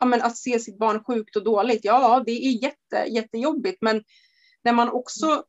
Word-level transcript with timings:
ja, 0.00 0.06
men 0.06 0.22
att 0.22 0.36
se 0.36 0.58
sitt 0.58 0.78
barn 0.78 1.04
sjukt 1.04 1.36
och 1.36 1.44
dåligt, 1.44 1.84
ja 1.84 2.22
det 2.26 2.46
är 2.46 2.62
jätte, 2.62 2.96
jättejobbigt 3.08 3.78
men 3.80 4.02
när 4.64 4.72
man 4.72 4.88
också 4.88 5.44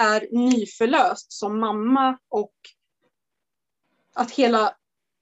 är 0.00 0.28
nyförlöst 0.32 1.32
som 1.32 1.60
mamma 1.60 2.18
och 2.28 2.54
att 4.14 4.30
hela 4.30 4.72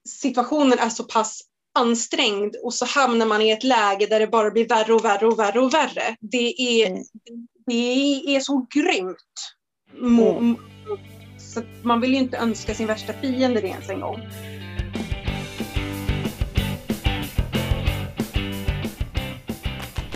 situationen 0.09 0.79
är 0.79 0.89
så 0.89 1.03
pass 1.03 1.41
ansträngd 1.73 2.55
och 2.63 2.73
så 2.73 2.85
hamnar 2.85 3.25
man 3.25 3.41
i 3.41 3.51
ett 3.51 3.63
läge 3.63 4.05
där 4.05 4.19
det 4.19 4.27
bara 4.27 4.51
blir 4.51 4.67
värre 4.67 4.93
och 4.93 5.05
värre 5.05 5.27
och 5.27 5.39
värre 5.39 5.59
och 5.59 5.73
värre. 5.73 6.15
Det 6.19 6.61
är, 6.61 6.87
mm. 6.87 7.03
det 7.65 8.35
är 8.35 8.39
så 8.39 8.67
grymt. 8.69 9.17
Mm. 10.01 10.55
Så 11.39 11.61
man 11.83 12.01
vill 12.01 12.13
ju 12.13 12.19
inte 12.19 12.37
önska 12.37 12.75
sin 12.75 12.87
värsta 12.87 13.13
fiende 13.13 13.61
det 13.61 13.67
ens 13.67 13.89
en 13.89 13.99
gång. 13.99 14.21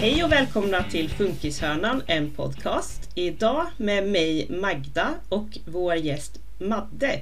Hej 0.01 0.23
och 0.23 0.31
välkomna 0.31 0.83
till 0.83 1.09
Funkishörnan, 1.09 2.03
en 2.07 2.35
podcast. 2.35 3.01
Idag 3.15 3.67
med 3.77 4.07
mig 4.07 4.47
Magda 4.49 5.15
och 5.29 5.57
vår 5.67 5.95
gäst 5.95 6.31
Madde. 6.59 7.21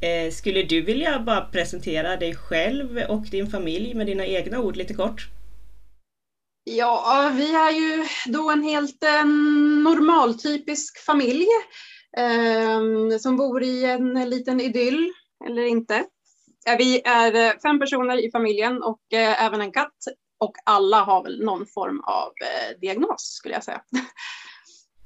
Eh, 0.00 0.32
skulle 0.32 0.62
du 0.62 0.80
vilja 0.80 1.20
bara 1.20 1.40
presentera 1.40 2.16
dig 2.16 2.34
själv 2.34 2.98
och 3.08 3.22
din 3.30 3.46
familj 3.46 3.94
med 3.94 4.06
dina 4.06 4.26
egna 4.26 4.60
ord 4.60 4.76
lite 4.76 4.94
kort? 4.94 5.28
Ja, 6.64 7.32
vi 7.34 7.54
är 7.54 7.70
ju 7.70 8.04
då 8.32 8.50
en 8.50 8.62
helt 8.62 9.04
eh, 9.04 9.24
normaltypisk 9.84 10.98
familj 10.98 11.46
eh, 12.18 13.18
som 13.20 13.36
bor 13.36 13.62
i 13.62 13.84
en 13.84 14.30
liten 14.30 14.60
idyll, 14.60 15.12
eller 15.48 15.62
inte. 15.62 16.04
Eh, 16.66 16.76
vi 16.78 17.02
är 17.04 17.34
eh, 17.34 17.52
fem 17.62 17.80
personer 17.80 18.26
i 18.26 18.30
familjen 18.30 18.82
och 18.82 19.12
eh, 19.12 19.44
även 19.44 19.60
en 19.60 19.72
katt 19.72 19.98
och 20.42 20.56
alla 20.64 21.02
har 21.02 21.22
väl 21.22 21.44
någon 21.44 21.66
form 21.66 22.00
av 22.00 22.32
eh, 22.40 22.80
diagnos 22.80 23.22
skulle 23.22 23.54
jag 23.54 23.64
säga. 23.64 23.82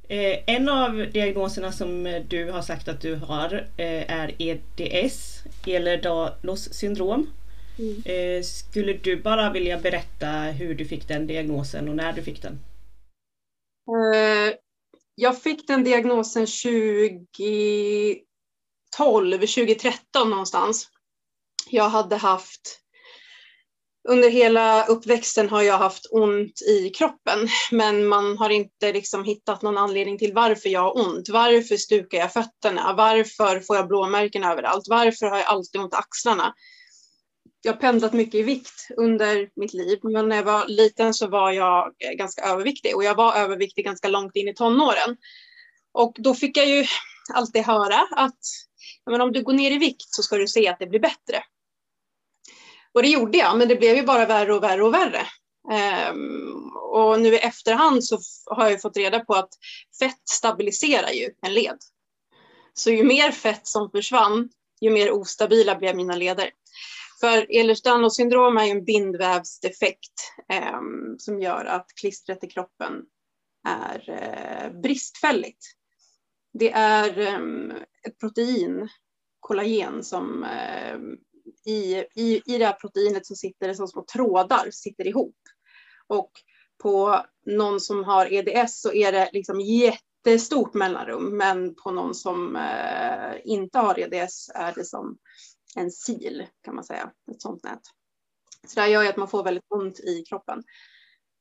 Eh, 0.08 0.38
en 0.46 0.68
av 0.68 1.06
diagnoserna 1.12 1.72
som 1.72 2.22
du 2.28 2.50
har 2.50 2.62
sagt 2.62 2.88
att 2.88 3.00
du 3.00 3.14
har 3.14 3.68
eh, 3.76 4.10
är 4.10 4.34
EDS, 4.38 5.42
Ehlers-Danlos 5.66 6.72
syndrom. 6.72 7.30
Mm. 7.78 8.02
Eh, 8.04 8.42
skulle 8.42 8.92
du 8.92 9.22
bara 9.22 9.52
vilja 9.52 9.78
berätta 9.78 10.28
hur 10.28 10.74
du 10.74 10.84
fick 10.84 11.08
den 11.08 11.26
diagnosen 11.26 11.88
och 11.88 11.96
när 11.96 12.12
du 12.12 12.22
fick 12.22 12.42
den? 12.42 12.58
Eh, 14.14 14.54
jag 15.14 15.42
fick 15.42 15.66
den 15.66 15.84
diagnosen 15.84 16.46
2012, 16.46 19.38
2013 19.38 20.30
någonstans. 20.30 20.90
Jag 21.70 21.88
hade 21.88 22.16
haft 22.16 22.85
under 24.08 24.30
hela 24.30 24.86
uppväxten 24.86 25.48
har 25.48 25.62
jag 25.62 25.78
haft 25.78 26.06
ont 26.10 26.62
i 26.62 26.90
kroppen 26.90 27.48
men 27.70 28.06
man 28.06 28.38
har 28.38 28.50
inte 28.50 28.92
liksom 28.92 29.24
hittat 29.24 29.62
någon 29.62 29.78
anledning 29.78 30.18
till 30.18 30.32
varför 30.34 30.68
jag 30.68 30.80
har 30.80 31.06
ont. 31.06 31.28
Varför 31.28 31.76
stukar 31.76 32.18
jag 32.18 32.32
fötterna? 32.32 32.94
Varför 32.96 33.60
får 33.60 33.76
jag 33.76 33.88
blåmärken 33.88 34.44
överallt? 34.44 34.84
Varför 34.88 35.26
har 35.26 35.36
jag 35.36 35.46
alltid 35.46 35.80
ont 35.80 35.92
i 35.92 35.96
axlarna? 35.96 36.54
Jag 37.62 37.72
har 37.72 37.80
pendlat 37.80 38.12
mycket 38.12 38.34
i 38.34 38.42
vikt 38.42 38.88
under 38.96 39.48
mitt 39.56 39.74
liv 39.74 39.98
men 40.02 40.28
när 40.28 40.36
jag 40.36 40.44
var 40.44 40.66
liten 40.66 41.14
så 41.14 41.28
var 41.28 41.52
jag 41.52 41.92
ganska 42.18 42.42
överviktig 42.42 42.96
och 42.96 43.04
jag 43.04 43.14
var 43.14 43.34
överviktig 43.34 43.84
ganska 43.84 44.08
långt 44.08 44.36
in 44.36 44.48
i 44.48 44.54
tonåren. 44.54 45.16
Och 45.92 46.16
då 46.18 46.34
fick 46.34 46.56
jag 46.56 46.68
ju 46.68 46.84
alltid 47.34 47.62
höra 47.62 48.06
att 48.16 48.38
men 49.10 49.20
om 49.20 49.32
du 49.32 49.42
går 49.42 49.52
ner 49.52 49.70
i 49.70 49.78
vikt 49.78 50.06
så 50.08 50.22
ska 50.22 50.36
du 50.36 50.48
se 50.48 50.68
att 50.68 50.78
det 50.78 50.86
blir 50.86 51.00
bättre. 51.00 51.42
Och 52.96 53.02
det 53.02 53.08
gjorde 53.08 53.38
jag, 53.38 53.58
men 53.58 53.68
det 53.68 53.76
blev 53.76 53.96
ju 53.96 54.02
bara 54.02 54.26
värre 54.26 54.54
och 54.54 54.62
värre 54.62 54.84
och 54.84 54.94
värre. 54.94 55.26
Um, 56.10 56.72
och 56.76 57.20
nu 57.20 57.34
i 57.34 57.38
efterhand 57.38 58.04
så 58.04 58.18
har 58.46 58.70
jag 58.70 58.82
fått 58.82 58.96
reda 58.96 59.20
på 59.20 59.34
att 59.34 59.48
fett 59.98 60.28
stabiliserar 60.28 61.10
ju 61.10 61.30
en 61.42 61.54
led. 61.54 61.78
Så 62.74 62.90
ju 62.90 63.04
mer 63.04 63.30
fett 63.30 63.66
som 63.66 63.90
försvann, 63.90 64.48
ju 64.80 64.90
mer 64.90 65.12
ostabila 65.12 65.76
blev 65.76 65.96
mina 65.96 66.16
leder. 66.16 66.50
För 67.20 67.46
Ehlers-Danlos 67.50 68.16
syndrom 68.16 68.56
är 68.56 68.64
ju 68.64 68.70
en 68.70 68.84
bindvävsdefekt 68.84 70.32
um, 70.74 71.16
som 71.18 71.40
gör 71.40 71.64
att 71.64 71.86
klistret 72.00 72.44
i 72.44 72.48
kroppen 72.48 73.02
är 73.68 74.10
uh, 74.10 74.80
bristfälligt. 74.80 75.64
Det 76.58 76.72
är 76.72 77.34
um, 77.34 77.72
ett 78.06 78.18
protein, 78.20 78.88
kollagen, 79.40 80.04
som 80.04 80.44
uh, 80.44 81.16
i, 81.66 82.04
i, 82.14 82.42
i 82.46 82.58
det 82.58 82.66
här 82.66 82.72
proteinet 82.72 83.26
så 83.26 83.34
sitter 83.34 83.68
det 83.68 83.74
som 83.74 83.88
små 83.88 84.04
trådar, 84.12 84.70
sitter 84.70 85.06
ihop. 85.06 85.36
Och 86.06 86.30
på 86.82 87.24
någon 87.46 87.80
som 87.80 88.04
har 88.04 88.32
EDS 88.32 88.80
så 88.80 88.92
är 88.92 89.12
det 89.12 89.30
liksom 89.32 89.60
jättestort 89.60 90.74
mellanrum, 90.74 91.36
men 91.36 91.74
på 91.74 91.90
någon 91.90 92.14
som 92.14 92.56
eh, 92.56 93.34
inte 93.44 93.78
har 93.78 93.98
EDS 93.98 94.50
är 94.54 94.72
det 94.74 94.84
som 94.84 95.18
en 95.76 95.90
sil 96.02 96.36
kan 96.62 96.74
man 96.74 96.84
säga, 96.84 97.10
ett 97.30 97.42
sånt 97.42 97.64
nät. 97.64 97.80
Så 98.66 98.74
det 98.74 98.80
här 98.80 98.88
gör 98.88 99.02
ju 99.02 99.08
att 99.08 99.16
man 99.16 99.28
får 99.28 99.44
väldigt 99.44 99.64
ont 99.68 100.00
i 100.00 100.24
kroppen. 100.28 100.62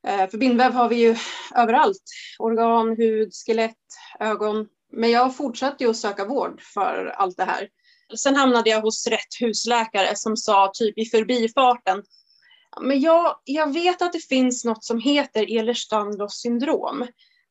Eh, 0.06 0.30
för 0.30 0.38
bindväv 0.38 0.72
har 0.72 0.88
vi 0.88 0.96
ju 0.96 1.16
överallt, 1.54 2.02
organ, 2.38 2.96
hud, 2.96 3.32
skelett, 3.46 3.76
ögon. 4.20 4.68
Men 4.92 5.10
jag 5.10 5.36
fortsatte 5.36 5.84
ju 5.84 5.90
att 5.90 5.96
söka 5.96 6.24
vård 6.24 6.60
för 6.74 7.06
allt 7.06 7.36
det 7.36 7.44
här. 7.44 7.68
Sen 8.16 8.36
hamnade 8.36 8.70
jag 8.70 8.80
hos 8.80 9.06
rätt 9.06 9.40
husläkare 9.40 10.16
som 10.16 10.36
sa 10.36 10.70
typ 10.74 10.98
i 10.98 11.04
förbifarten 11.04 12.02
men 12.80 13.00
jag, 13.00 13.36
jag 13.44 13.72
vet 13.72 14.02
att 14.02 14.12
det 14.12 14.28
finns 14.28 14.64
något 14.64 14.84
som 14.84 15.00
heter 15.00 15.46
Ehlers-Danlos 15.46 16.28
syndrom. 16.28 17.06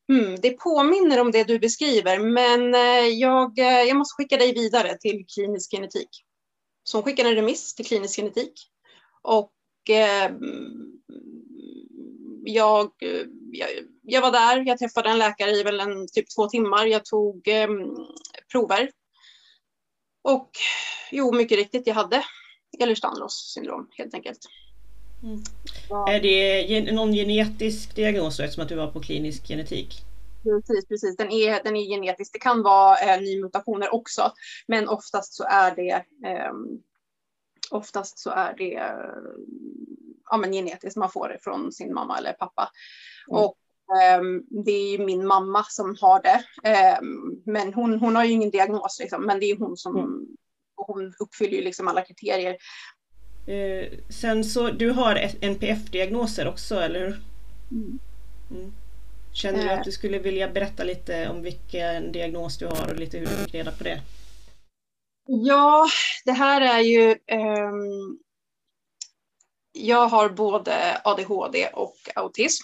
Mm, 0.09 0.35
det 0.41 0.51
påminner 0.51 1.21
om 1.21 1.31
det 1.31 1.43
du 1.43 1.59
beskriver, 1.59 2.19
men 2.19 2.75
eh, 2.75 3.07
jag, 3.07 3.59
eh, 3.59 3.81
jag 3.81 3.97
måste 3.97 4.15
skicka 4.15 4.37
dig 4.37 4.53
vidare 4.53 4.97
till 4.97 5.25
klinisk 5.35 5.71
genetik. 5.71 6.09
Så 6.83 6.97
hon 6.97 7.03
skickade 7.03 7.29
en 7.29 7.35
remiss 7.35 7.75
till 7.75 7.85
klinisk 7.85 8.15
genetik. 8.15 8.53
Och 9.21 9.51
eh, 9.89 10.31
jag, 12.43 12.85
eh, 13.01 13.25
jag, 13.51 13.69
jag, 14.01 14.21
var 14.21 14.31
där, 14.31 14.63
jag 14.67 14.77
träffade 14.77 15.09
en 15.09 15.17
läkare 15.17 15.51
i 15.51 15.63
väl 15.63 15.79
en, 15.79 16.07
typ 16.07 16.25
två 16.35 16.47
timmar. 16.47 16.85
Jag 16.85 17.05
tog 17.05 17.47
eh, 17.47 17.67
prover 18.51 18.89
och 20.25 20.49
jo, 21.11 21.31
mycket 21.31 21.57
riktigt, 21.57 21.87
jag 21.87 21.95
hade 21.95 22.23
Ehlers-Danlos 22.79 23.53
syndrom 23.53 23.87
helt 23.97 24.13
enkelt. 24.13 24.39
Mm. 25.23 25.39
Ja. 25.89 26.11
Är 26.13 26.21
det 26.21 26.91
någon 26.91 27.13
genetisk 27.13 27.95
diagnos 27.95 28.39
eftersom 28.39 28.63
att 28.63 28.69
du 28.69 28.75
var 28.75 28.91
på 28.91 29.01
klinisk 29.01 29.47
genetik? 29.47 30.05
Precis, 30.43 30.87
precis. 30.87 31.17
Den, 31.17 31.31
är, 31.31 31.63
den 31.63 31.75
är 31.75 31.81
genetisk. 31.81 32.33
Det 32.33 32.39
kan 32.39 32.63
vara 32.63 32.97
eh, 32.97 33.21
nymutationer 33.21 33.93
också, 33.93 34.31
men 34.67 34.89
oftast 34.89 35.33
så 35.33 35.43
är 35.43 35.75
det 35.75 36.05
eh, 36.29 36.53
oftast 37.71 38.19
så 38.19 38.29
är 38.29 38.53
det 38.57 38.75
eh, 38.75 38.93
ja, 40.29 40.37
men 40.37 40.51
genetiskt. 40.51 40.97
Man 40.97 41.11
får 41.11 41.29
det 41.29 41.39
från 41.41 41.71
sin 41.71 41.93
mamma 41.93 42.17
eller 42.17 42.33
pappa. 42.33 42.71
Mm. 43.31 43.43
Och 43.43 43.57
det 44.65 44.71
är 44.71 45.05
min 45.05 45.27
mamma 45.27 45.63
som 45.63 45.97
har 46.01 46.21
det. 46.21 46.69
Ehm, 46.69 47.41
men 47.45 47.73
hon, 47.73 47.99
hon 47.99 48.15
har 48.15 48.25
ju 48.25 48.31
ingen 48.31 48.49
diagnos, 48.49 48.99
liksom, 48.99 49.25
men 49.25 49.39
det 49.39 49.45
är 49.45 49.57
hon 49.57 49.77
som 49.77 49.97
mm. 49.97 50.27
hon 50.75 51.13
uppfyller 51.19 51.57
ju 51.57 51.63
liksom 51.63 51.87
alla 51.87 52.01
kriterier. 52.01 52.57
Eh, 53.47 53.99
sen 54.09 54.43
så, 54.43 54.71
du 54.71 54.91
har 54.91 55.15
NPF-diagnoser 55.41 56.47
också, 56.47 56.75
eller 56.75 56.99
hur? 56.99 57.21
Mm. 57.71 57.99
Mm. 58.51 58.73
Känner 59.33 59.63
du 59.63 59.69
att 59.69 59.83
du 59.83 59.91
skulle 59.91 60.19
vilja 60.19 60.49
berätta 60.49 60.83
lite 60.83 61.29
om 61.29 61.41
vilken 61.41 62.11
diagnos 62.11 62.57
du 62.57 62.67
har 62.67 62.89
och 62.89 62.99
lite 62.99 63.17
hur 63.17 63.25
du 63.25 63.35
fick 63.35 63.53
reda 63.53 63.71
på 63.71 63.83
det? 63.83 64.01
Ja, 65.27 65.87
det 66.25 66.31
här 66.31 66.61
är 66.61 66.79
ju 66.79 67.09
um, 67.11 68.19
Jag 69.71 70.07
har 70.07 70.29
både 70.29 71.01
ADHD 71.03 71.67
och 71.67 71.95
autism. 72.15 72.63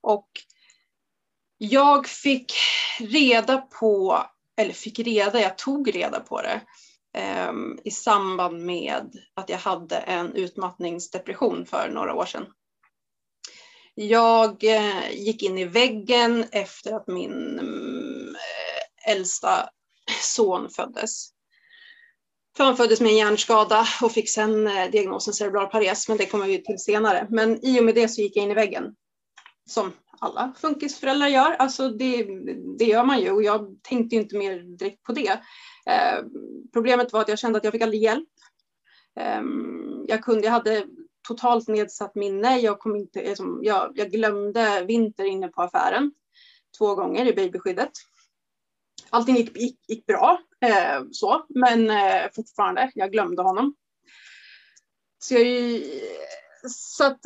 Och 0.00 0.28
jag 1.58 2.06
fick 2.06 2.52
reda 2.98 3.58
på, 3.58 4.22
eller 4.56 4.72
fick 4.72 4.98
reda, 4.98 5.40
jag 5.40 5.58
tog 5.58 5.94
reda 5.94 6.20
på 6.20 6.42
det 6.42 6.60
eh, 7.18 7.52
i 7.84 7.90
samband 7.90 8.64
med 8.64 9.20
att 9.34 9.48
jag 9.48 9.58
hade 9.58 9.96
en 9.96 10.34
utmattningsdepression 10.34 11.66
för 11.66 11.90
några 11.90 12.14
år 12.14 12.26
sedan. 12.26 12.46
Jag 13.94 14.64
eh, 14.64 15.10
gick 15.12 15.42
in 15.42 15.58
i 15.58 15.64
väggen 15.64 16.44
efter 16.52 16.92
att 16.92 17.06
min 17.06 17.58
eh, 17.58 19.12
äldsta 19.12 19.68
son 20.22 20.70
föddes. 20.70 21.30
Han 22.58 22.76
föddes 22.76 23.00
med 23.00 23.10
en 23.10 23.16
hjärnskada 23.16 23.86
och 24.02 24.12
fick 24.12 24.30
sen 24.30 24.66
eh, 24.66 24.90
diagnosen 24.90 25.34
cerebral 25.34 25.66
pares, 25.66 26.08
men 26.08 26.16
det 26.16 26.26
kommer 26.26 26.46
vi 26.46 26.64
till 26.64 26.78
senare. 26.78 27.26
Men 27.30 27.66
i 27.66 27.80
och 27.80 27.84
med 27.84 27.94
det 27.94 28.08
så 28.08 28.20
gick 28.20 28.36
jag 28.36 28.44
in 28.44 28.50
i 28.50 28.54
väggen 28.54 28.94
som 29.66 29.92
alla 30.20 30.52
funkisföräldrar 30.56 31.28
gör. 31.28 31.52
Alltså 31.52 31.88
det, 31.88 32.24
det 32.78 32.84
gör 32.84 33.04
man 33.04 33.20
ju 33.20 33.30
och 33.30 33.42
jag 33.42 33.76
tänkte 33.82 34.16
inte 34.16 34.36
mer 34.36 34.58
direkt 34.58 35.02
på 35.02 35.12
det. 35.12 35.40
Eh, 35.86 36.24
problemet 36.72 37.12
var 37.12 37.20
att 37.20 37.28
jag 37.28 37.38
kände 37.38 37.58
att 37.58 37.64
jag 37.64 37.72
fick 37.72 37.82
aldrig 37.82 38.02
hjälp. 38.02 38.28
Eh, 39.20 39.42
jag, 40.06 40.22
kunde, 40.22 40.44
jag 40.44 40.52
hade 40.52 40.86
totalt 41.28 41.68
nedsatt 41.68 42.14
minne. 42.14 42.58
Jag, 42.58 42.78
kom 42.78 42.96
inte, 42.96 43.22
liksom, 43.22 43.60
jag, 43.62 43.92
jag 43.94 44.10
glömde 44.10 44.84
vinter 44.84 45.24
inne 45.24 45.48
på 45.48 45.62
affären 45.62 46.12
två 46.78 46.94
gånger 46.94 47.26
i 47.26 47.34
babyskyddet. 47.34 47.92
Allting 49.10 49.36
gick, 49.36 49.56
gick, 49.56 49.80
gick 49.88 50.06
bra, 50.06 50.40
eh, 50.60 51.02
så, 51.12 51.46
men 51.48 51.90
eh, 51.90 52.30
fortfarande, 52.34 52.90
jag 52.94 53.12
glömde 53.12 53.42
honom. 53.42 53.74
Så, 55.18 55.34
jag, 55.34 55.82
så 56.70 57.04
att, 57.04 57.20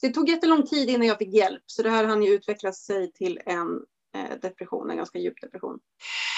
det 0.00 0.10
tog 0.10 0.28
jättelång 0.28 0.66
tid 0.66 0.90
innan 0.90 1.06
jag 1.06 1.18
fick 1.18 1.34
hjälp, 1.34 1.62
så 1.66 1.82
det 1.82 1.90
här 1.90 2.04
hann 2.04 2.22
ju 2.22 2.34
utveckla 2.34 2.72
sig 2.72 3.12
till 3.12 3.40
en 3.46 3.80
eh, 4.14 4.38
depression, 4.42 4.90
en 4.90 4.96
ganska 4.96 5.18
djup 5.18 5.40
depression. 5.40 5.78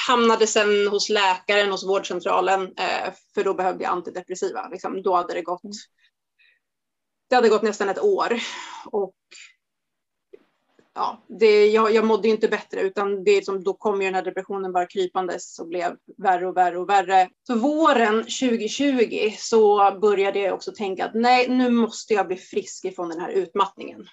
Hamnade 0.09 0.47
sen 0.47 0.89
hos 0.89 1.09
läkaren, 1.09 1.71
hos 1.71 1.87
vårdcentralen, 1.87 2.63
eh, 2.63 3.13
för 3.35 3.45
då 3.45 3.55
behövde 3.55 3.85
jag 3.85 3.93
antidepressiva. 3.93 4.69
Liksom, 4.69 5.03
då 5.03 5.15
hade 5.15 5.35
det 5.35 5.43
gått 5.43 5.63
det 7.33 7.37
hade 7.37 7.49
gått 7.49 7.63
nästan 7.63 7.89
ett 7.89 8.03
år 8.03 8.41
och 8.87 9.15
ja, 10.95 11.25
det, 11.29 11.67
jag, 11.67 11.95
jag 11.95 12.05
mådde 12.05 12.29
inte 12.29 12.49
bättre 12.49 12.81
utan 12.81 13.25
det 13.25 13.45
som, 13.45 13.65
då 13.65 13.75
kom 13.75 14.01
ju 14.01 14.07
den 14.07 14.15
här 14.15 14.23
depressionen 14.23 14.73
bara 14.73 14.87
krypandes 14.87 15.59
och 15.59 15.69
blev 15.69 15.97
värre 16.17 16.49
och 16.49 16.57
värre 16.57 16.79
och 16.79 16.89
värre. 16.89 17.29
Så 17.47 17.55
våren 17.55 18.17
2020 18.17 19.33
så 19.39 19.99
började 20.01 20.39
jag 20.39 20.55
också 20.55 20.73
tänka 20.73 21.05
att 21.05 21.15
nej, 21.15 21.49
nu 21.49 21.71
måste 21.71 22.15
jag 22.15 22.27
bli 22.27 22.37
frisk 22.37 22.85
ifrån 22.85 23.09
den 23.09 23.21
här 23.21 23.31
utmattningen. 23.31 24.07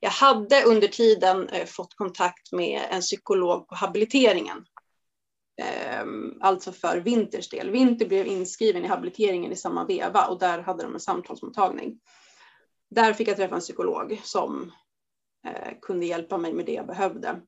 Jag 0.00 0.10
hade 0.10 0.62
under 0.62 0.88
tiden 0.88 1.48
eh, 1.48 1.66
fått 1.66 1.94
kontakt 1.94 2.52
med 2.52 2.82
en 2.90 3.00
psykolog 3.00 3.68
på 3.68 3.74
habiliteringen. 3.74 4.64
Eh, 5.60 6.04
alltså 6.40 6.72
för 6.72 7.00
Winters 7.00 7.48
del. 7.48 7.70
Winter 7.70 8.06
blev 8.06 8.26
inskriven 8.26 8.84
i 8.84 8.88
habiliteringen 8.88 9.52
i 9.52 9.56
samma 9.56 9.84
veva 9.84 10.26
och 10.26 10.38
där 10.38 10.58
hade 10.58 10.82
de 10.82 10.94
en 10.94 11.00
samtalsmottagning. 11.00 12.00
Där 12.90 13.12
fick 13.12 13.28
jag 13.28 13.36
träffa 13.36 13.54
en 13.54 13.60
psykolog 13.60 14.20
som 14.24 14.72
kunde 15.82 16.06
hjälpa 16.06 16.38
mig 16.38 16.52
med 16.52 16.66
det 16.66 16.72
jag 16.72 16.86
behövde. 16.86 17.40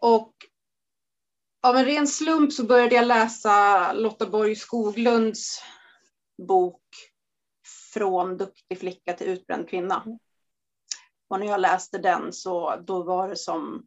Och 0.00 0.32
av 1.62 1.76
en 1.76 1.84
ren 1.84 2.06
slump 2.06 2.52
så 2.52 2.64
började 2.64 2.94
jag 2.94 3.06
läsa 3.06 3.92
Lotta 3.92 4.26
Borg 4.26 4.56
Skoglunds 4.56 5.62
bok 6.48 6.82
Från 7.92 8.36
duktig 8.36 8.78
flicka 8.78 9.12
till 9.12 9.26
utbränd 9.26 9.68
kvinna. 9.68 10.04
Och 11.28 11.40
när 11.40 11.46
jag 11.46 11.60
läste 11.60 11.98
den 11.98 12.32
så 12.32 12.76
då 12.76 13.02
var 13.02 13.28
det 13.28 13.36
som 13.36 13.86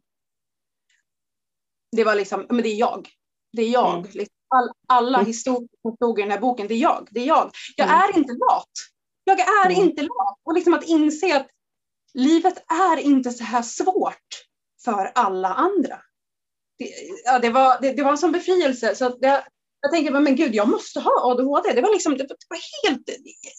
det 1.96 2.04
var 2.04 2.14
liksom, 2.14 2.46
men 2.48 2.62
det 2.62 2.68
är 2.68 2.76
jag. 2.76 3.08
Det 3.52 3.62
är 3.62 3.70
jag. 3.70 3.98
Mm. 3.98 4.10
Liksom, 4.12 4.36
all, 4.48 4.70
alla 4.88 5.18
mm. 5.18 5.26
historier 5.26 5.68
som 5.82 5.96
stod 5.96 6.18
i 6.18 6.22
den 6.22 6.30
här 6.30 6.40
boken, 6.40 6.68
det 6.68 6.74
är 6.74 6.78
jag. 6.78 7.08
Det 7.10 7.20
är 7.20 7.26
jag. 7.26 7.50
Jag 7.76 7.88
mm. 7.88 8.00
är 8.00 8.18
inte 8.18 8.32
lat. 8.32 8.70
Jag 9.24 9.40
är 9.40 9.70
mm. 9.70 9.82
inte 9.82 10.02
lat. 10.02 10.38
Och 10.42 10.54
liksom 10.54 10.74
att 10.74 10.84
inse 10.84 11.36
att 11.36 11.46
livet 12.14 12.64
är 12.72 12.96
inte 12.96 13.30
så 13.30 13.44
här 13.44 13.62
svårt 13.62 14.46
för 14.84 15.12
alla 15.14 15.48
andra. 15.48 15.98
Det, 16.78 16.92
ja, 17.24 17.38
det, 17.38 17.50
var, 17.50 17.80
det, 17.80 17.92
det 17.92 18.02
var 18.02 18.10
en 18.10 18.18
sån 18.18 18.32
befrielse. 18.32 18.94
Så 18.94 19.08
det, 19.08 19.44
jag 19.80 19.92
tänkte, 19.92 20.20
men 20.20 20.36
gud, 20.36 20.54
jag 20.54 20.68
måste 20.68 21.00
ha 21.00 21.30
ADHD. 21.30 21.72
Det 21.72 21.80
var 21.80 21.92
liksom, 21.92 22.16
det 22.16 22.26
var 22.48 22.88
helt... 22.88 23.10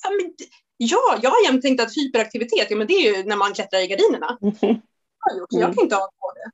Ja, 0.03 0.09
men, 0.09 0.33
ja 0.77 1.19
jag 1.21 1.29
har 1.29 1.43
jämt 1.45 1.61
tänkt 1.61 1.81
att 1.81 1.97
hyperaktivitet, 1.97 2.67
ja, 2.69 2.77
men 2.77 2.87
det 2.87 2.93
är 2.93 3.17
ju 3.17 3.23
när 3.23 3.35
man 3.35 3.53
klättrar 3.53 3.79
i 3.79 3.87
gardinerna. 3.87 4.37
Jag, 5.29 5.37
gjort, 5.37 5.47
jag 5.49 5.75
kan 5.75 5.83
inte 5.83 5.95
ha 5.95 6.03
ADHD. 6.03 6.51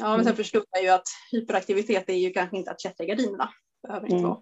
Ja, 0.00 0.08
men 0.08 0.18
sen 0.18 0.26
mm. 0.26 0.36
förstod 0.36 0.64
jag 0.70 0.82
ju 0.82 0.88
att 0.88 1.08
hyperaktivitet 1.32 2.08
är 2.08 2.14
ju 2.14 2.30
kanske 2.30 2.56
inte 2.56 2.70
att 2.70 2.80
klättra 2.80 3.04
i 3.04 3.06
gardinerna. 3.06 3.50
Behöver 3.82 4.06
inte 4.06 4.16
mm. 4.16 4.28
vara. 4.28 4.40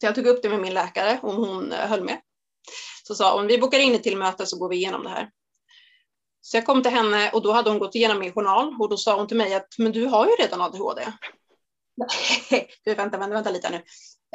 Så 0.00 0.06
jag 0.06 0.14
tog 0.14 0.26
upp 0.26 0.42
det 0.42 0.48
med 0.48 0.60
min 0.60 0.74
läkare 0.74 1.20
och 1.22 1.32
hon 1.32 1.72
eh, 1.72 1.78
höll 1.78 2.04
med. 2.04 2.20
Så 3.02 3.14
sa 3.14 3.36
hon, 3.38 3.46
vi 3.46 3.58
bokar 3.58 3.78
in 3.78 3.94
ett 3.94 4.02
till 4.02 4.16
möte 4.16 4.46
så 4.46 4.58
går 4.58 4.68
vi 4.68 4.76
igenom 4.76 5.02
det 5.02 5.08
här. 5.08 5.30
Så 6.40 6.56
jag 6.56 6.66
kom 6.66 6.82
till 6.82 6.92
henne 6.92 7.30
och 7.30 7.42
då 7.42 7.52
hade 7.52 7.70
hon 7.70 7.78
gått 7.78 7.94
igenom 7.94 8.18
min 8.18 8.32
journal 8.32 8.76
och 8.80 8.88
då 8.88 8.96
sa 8.96 9.16
hon 9.16 9.26
till 9.26 9.36
mig 9.36 9.54
att 9.54 9.68
men 9.78 9.92
du 9.92 10.06
har 10.06 10.26
ju 10.26 10.32
redan 10.32 10.60
ADHD. 10.60 11.02
du, 12.84 12.94
vänta, 12.94 13.18
vänta, 13.18 13.34
vänta 13.34 13.50
lite 13.50 13.70
nu. 13.70 13.76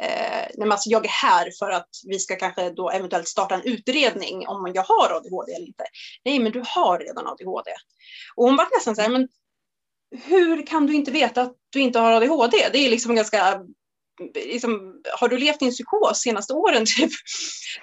Eh, 0.02 0.48
nej, 0.54 0.70
alltså, 0.70 0.90
jag 0.90 1.04
är 1.04 1.08
här 1.08 1.50
för 1.58 1.70
att 1.70 1.88
vi 2.06 2.18
ska 2.18 2.36
kanske 2.36 2.70
då 2.70 2.90
eventuellt 2.90 3.28
starta 3.28 3.54
en 3.54 3.62
utredning 3.62 4.48
om 4.48 4.72
jag 4.74 4.82
har 4.82 5.16
ADHD 5.16 5.52
eller 5.52 5.66
inte. 5.66 5.84
Nej, 6.24 6.38
men 6.38 6.52
du 6.52 6.62
har 6.66 6.98
redan 6.98 7.26
ADHD. 7.26 7.70
Och 8.34 8.44
hon 8.44 8.56
var 8.56 8.68
nästan 8.76 8.96
så 8.96 9.02
här, 9.02 9.08
men 9.08 9.28
hur 10.24 10.66
kan 10.66 10.86
du 10.86 10.94
inte 10.94 11.10
veta 11.10 11.42
att 11.42 11.56
du 11.70 11.80
inte 11.80 11.98
har 11.98 12.12
ADHD? 12.12 12.68
Det 12.72 12.78
är 12.78 12.90
liksom 12.90 13.14
ganska 13.14 13.60
liksom, 14.34 15.02
har 15.18 15.28
du 15.28 15.38
levt 15.38 15.62
i 15.62 15.64
en 15.64 15.70
psykos 15.70 16.18
senaste 16.18 16.54
åren? 16.54 16.84
Typ? 16.96 17.10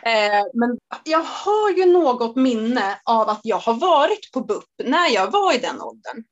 Eh, 0.03 0.43
men 0.53 0.77
jag 1.03 1.23
har 1.23 1.71
ju 1.77 1.85
något 1.85 2.35
minne 2.35 2.99
av 3.05 3.29
att 3.29 3.41
jag 3.43 3.57
har 3.57 3.73
varit 3.73 4.31
på 4.33 4.41
BUP 4.41 4.65
när 4.83 5.09
jag 5.09 5.31
var 5.31 5.55
i 5.55 5.57
den 5.57 5.81
åldern. 5.81 6.23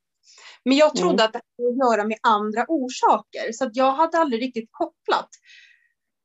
Men 0.65 0.77
jag 0.77 0.95
trodde 0.95 1.23
mm. 1.23 1.25
att 1.25 1.33
det 1.33 1.41
hade 1.57 1.69
att 1.69 1.97
göra 1.97 2.07
med 2.07 2.17
andra 2.23 2.65
orsaker, 2.67 3.51
så 3.51 3.65
att 3.65 3.75
jag 3.75 3.91
hade 3.91 4.17
aldrig 4.17 4.41
riktigt 4.41 4.69
kopplat. 4.71 5.29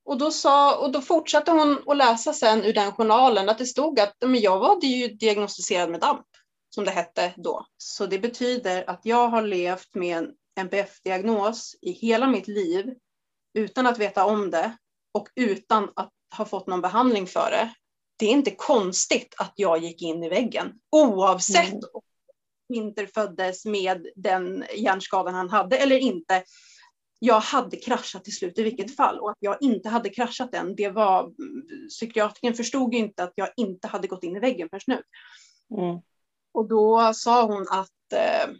Och 0.04 0.18
då, 0.18 0.30
sa, 0.30 0.76
och 0.76 0.92
då 0.92 1.00
fortsatte 1.00 1.50
hon 1.50 1.78
att 1.86 1.96
läsa 1.96 2.32
sen 2.32 2.64
ur 2.64 2.72
den 2.72 2.92
journalen 2.92 3.48
att 3.48 3.58
det 3.58 3.66
stod 3.66 4.00
att 4.00 4.14
men 4.20 4.40
jag 4.40 4.58
var 4.58 4.84
ju 4.84 5.08
diagnostiserad 5.08 5.90
med 5.90 6.00
DAMP, 6.00 6.26
som 6.74 6.84
det 6.84 6.90
hette 6.90 7.32
då. 7.36 7.66
Så 7.76 8.06
det 8.06 8.18
betyder 8.18 8.90
att 8.90 9.00
jag 9.02 9.28
har 9.28 9.42
levt 9.42 9.94
med 9.94 10.18
en 10.18 10.30
NPF-diagnos 10.60 11.76
i 11.82 11.92
hela 11.92 12.26
mitt 12.26 12.48
liv 12.48 12.94
utan 13.54 13.86
att 13.86 13.98
veta 13.98 14.24
om 14.24 14.50
det 14.50 14.76
och 15.12 15.28
utan 15.34 15.92
att 15.96 16.10
ha 16.36 16.44
fått 16.44 16.66
någon 16.66 16.80
behandling 16.80 17.26
för 17.26 17.50
det. 17.50 17.74
Det 18.18 18.26
är 18.26 18.30
inte 18.30 18.50
konstigt 18.50 19.34
att 19.38 19.52
jag 19.56 19.78
gick 19.78 20.02
in 20.02 20.22
i 20.22 20.28
väggen 20.28 20.72
oavsett 20.90 21.72
mm. 21.72 21.82
om 21.92 22.00
Winter 22.68 23.06
föddes 23.14 23.64
med 23.64 24.06
den 24.16 24.64
hjärnskadan 24.76 25.34
han 25.34 25.50
hade 25.50 25.78
eller 25.78 25.98
inte. 25.98 26.42
Jag 27.18 27.40
hade 27.40 27.76
kraschat 27.76 28.24
till 28.24 28.36
slut 28.36 28.58
i 28.58 28.62
vilket 28.62 28.96
fall 28.96 29.18
och 29.18 29.30
att 29.30 29.36
jag 29.40 29.56
inte 29.60 29.88
hade 29.88 30.08
kraschat 30.08 30.52
den, 30.52 30.76
det 30.76 30.88
var 30.88 31.32
psykiatriken 31.88 32.54
förstod 32.54 32.94
inte 32.94 33.24
att 33.24 33.32
jag 33.34 33.48
inte 33.56 33.88
hade 33.88 34.08
gått 34.08 34.24
in 34.24 34.36
i 34.36 34.40
väggen 34.40 34.68
först 34.70 34.88
nu. 34.88 35.02
Mm. 35.78 36.00
Och 36.52 36.68
då 36.68 37.12
sa 37.14 37.46
hon 37.46 37.66
att 37.70 38.12
eh, 38.12 38.54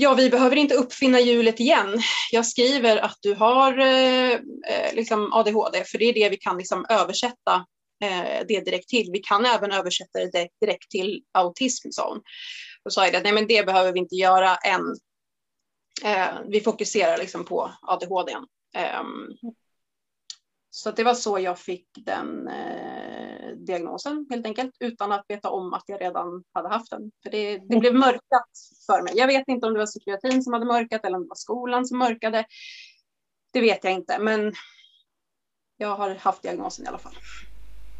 Ja, 0.00 0.14
vi 0.14 0.30
behöver 0.30 0.56
inte 0.56 0.74
uppfinna 0.74 1.20
hjulet 1.20 1.60
igen. 1.60 2.00
Jag 2.32 2.46
skriver 2.46 2.96
att 2.96 3.18
du 3.20 3.34
har 3.34 3.78
eh, 3.78 4.32
eh 4.32 4.94
liksom 4.94 5.32
ADHD, 5.32 5.84
för 5.84 5.98
det 5.98 6.04
är 6.04 6.14
det 6.14 6.28
vi 6.28 6.36
kan 6.36 6.58
liksom 6.58 6.86
översätta 6.88 7.66
eh, 8.04 8.46
det 8.48 8.64
direkt 8.64 8.88
till. 8.88 9.10
Vi 9.12 9.18
kan 9.18 9.44
även 9.44 9.72
översätta 9.72 10.18
det 10.18 10.48
direkt 10.60 10.90
till 10.90 11.22
autism, 11.32 11.88
sa 11.90 12.08
hon. 12.08 12.22
Då 12.84 12.90
sa 12.90 13.06
jag 13.06 13.16
att 13.16 13.22
nej, 13.22 13.32
men 13.32 13.46
det 13.46 13.66
behöver 13.66 13.92
vi 13.92 13.98
inte 13.98 14.14
göra 14.14 14.56
än. 14.56 14.96
Eh, 16.04 16.40
vi 16.48 16.60
fokuserar 16.60 17.18
liksom 17.18 17.44
på 17.44 17.72
ADHD. 17.82 18.32
Så 20.78 20.90
det 20.90 21.04
var 21.04 21.14
så 21.14 21.38
jag 21.38 21.58
fick 21.58 21.86
den 21.94 22.48
eh, 22.48 23.48
diagnosen 23.56 24.26
helt 24.30 24.46
enkelt 24.46 24.74
utan 24.80 25.12
att 25.12 25.24
veta 25.28 25.50
om 25.50 25.74
att 25.74 25.84
jag 25.86 26.00
redan 26.00 26.44
hade 26.52 26.68
haft 26.68 26.90
den. 26.90 27.10
För 27.22 27.30
det, 27.30 27.58
det 27.58 27.76
blev 27.76 27.94
mörkat 27.94 28.50
för 28.86 29.02
mig. 29.02 29.12
Jag 29.16 29.26
vet 29.26 29.48
inte 29.48 29.66
om 29.66 29.72
det 29.72 29.78
var 29.78 29.86
psykiatrin 29.86 30.42
som 30.42 30.52
hade 30.52 30.66
mörkat 30.66 31.04
eller 31.04 31.16
om 31.16 31.22
det 31.22 31.28
var 31.28 31.36
skolan 31.36 31.86
som 31.86 31.98
mörkade. 31.98 32.44
Det 33.52 33.60
vet 33.60 33.84
jag 33.84 33.92
inte, 33.92 34.18
men 34.18 34.52
jag 35.76 35.96
har 35.96 36.14
haft 36.14 36.42
diagnosen 36.42 36.84
i 36.84 36.88
alla 36.88 36.98
fall. 36.98 37.16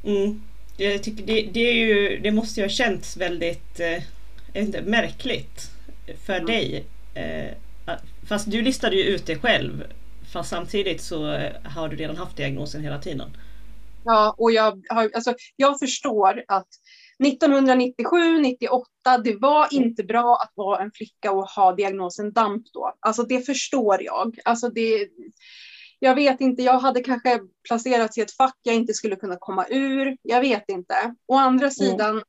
Mm. 0.04 0.42
Jag 0.76 1.02
tycker 1.02 1.26
det, 1.26 1.42
det, 1.42 1.73
ju, 1.73 2.18
det 2.18 2.30
måste 2.30 2.61
ju 2.61 2.64
ha 2.64 2.70
känts 2.70 3.16
väldigt 3.16 3.80
eh, 3.80 4.02
inte, 4.54 4.82
märkligt 4.82 5.70
för 6.26 6.35
mm. 6.35 6.47
dig. 6.47 6.85
Eh, 7.14 7.56
fast 8.28 8.50
du 8.50 8.62
listade 8.62 8.97
ju 8.97 9.02
ut 9.02 9.26
det 9.26 9.38
själv 9.38 9.85
Fast 10.32 10.50
samtidigt 10.50 11.02
så 11.02 11.32
eh, 11.32 11.62
har 11.64 11.88
du 11.88 11.97
redan 11.97 12.16
haft 12.16 12.37
diagnosen 12.37 12.82
hela 12.82 12.99
tiden. 12.99 13.37
Ja, 14.04 14.35
och 14.38 14.52
jag, 14.52 14.87
har, 14.88 15.11
alltså, 15.14 15.35
jag 15.56 15.78
förstår 15.78 16.44
att 16.49 16.68
1997, 17.25 18.40
98, 18.40 18.88
det 19.25 19.37
var 19.37 19.68
inte 19.75 20.04
bra 20.04 20.37
att 20.37 20.52
vara 20.54 20.82
en 20.82 20.90
flicka 20.94 21.32
och 21.32 21.49
ha 21.49 21.73
diagnosen 21.73 22.32
DAMP 22.32 22.73
då. 22.73 22.94
Alltså 23.00 23.23
det 23.23 23.47
förstår 23.47 24.02
jag. 24.02 24.38
Alltså 24.44 24.68
det, 24.68 25.08
jag 25.99 26.14
vet 26.14 26.40
inte, 26.40 26.62
jag 26.62 26.78
hade 26.78 27.02
kanske 27.02 27.40
placerats 27.68 28.18
i 28.18 28.20
ett 28.20 28.37
fack 28.37 28.56
jag 28.62 28.75
inte 28.75 28.94
skulle 28.94 29.16
kunna 29.16 29.37
komma 29.37 29.66
ur. 29.68 30.16
Jag 30.23 30.40
vet 30.40 30.64
inte. 30.68 31.14
Å 31.26 31.35
andra 31.37 31.64
mm. 31.64 31.70
sidan 31.70 32.11
mm. 32.11 32.25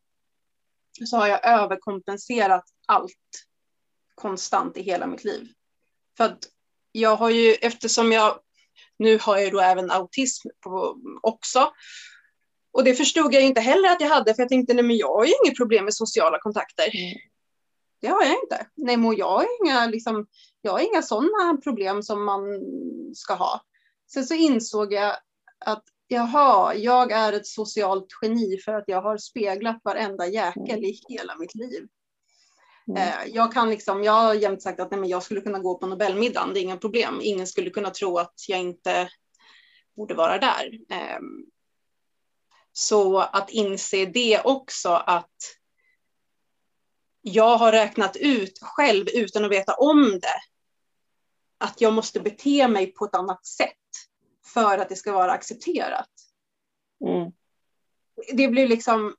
så 1.06 1.18
har 1.18 1.28
jag 1.28 1.48
överkompenserat 1.48 2.64
allt 2.86 3.46
konstant 4.16 4.78
i 4.78 4.82
hela 4.82 5.08
mitt 5.08 5.24
liv. 5.24 5.48
För 6.18 6.24
att 6.24 6.40
jag 6.92 7.16
har 7.16 7.30
ju, 7.30 7.54
eftersom 7.54 8.12
jag, 8.12 8.40
nu 9.00 9.20
har 9.22 9.38
jag 9.38 9.52
då 9.52 9.60
även 9.60 9.92
autism 9.92 10.48
på, 10.64 10.98
också. 11.22 11.72
Och 12.72 12.84
det 12.84 12.94
förstod 12.94 13.34
jag 13.34 13.44
inte 13.44 13.62
heller 13.62 13.90
att 13.90 14.02
jag 14.02 14.10
hade, 14.10 14.36
för 14.36 14.42
jag 14.42 14.50
tänkte, 14.50 14.74
nej 14.74 14.84
men 14.84 14.98
jag 14.98 15.14
har 15.14 15.26
ju 15.26 15.34
inget 15.44 15.58
problem 15.58 15.86
med 15.86 15.94
sociala 15.94 16.40
kontakter. 16.40 16.84
Mm. 16.84 17.18
Det 18.02 18.08
har 18.08 18.24
jag 18.24 18.36
inte. 18.44 18.68
Nej, 18.76 18.98
men 18.98 19.18
jag 19.18 19.30
har 19.30 19.46
inga, 19.64 19.86
liksom, 19.86 20.28
jag 20.62 20.72
har 20.72 20.80
inga 20.80 21.02
sådana 21.02 21.58
problem 21.64 22.04
som 22.04 22.26
man 22.26 22.42
ska 23.14 23.34
ha. 23.34 23.62
Sen 24.14 24.26
så 24.26 24.34
insåg 24.34 24.94
jag 24.94 25.16
att 25.66 25.84
Jaha, 26.12 26.76
jag 26.76 27.12
är 27.12 27.34
ett 27.34 27.48
socialt 27.48 28.08
geni 28.22 28.58
för 28.66 28.74
att 28.74 28.84
jag 28.88 29.02
har 29.02 29.18
speglat 29.18 29.82
varenda 29.84 30.28
jäkel 30.28 30.84
i 30.84 31.00
hela 31.10 31.36
mitt 31.36 31.56
liv. 31.56 31.88
Mm. 32.90 33.02
Eh, 33.02 33.34
jag 33.36 33.54
kan 33.54 33.70
liksom, 33.70 34.04
jag 34.04 34.12
har 34.12 34.34
jämt 34.34 34.62
sagt 34.62 34.80
att 34.80 34.92
nej, 34.92 35.00
men 35.00 35.10
jag 35.10 35.24
skulle 35.24 35.42
kunna 35.42 35.60
gå 35.60 35.78
på 35.78 35.88
Nobelmiddagen, 35.88 36.54
det 36.54 36.60
är 36.60 36.62
inga 36.62 36.78
problem. 36.78 37.20
Ingen 37.24 37.48
skulle 37.48 37.70
kunna 37.70 37.90
tro 37.90 38.18
att 38.18 38.34
jag 38.48 38.60
inte 38.60 39.10
borde 39.96 40.14
vara 40.14 40.38
där. 40.38 40.72
Ehm, 40.90 41.46
så 42.72 43.20
att 43.20 43.50
inse 43.50 44.06
det 44.06 44.42
också 44.44 44.90
att 44.90 45.36
jag 47.22 47.58
har 47.58 47.72
räknat 47.72 48.16
ut 48.16 48.60
själv 48.62 49.06
utan 49.14 49.46
att 49.46 49.52
veta 49.52 49.74
om 49.74 50.20
det. 50.22 50.42
Att 51.58 51.82
jag 51.82 51.94
måste 51.94 52.20
bete 52.20 52.68
mig 52.68 52.94
på 52.94 53.06
ett 53.06 53.16
annat 53.16 53.46
sätt 53.46 53.76
för 54.54 54.78
att 54.78 54.90
det 54.90 54.96
ska 54.96 55.12
vara 55.12 55.32
accepterat. 55.32 56.10
Mm. 57.06 57.32
Det 58.34 58.48
blir 58.48 58.68
liksom 58.68 59.16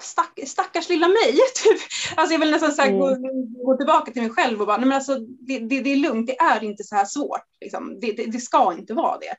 Stack, 0.00 0.40
stackars 0.46 0.88
lilla 0.88 1.08
mig. 1.08 1.32
Typ. 1.54 1.80
Alltså 2.16 2.34
jag 2.34 2.40
vill 2.40 2.50
nästan 2.50 2.72
så 2.72 2.82
mm. 2.82 2.98
gå, 2.98 3.16
gå, 3.64 3.76
tillbaka 3.76 4.12
till 4.12 4.22
mig 4.22 4.30
själv 4.30 4.60
och 4.60 4.66
bara, 4.66 4.76
nej 4.76 4.88
men 4.88 4.96
alltså, 4.96 5.18
det, 5.18 5.58
det, 5.58 5.80
det 5.80 5.92
är 5.92 5.96
lugnt, 5.96 6.26
det 6.26 6.38
är 6.38 6.64
inte 6.64 6.84
så 6.84 6.94
här 6.94 7.04
svårt. 7.04 7.44
Liksom. 7.60 8.00
Det, 8.00 8.12
det, 8.12 8.40
ska 8.40 8.72
inte 8.78 8.94
vara 8.94 9.18
det. 9.18 9.30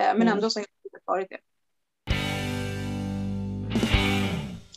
Eh, 0.00 0.14
men 0.14 0.22
mm. 0.22 0.28
ändå 0.28 0.50
så 0.50 0.58
har 0.58 0.66
det 0.92 1.00
varit 1.04 1.30
det. 1.30 1.38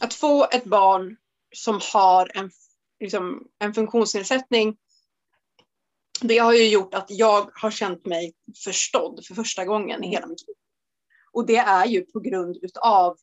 Att 0.01 0.13
få 0.13 0.47
ett 0.51 0.65
barn 0.65 1.17
som 1.55 1.79
har 1.93 2.31
en, 2.37 2.51
liksom, 2.99 3.47
en 3.59 3.73
funktionsnedsättning 3.73 4.77
det 6.21 6.37
har 6.37 6.53
ju 6.53 6.67
gjort 6.67 6.93
att 6.93 7.05
jag 7.09 7.49
har 7.53 7.71
känt 7.71 8.05
mig 8.05 8.33
förstådd 8.63 9.25
för 9.25 9.35
första 9.35 9.65
gången 9.65 10.03
i 10.03 10.07
hela 10.07 10.27
mitt 10.27 10.47
liv. 10.47 10.55
Och 11.31 11.45
det 11.45 11.57
är 11.57 11.85
ju 11.85 12.01
på 12.01 12.19
grund 12.19 12.57
utav 12.61 13.17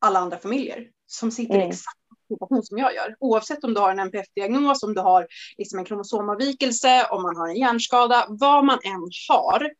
alla 0.00 0.18
andra 0.18 0.38
familjer 0.38 0.88
som 1.06 1.30
sitter 1.30 1.54
mm. 1.54 1.68
exakt 1.68 1.96
i 2.30 2.34
situation 2.34 2.62
som 2.62 2.78
jag 2.78 2.94
gör. 2.94 3.16
Oavsett 3.20 3.64
om 3.64 3.74
du 3.74 3.80
har 3.80 3.90
en 3.90 3.98
NPF-diagnos, 3.98 4.82
om 4.82 4.94
du 4.94 5.00
har 5.00 5.26
liksom 5.58 5.78
en 5.78 5.84
kromosomavvikelse, 5.84 7.06
om 7.10 7.22
man 7.22 7.36
har 7.36 7.48
en 7.48 7.56
hjärnskada, 7.56 8.26
vad 8.28 8.64
man 8.64 8.78
än 8.84 9.10
har, 9.28 9.70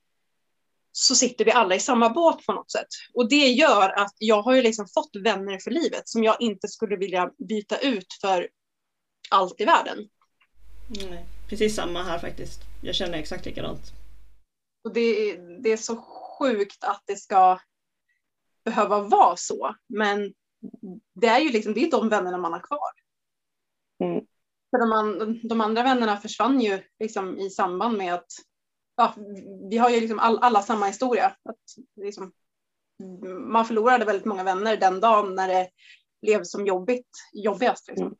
så 0.93 1.15
sitter 1.15 1.45
vi 1.45 1.53
alla 1.53 1.75
i 1.75 1.81
samma 1.81 2.11
båt 2.11 2.47
på 2.47 2.53
något 2.53 2.71
sätt. 2.71 2.89
Och 3.15 3.29
det 3.29 3.49
gör 3.49 3.89
att 3.89 4.15
jag 4.19 4.43
har 4.43 4.55
ju 4.55 4.63
liksom 4.63 4.87
fått 4.95 5.11
vänner 5.25 5.59
för 5.59 5.71
livet 5.71 6.09
som 6.09 6.25
jag 6.25 6.37
inte 6.41 6.69
skulle 6.69 6.97
vilja 6.97 7.31
byta 7.49 7.79
ut 7.79 8.07
för 8.21 8.49
allt 9.31 9.61
i 9.61 9.65
världen. 9.65 9.99
Nej, 10.89 11.27
precis 11.49 11.77
samma 11.77 12.03
här 12.03 12.19
faktiskt. 12.19 12.61
Jag 12.83 12.95
känner 12.95 13.19
exakt 13.19 13.47
likadant. 13.47 13.93
Och 14.85 14.93
det, 14.93 15.37
det 15.63 15.73
är 15.73 15.77
så 15.77 15.97
sjukt 15.97 16.85
att 16.85 17.03
det 17.07 17.17
ska 17.17 17.59
behöva 18.65 19.01
vara 19.03 19.37
så. 19.37 19.75
Men 19.89 20.33
det 21.15 21.27
är 21.27 21.41
ju 21.41 21.51
liksom, 21.51 21.75
det 21.75 21.85
är 21.85 21.91
de 21.91 22.09
vännerna 22.09 22.39
man 22.39 22.53
har 22.53 22.61
kvar. 22.61 22.91
Mm. 24.05 24.25
För 24.71 24.79
de, 24.79 25.41
de, 25.49 25.61
andra 25.61 25.83
vännerna 25.83 26.17
försvann 26.17 26.61
ju 26.61 26.83
liksom 26.99 27.39
i 27.39 27.51
samband 27.51 27.99
med 27.99 28.15
att 28.15 28.33
ja, 28.97 29.15
vi 29.71 29.79
har 29.79 29.91
ju 29.91 30.01
liksom 30.01 30.19
all, 30.19 30.39
alla 30.39 30.63
samma 30.63 30.87
historia. 30.87 31.27
Att 31.27 31.57
liksom, 32.05 32.33
man 33.53 33.65
förlorade 33.65 34.05
väldigt 34.05 34.25
många 34.25 34.45
vänner 34.45 34.77
den 34.77 35.01
dagen 35.01 35.35
när 35.35 35.49
det 35.49 35.69
blev 36.23 36.45
som 36.45 36.67
jobbigt, 36.67 37.09
jobbigast. 37.33 37.89
Liksom. 37.89 38.07
Mm. 38.07 38.19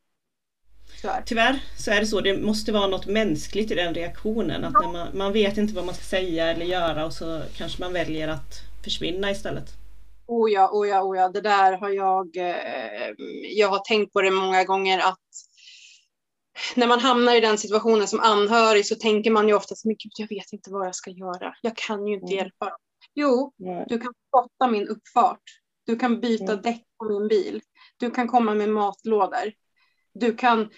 Tyvärr. 1.01 1.23
Tyvärr 1.25 1.63
så 1.77 1.91
är 1.91 1.99
det 1.99 2.05
så, 2.05 2.21
det 2.21 2.37
måste 2.37 2.71
vara 2.71 2.87
något 2.87 3.07
mänskligt 3.07 3.71
i 3.71 3.75
den 3.75 3.93
reaktionen. 3.93 4.63
Att 4.63 4.73
när 4.73 4.91
man, 4.91 5.17
man 5.17 5.33
vet 5.33 5.57
inte 5.57 5.73
vad 5.73 5.85
man 5.85 5.95
ska 5.95 6.03
säga 6.03 6.51
eller 6.51 6.65
göra 6.65 7.05
och 7.05 7.13
så 7.13 7.41
kanske 7.53 7.81
man 7.81 7.93
väljer 7.93 8.27
att 8.27 8.61
försvinna 8.83 9.31
istället. 9.31 9.80
Oh 10.31 10.51
ja, 10.51 10.69
oh 10.71 10.87
ja, 10.87 11.03
oh 11.03 11.17
ja, 11.17 11.29
det 11.29 11.41
där 11.41 11.77
har 11.77 11.89
jag, 11.89 12.37
eh, 12.37 13.15
jag 13.57 13.67
har 13.67 13.79
tänkt 13.79 14.13
på 14.13 14.21
det 14.21 14.31
många 14.31 14.63
gånger 14.63 14.99
att 14.99 15.19
när 16.75 16.87
man 16.87 16.99
hamnar 16.99 17.35
i 17.35 17.39
den 17.39 17.57
situationen 17.57 18.07
som 18.07 18.19
anhörig 18.19 18.85
så 18.85 18.95
tänker 18.95 19.31
man 19.31 19.47
ju 19.47 19.53
ofta 19.53 19.75
så 19.75 19.87
mycket, 19.87 20.19
jag 20.19 20.27
vet 20.27 20.53
inte 20.53 20.71
vad 20.71 20.87
jag 20.87 20.95
ska 20.95 21.09
göra. 21.09 21.53
Jag 21.61 21.77
kan 21.77 22.07
ju 22.07 22.13
inte 22.13 22.25
mm. 22.25 22.37
hjälpa. 22.37 22.77
Jo, 23.13 23.53
mm. 23.59 23.85
du 23.87 23.99
kan 23.99 24.13
spotta 24.27 24.71
min 24.71 24.87
uppfart. 24.87 25.41
Du 25.85 25.95
kan 25.95 26.19
byta 26.19 26.51
mm. 26.51 26.61
däck 26.61 26.83
på 26.97 27.05
min 27.05 27.27
bil. 27.27 27.61
Du 27.97 28.11
kan 28.11 28.27
komma 28.27 28.53
med 28.53 28.69
matlådor. 28.69 29.51
Du 30.13 30.35
kan 30.35 30.69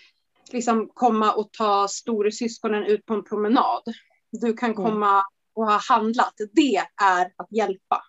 liksom 0.52 0.90
komma 0.94 1.34
och 1.34 1.52
ta 1.52 1.88
storasyskonen 1.88 2.84
ut 2.84 3.06
på 3.06 3.14
en 3.14 3.24
promenad. 3.24 3.84
Du 4.32 4.54
kan 4.54 4.72
mm. 4.72 4.84
komma 4.84 5.24
och 5.54 5.66
ha 5.66 5.80
handlat. 5.90 6.34
Det 6.54 6.76
är 7.02 7.34
att 7.36 7.52
hjälpa. 7.52 8.04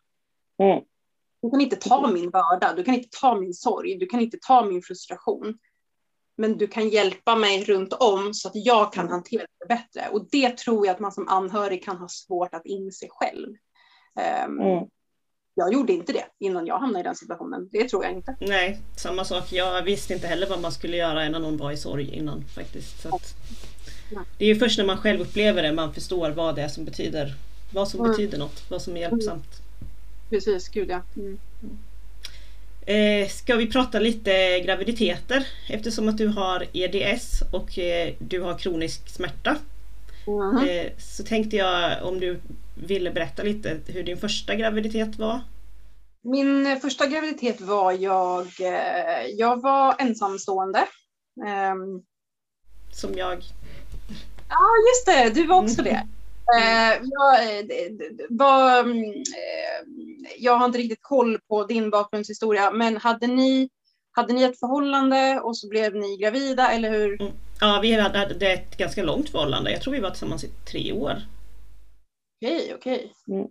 Mm. 0.62 0.84
Du 1.44 1.50
kan 1.50 1.60
inte 1.60 1.76
ta 1.76 2.10
min 2.10 2.30
börda, 2.30 2.74
du 2.76 2.84
kan 2.84 2.94
inte 2.94 3.08
ta 3.20 3.40
min 3.40 3.54
sorg, 3.54 3.98
du 3.98 4.06
kan 4.06 4.20
inte 4.20 4.38
ta 4.46 4.64
min 4.64 4.82
frustration. 4.82 5.58
Men 6.36 6.58
du 6.58 6.66
kan 6.66 6.88
hjälpa 6.88 7.36
mig 7.36 7.64
runt 7.64 7.92
om 7.92 8.34
så 8.34 8.48
att 8.48 8.54
jag 8.54 8.92
kan 8.92 9.08
hantera 9.08 9.46
det 9.60 9.66
bättre. 9.68 10.08
Och 10.12 10.28
det 10.30 10.58
tror 10.58 10.86
jag 10.86 10.94
att 10.94 11.00
man 11.00 11.12
som 11.12 11.28
anhörig 11.28 11.84
kan 11.84 11.96
ha 11.96 12.08
svårt 12.08 12.54
att 12.54 12.66
inse 12.66 13.06
själv. 13.10 13.48
Um, 14.46 14.60
mm. 14.60 14.88
Jag 15.54 15.72
gjorde 15.72 15.92
inte 15.92 16.12
det 16.12 16.24
innan 16.38 16.66
jag 16.66 16.78
hamnade 16.78 17.00
i 17.00 17.02
den 17.02 17.14
situationen. 17.14 17.68
Det 17.72 17.88
tror 17.88 18.04
jag 18.04 18.12
inte. 18.12 18.36
Nej, 18.40 18.78
samma 18.96 19.24
sak. 19.24 19.52
Jag 19.52 19.82
visste 19.82 20.14
inte 20.14 20.26
heller 20.26 20.48
vad 20.48 20.60
man 20.60 20.72
skulle 20.72 20.96
göra 20.96 21.28
när 21.28 21.40
någon 21.40 21.56
var 21.56 21.72
i 21.72 21.76
sorg 21.76 22.14
innan 22.14 22.44
faktiskt. 22.54 23.06
Att, 23.06 23.34
det 24.38 24.46
är 24.46 24.54
först 24.54 24.78
när 24.78 24.86
man 24.86 24.98
själv 24.98 25.20
upplever 25.20 25.62
det 25.62 25.72
man 25.72 25.94
förstår 25.94 26.30
vad 26.30 26.54
det 26.54 26.62
är 26.62 26.68
som 26.68 26.84
betyder, 26.84 27.34
vad 27.74 27.88
som 27.88 28.00
mm. 28.00 28.12
betyder 28.12 28.38
något, 28.38 28.70
vad 28.70 28.82
som 28.82 28.96
är 28.96 29.00
hjälpsamt. 29.00 29.63
Precis, 30.30 30.68
gud 30.68 30.90
ja. 30.90 31.02
Mm. 31.16 31.38
Eh, 32.86 33.28
ska 33.28 33.56
vi 33.56 33.66
prata 33.66 33.98
lite 33.98 34.60
graviditeter 34.60 35.46
eftersom 35.68 36.08
att 36.08 36.18
du 36.18 36.28
har 36.28 36.66
EDS 36.72 37.42
och 37.52 37.78
eh, 37.78 38.14
du 38.18 38.40
har 38.40 38.58
kronisk 38.58 39.08
smärta. 39.08 39.56
Mm. 40.26 40.68
Eh, 40.68 40.92
så 40.98 41.24
tänkte 41.24 41.56
jag 41.56 42.02
om 42.02 42.20
du 42.20 42.40
ville 42.74 43.10
berätta 43.10 43.42
lite 43.42 43.78
hur 43.86 44.02
din 44.02 44.16
första 44.16 44.54
graviditet 44.54 45.18
var? 45.18 45.40
Min 46.22 46.80
första 46.80 47.06
graviditet 47.06 47.60
var 47.60 47.92
jag, 47.92 48.46
eh, 48.60 49.26
jag 49.36 49.62
var 49.62 49.94
ensamstående. 49.98 50.78
Ehm. 51.46 52.02
Som 52.92 53.14
jag. 53.14 53.42
Ja 54.48 54.68
just 54.88 55.06
det, 55.06 55.40
du 55.40 55.46
var 55.46 55.62
också 55.62 55.82
det. 55.82 56.06
Eh, 56.56 57.00
jag, 57.02 57.58
eh, 57.58 57.66
var, 58.28 58.80
mm, 58.80 59.24
jag 60.38 60.56
har 60.56 60.66
inte 60.66 60.78
riktigt 60.78 61.02
koll 61.02 61.38
på 61.48 61.64
din 61.64 61.90
bakgrundshistoria, 61.90 62.70
men 62.70 62.96
hade 62.96 63.26
ni, 63.26 63.70
hade 64.10 64.32
ni 64.32 64.42
ett 64.42 64.58
förhållande 64.58 65.40
och 65.40 65.56
så 65.56 65.68
blev 65.68 65.94
ni 65.94 66.16
gravida, 66.16 66.72
eller 66.72 66.90
hur? 66.90 67.20
Mm. 67.20 67.32
Ja, 67.60 67.78
vi 67.82 67.92
hade 67.92 68.52
ett 68.52 68.76
ganska 68.76 69.02
långt 69.02 69.30
förhållande. 69.30 69.72
Jag 69.72 69.82
tror 69.82 69.94
vi 69.94 70.00
var 70.00 70.10
tillsammans 70.10 70.44
i 70.44 70.50
tre 70.70 70.92
år. 70.92 71.16
Okej, 72.36 72.74
okej. 72.74 73.12
Mm. 73.28 73.48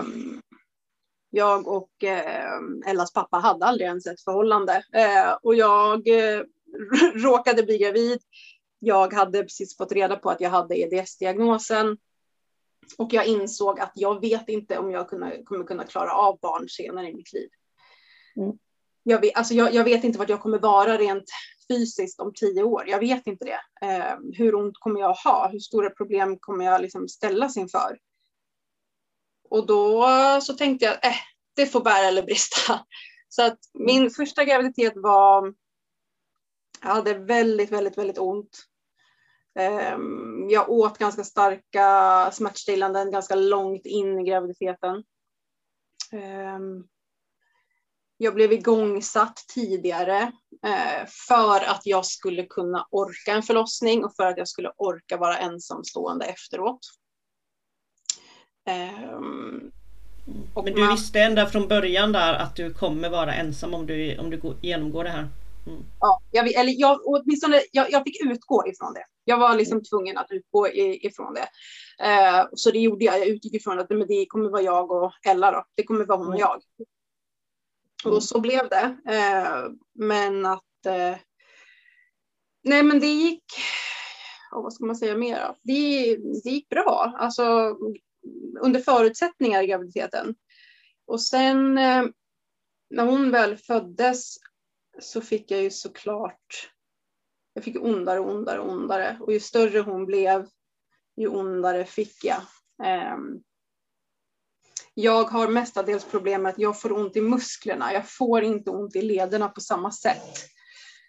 Um, 0.00 0.40
jag 1.30 1.68
och 1.68 1.90
uh, 2.04 2.90
Ellas 2.90 3.12
pappa 3.12 3.36
hade 3.36 3.66
aldrig 3.66 3.86
ens 3.86 4.06
ett 4.06 4.20
förhållande 4.20 4.72
uh, 4.72 5.32
och 5.42 5.54
jag 5.54 6.08
uh, 6.08 6.42
råkade 7.14 7.62
bli 7.62 7.78
gravid 7.78 8.20
jag 8.84 9.12
hade 9.12 9.42
precis 9.42 9.76
fått 9.76 9.92
reda 9.92 10.16
på 10.16 10.30
att 10.30 10.40
jag 10.40 10.50
hade 10.50 10.74
EDS-diagnosen 10.74 11.96
och 12.98 13.12
jag 13.12 13.26
insåg 13.26 13.80
att 13.80 13.92
jag 13.94 14.20
vet 14.20 14.48
inte 14.48 14.78
om 14.78 14.90
jag 14.90 15.08
kommer 15.08 15.66
kunna 15.66 15.84
klara 15.84 16.12
av 16.12 16.38
barn 16.40 16.68
senare 16.68 17.08
i 17.08 17.14
mitt 17.14 17.32
liv. 17.32 17.48
Mm. 18.36 18.58
Jag, 19.02 19.20
vet, 19.20 19.36
alltså 19.36 19.54
jag, 19.54 19.74
jag, 19.74 19.84
vet 19.84 20.04
inte 20.04 20.18
vart 20.18 20.28
jag 20.28 20.40
kommer 20.40 20.58
vara 20.58 20.98
rent 20.98 21.30
fysiskt 21.68 22.20
om 22.20 22.32
tio 22.34 22.62
år. 22.62 22.84
Jag 22.88 22.98
vet 22.98 23.26
inte 23.26 23.44
det. 23.44 23.86
Eh, 23.86 24.16
hur 24.34 24.54
ont 24.54 24.78
kommer 24.78 25.00
jag 25.00 25.14
ha? 25.14 25.48
Hur 25.48 25.58
stora 25.58 25.90
problem 25.90 26.38
kommer 26.40 26.64
jag 26.64 26.82
liksom 26.82 27.08
ställas 27.08 27.56
inför? 27.56 27.98
Och 29.50 29.66
då 29.66 30.06
så 30.42 30.54
tänkte 30.54 30.84
jag, 30.84 30.94
eh, 30.94 31.16
det 31.56 31.66
får 31.66 31.80
bära 31.80 32.08
eller 32.08 32.22
brista. 32.22 32.80
Så 33.28 33.42
att 33.42 33.58
min 33.74 34.10
första 34.10 34.44
graviditet 34.44 34.92
var, 34.96 35.54
jag 36.82 36.88
hade 36.88 37.14
väldigt, 37.14 37.72
väldigt, 37.72 37.98
väldigt 37.98 38.18
ont. 38.18 38.64
Ehm, 39.54 40.48
jag 40.50 40.70
åt 40.70 40.98
ganska 40.98 41.24
starka 41.24 42.30
smärtstillanden 42.32 43.10
ganska 43.10 43.34
långt 43.34 43.86
in 43.86 44.18
i 44.18 44.24
graviditeten. 44.24 45.02
Ehm, 46.12 46.84
jag 48.16 48.34
blev 48.34 48.52
igångsatt 48.52 49.36
tidigare 49.54 50.32
eh, 50.66 51.06
för 51.28 51.70
att 51.70 51.80
jag 51.84 52.06
skulle 52.06 52.46
kunna 52.46 52.86
orka 52.90 53.32
en 53.32 53.42
förlossning 53.42 54.04
och 54.04 54.16
för 54.16 54.26
att 54.26 54.38
jag 54.38 54.48
skulle 54.48 54.72
orka 54.76 55.16
vara 55.16 55.38
ensamstående 55.38 56.24
efteråt. 56.24 56.80
Ehm, 58.66 59.72
Men 60.54 60.64
du 60.64 60.80
man... 60.80 60.90
visste 60.90 61.20
ända 61.20 61.46
från 61.46 61.68
början 61.68 62.12
där 62.12 62.34
att 62.34 62.56
du 62.56 62.74
kommer 62.74 63.10
vara 63.10 63.34
ensam 63.34 63.74
om 63.74 63.86
du, 63.86 64.18
om 64.18 64.30
du 64.30 64.40
genomgår 64.60 65.04
det 65.04 65.10
här? 65.10 65.28
Mm. 65.66 65.82
Ja, 66.00 66.22
jag, 66.30 66.52
eller 66.52 66.72
jag, 66.80 67.00
åtminstone, 67.04 67.62
jag, 67.72 67.90
jag 67.90 68.02
fick 68.04 68.24
utgå 68.24 68.66
ifrån 68.66 68.94
det. 68.94 69.04
Jag 69.24 69.38
var 69.38 69.56
liksom 69.56 69.74
mm. 69.74 69.84
tvungen 69.84 70.18
att 70.18 70.30
utgå 70.30 70.68
ifrån 70.68 71.34
det. 71.34 71.48
Eh, 72.06 72.46
så 72.52 72.70
det 72.70 72.78
gjorde 72.78 73.04
jag. 73.04 73.18
Jag 73.18 73.26
utgick 73.26 73.54
ifrån 73.54 73.78
att 73.78 73.90
men 73.90 74.06
det 74.06 74.26
kommer 74.26 74.50
vara 74.50 74.62
jag 74.62 74.90
och 74.90 75.12
Ella 75.26 75.50
då. 75.50 75.64
Det 75.74 75.82
kommer 75.82 76.04
vara 76.04 76.18
hon 76.18 76.26
och 76.26 76.34
mm. 76.34 76.40
jag. 76.40 76.62
Mm. 78.04 78.16
Och 78.16 78.24
så 78.24 78.40
blev 78.40 78.68
det. 78.68 78.96
Eh, 79.08 79.70
men 79.94 80.46
att... 80.46 80.86
Eh, 80.86 81.16
nej 82.64 82.82
men 82.82 83.00
det 83.00 83.06
gick... 83.06 83.44
Oh, 84.52 84.62
vad 84.62 84.72
ska 84.72 84.84
man 84.84 84.96
säga 84.96 85.16
mer? 85.16 85.56
Det, 85.62 86.16
det 86.16 86.50
gick 86.50 86.68
bra. 86.68 87.14
Alltså 87.18 87.76
under 88.60 88.80
förutsättningar 88.80 89.62
i 89.62 89.66
graviditeten. 89.66 90.34
Och 91.06 91.22
sen 91.22 91.78
eh, 91.78 92.04
när 92.90 93.06
hon 93.06 93.30
väl 93.30 93.56
föddes 93.56 94.36
så 94.98 95.20
fick 95.20 95.50
jag 95.50 95.62
ju 95.62 95.70
såklart, 95.70 96.70
jag 97.54 97.64
fick 97.64 97.84
ondare 97.84 98.20
och 98.20 98.30
ondare 98.30 98.58
och 98.58 98.72
ondare. 98.72 99.18
Och 99.20 99.32
ju 99.32 99.40
större 99.40 99.80
hon 99.80 100.06
blev, 100.06 100.48
ju 101.16 101.28
ondare 101.28 101.84
fick 101.84 102.24
jag. 102.24 102.40
Um, 103.14 103.42
jag 104.94 105.24
har 105.24 105.48
mestadels 105.48 106.04
problem 106.04 106.42
med 106.42 106.50
att 106.50 106.58
jag 106.58 106.80
får 106.80 106.92
ont 106.92 107.16
i 107.16 107.20
musklerna. 107.20 107.92
Jag 107.92 108.08
får 108.08 108.42
inte 108.42 108.70
ont 108.70 108.96
i 108.96 109.02
lederna 109.02 109.48
på 109.48 109.60
samma 109.60 109.90
sätt. 109.90 110.36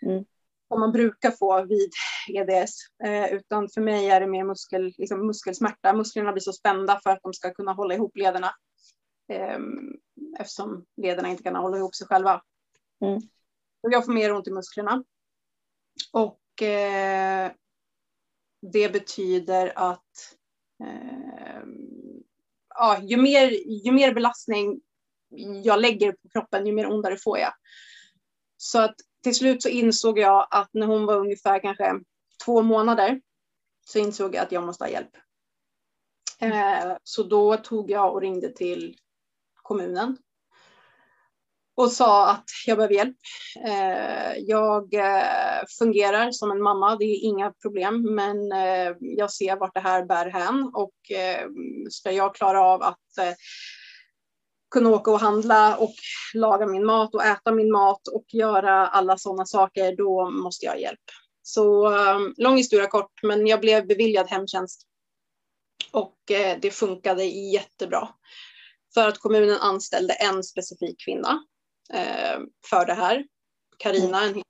Mm. 0.05 0.25
Som 0.67 0.79
man 0.79 0.91
brukar 0.91 1.31
få 1.31 1.65
vid 1.65 1.91
EDS. 2.29 2.73
Eh, 3.03 3.33
utan 3.33 3.69
för 3.69 3.81
mig 3.81 4.09
är 4.09 4.19
det 4.19 4.27
mer 4.27 4.43
muskel, 4.43 4.93
liksom 4.97 5.27
muskelsmärta. 5.27 5.93
Musklerna 5.93 6.31
blir 6.31 6.41
så 6.41 6.53
spända 6.53 6.99
för 7.03 7.09
att 7.09 7.23
de 7.23 7.33
ska 7.33 7.53
kunna 7.53 7.73
hålla 7.73 7.93
ihop 7.93 8.17
lederna. 8.17 8.51
Eh, 9.33 9.59
eftersom 10.39 10.85
lederna 11.01 11.29
inte 11.29 11.43
kan 11.43 11.55
hålla 11.55 11.77
ihop 11.77 11.95
sig 11.95 12.07
själva. 12.07 12.41
Mm. 13.05 13.21
Jag 13.91 14.05
får 14.05 14.13
mer 14.13 14.33
ont 14.33 14.47
i 14.47 14.51
musklerna. 14.51 15.03
Och 16.11 16.61
eh, 16.61 17.51
det 18.71 18.89
betyder 18.89 19.73
att 19.75 20.35
eh, 20.83 21.63
ja, 22.69 23.01
ju, 23.01 23.17
mer, 23.17 23.49
ju 23.85 23.91
mer 23.91 24.13
belastning 24.13 24.81
jag 25.63 25.81
lägger 25.81 26.11
på 26.11 26.29
kroppen, 26.29 26.67
ju 26.67 26.73
mer 26.73 26.91
ondare 26.91 27.17
får 27.17 27.39
jag. 27.39 27.53
Så 28.57 28.79
att 28.79 28.95
till 29.23 29.35
slut 29.35 29.63
så 29.63 29.69
insåg 29.69 30.19
jag 30.19 30.47
att 30.51 30.69
när 30.73 30.87
hon 30.87 31.05
var 31.05 31.17
ungefär 31.17 31.59
kanske 31.59 31.99
två 32.45 32.61
månader 32.61 33.21
så 33.85 33.99
insåg 33.99 34.35
jag 34.35 34.43
att 34.43 34.51
jag 34.51 34.63
måste 34.63 34.83
ha 34.83 34.89
hjälp. 34.89 35.17
Eh, 36.39 36.97
så 37.03 37.23
då 37.23 37.57
tog 37.57 37.91
jag 37.91 38.13
och 38.13 38.21
ringde 38.21 38.49
till 38.49 38.97
kommunen 39.53 40.17
och 41.75 41.91
sa 41.91 42.29
att 42.29 42.45
jag 42.65 42.77
behöver 42.77 42.95
hjälp. 42.95 43.17
Eh, 43.65 44.37
jag 44.37 44.93
eh, 44.93 45.63
fungerar 45.79 46.31
som 46.31 46.51
en 46.51 46.61
mamma, 46.61 46.95
det 46.95 47.05
är 47.05 47.23
inga 47.23 47.51
problem, 47.51 48.15
men 48.15 48.51
eh, 48.51 48.95
jag 48.99 49.31
ser 49.31 49.55
vart 49.55 49.73
det 49.73 49.79
här 49.79 50.05
bär 50.05 50.29
hän 50.29 50.71
och 50.73 50.93
ska 51.89 52.11
jag 52.11 52.35
klara 52.35 52.61
av 52.61 52.81
att 52.83 53.37
kunna 54.71 54.89
åka 54.89 55.11
och 55.11 55.19
handla 55.19 55.77
och 55.77 55.93
laga 56.33 56.67
min 56.67 56.85
mat 56.85 57.15
och 57.15 57.23
äta 57.23 57.51
min 57.51 57.71
mat 57.71 58.07
och 58.07 58.25
göra 58.33 58.87
alla 58.87 59.17
sådana 59.17 59.45
saker, 59.45 59.95
då 59.95 60.29
måste 60.29 60.65
jag 60.65 60.73
ha 60.73 60.79
hjälp. 60.79 60.99
Så 61.41 61.91
lång 62.37 62.57
historia 62.57 62.87
kort, 62.87 63.11
men 63.23 63.47
jag 63.47 63.61
blev 63.61 63.87
beviljad 63.87 64.27
hemtjänst 64.29 64.87
och 65.91 66.17
det 66.61 66.73
funkade 66.73 67.23
jättebra 67.23 68.09
för 68.93 69.07
att 69.07 69.17
kommunen 69.17 69.57
anställde 69.57 70.13
en 70.13 70.43
specifik 70.43 71.05
kvinna 71.05 71.43
för 72.69 72.85
det 72.85 72.93
här. 72.93 73.25
Karina, 73.77 74.23
en 74.23 74.43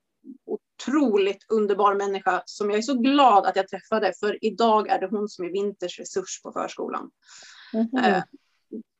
otroligt 0.45 1.45
underbar 1.49 1.95
människa 1.95 2.43
som 2.45 2.69
jag 2.69 2.77
är 2.77 2.81
så 2.81 2.93
glad 2.93 3.45
att 3.45 3.55
jag 3.55 3.67
träffade 3.67 4.13
för 4.19 4.45
idag 4.45 4.87
är 4.87 4.99
det 4.99 5.07
hon 5.07 5.29
som 5.29 5.45
är 5.45 5.49
Vinters 5.49 5.99
resurs 5.99 6.41
på 6.43 6.51
förskolan. 6.51 7.11
Mm 7.73 7.87
-hmm. 7.87 8.17
eh, 8.17 8.23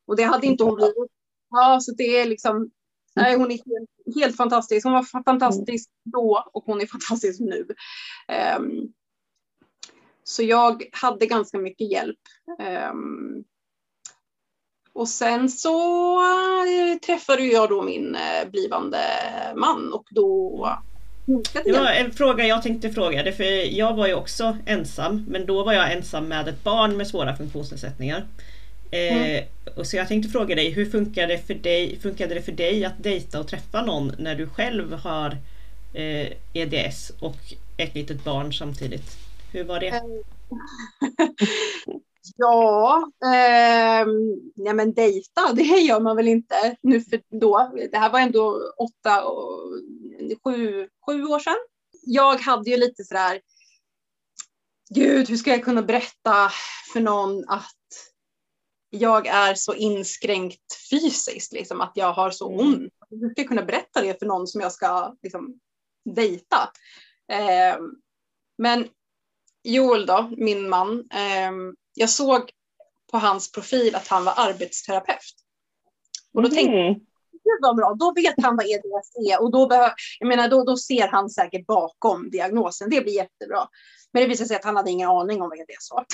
och 0.08 0.16
det 0.16 0.24
hade 0.24 0.48
inte 0.48 0.64
hon 0.64 0.76
blivit. 0.76 1.12
Ja, 1.50 1.80
så 1.82 1.92
det 1.92 2.20
är 2.20 2.26
liksom, 2.26 2.72
nej, 3.16 3.38
hon 3.38 3.52
är 3.52 3.58
helt, 3.58 4.16
helt 4.16 4.38
fantastisk. 4.38 4.86
Hon 4.86 4.94
var 4.94 5.24
fantastisk 5.24 5.90
mm. 5.90 6.12
då 6.12 6.50
och 6.54 6.64
hon 6.66 6.82
är 6.82 6.86
fantastisk 6.92 7.40
nu. 7.40 7.68
Um, 8.58 8.94
så 10.24 10.44
jag 10.44 10.84
hade 10.92 11.26
ganska 11.26 11.60
mycket 11.60 11.92
hjälp. 11.92 12.20
Um, 12.92 13.44
och 14.94 15.10
sen 15.10 15.50
så 15.50 16.18
äh, 16.22 17.00
träffade 17.06 17.44
jag 17.44 17.70
då 17.70 17.82
min 17.82 18.16
äh, 18.16 18.50
blivande 18.52 18.98
man 19.56 19.94
och 19.94 20.06
då 20.10 20.70
det 21.64 21.72
var 21.72 21.92
en 21.92 22.12
fråga 22.12 22.46
jag 22.46 22.64
tänkte 22.64 22.92
fråga, 22.92 23.34
för 23.34 23.78
jag 23.78 23.94
var 23.94 24.08
ju 24.08 24.14
också 24.14 24.58
ensam 24.66 25.26
men 25.30 25.46
då 25.46 25.64
var 25.64 25.74
jag 25.74 25.92
ensam 25.94 26.28
med 26.28 26.48
ett 26.48 26.64
barn 26.64 26.98
med 26.98 27.08
svåra 27.08 27.36
funktionsnedsättningar. 27.36 28.26
Eh, 28.92 29.18
mm. 29.18 29.46
och 29.76 29.88
så 29.88 29.98
jag 29.98 30.08
tänkte 30.08 30.32
fråga 30.32 30.56
dig, 30.56 30.70
hur 30.70 30.86
funkade 30.86 31.28
det, 31.28 31.40
för 31.40 31.54
dig, 31.54 32.00
funkade 32.00 32.36
det 32.36 32.42
för 32.42 32.52
dig 32.52 32.86
att 32.86 33.04
dejta 33.04 33.40
och 33.40 33.48
träffa 33.48 33.82
någon 33.82 34.12
när 34.20 34.36
du 34.36 34.48
själv 34.48 34.94
har 34.94 35.38
eh, 35.94 36.28
EDS 36.54 37.12
och 37.20 37.38
ett 37.78 37.96
litet 37.96 38.24
barn 38.24 38.54
samtidigt? 38.54 39.18
Hur 39.52 39.64
var 39.64 39.80
det? 39.80 40.02
Ja, 42.36 43.12
eh, 43.26 44.08
ja 44.56 44.74
men 44.74 44.94
dejta, 44.94 45.54
det 45.54 45.64
gör 45.64 46.00
man 46.00 46.16
väl 46.16 46.28
inte 46.28 46.76
nu 46.82 47.02
för 47.02 47.22
då. 47.40 47.72
Det 47.92 47.98
här 47.98 48.10
var 48.10 48.20
ändå 48.20 48.74
åtta, 48.78 49.24
sju, 50.44 50.90
sju 51.06 51.24
år 51.26 51.40
sedan. 51.40 51.58
Jag 52.06 52.38
hade 52.38 52.70
ju 52.70 52.78
lite 52.78 53.04
sådär, 53.04 53.42
gud 54.90 55.30
hur 55.30 55.38
ska 55.38 55.50
jag 55.50 55.64
kunna 55.64 55.82
berätta 55.82 56.52
för 56.94 57.02
någon 57.02 57.50
att 57.50 57.76
jag 58.90 59.28
är 59.28 59.56
så 59.56 59.74
inskränkt 59.74 60.90
fysiskt, 60.90 61.54
liksom, 61.54 61.82
att 61.82 61.92
jag 61.96 62.14
har 62.14 62.32
så 62.32 62.52
mm. 62.52 62.68
ont. 62.68 62.94
Hur 63.10 63.30
ska 63.30 63.42
jag 63.42 63.48
kunna 63.48 63.64
berätta 63.64 64.02
det 64.02 64.20
för 64.20 64.26
någon 64.26 64.48
som 64.48 64.62
jag 64.62 64.72
ska 64.72 65.16
liksom, 65.22 65.60
dejta? 66.16 66.72
Eh, 67.32 67.78
men 68.58 68.88
Joel 69.64 70.06
då, 70.06 70.32
min 70.38 70.70
man, 70.70 71.00
eh, 71.12 71.52
jag 71.94 72.10
såg 72.10 72.52
på 73.12 73.18
hans 73.18 73.52
profil 73.52 73.96
att 73.96 74.08
han 74.08 74.26
var 74.26 74.34
arbetsterapeut. 74.38 75.34
Och 76.34 76.42
då 76.42 76.50
tänkte 76.50 76.76
jag, 76.76 76.88
mm. 76.88 77.00
Gud 77.32 77.60
vad 77.62 77.76
bra, 77.76 77.96
då 78.00 78.14
vet 78.14 78.36
han 78.44 78.56
vad 78.56 78.66
EDS 78.66 79.32
är 79.32 79.42
och 79.42 79.52
då, 79.52 79.68
behör, 79.68 79.94
jag 80.20 80.28
menar, 80.28 80.48
då, 80.48 80.64
då 80.64 80.78
ser 80.78 81.08
han 81.08 81.30
säkert 81.30 81.66
bakom 81.66 82.30
diagnosen. 82.30 82.90
Det 82.90 83.02
blir 83.02 83.14
jättebra. 83.14 83.68
Men 84.12 84.22
det 84.22 84.30
visade 84.30 84.48
sig 84.48 84.58
att 84.58 84.66
han 84.66 84.76
hade 84.76 84.92
ingen 84.92 85.10
aning 85.10 85.42
om 85.42 85.50
vad 85.50 85.60
EDS 85.60 85.92
var. 85.92 86.06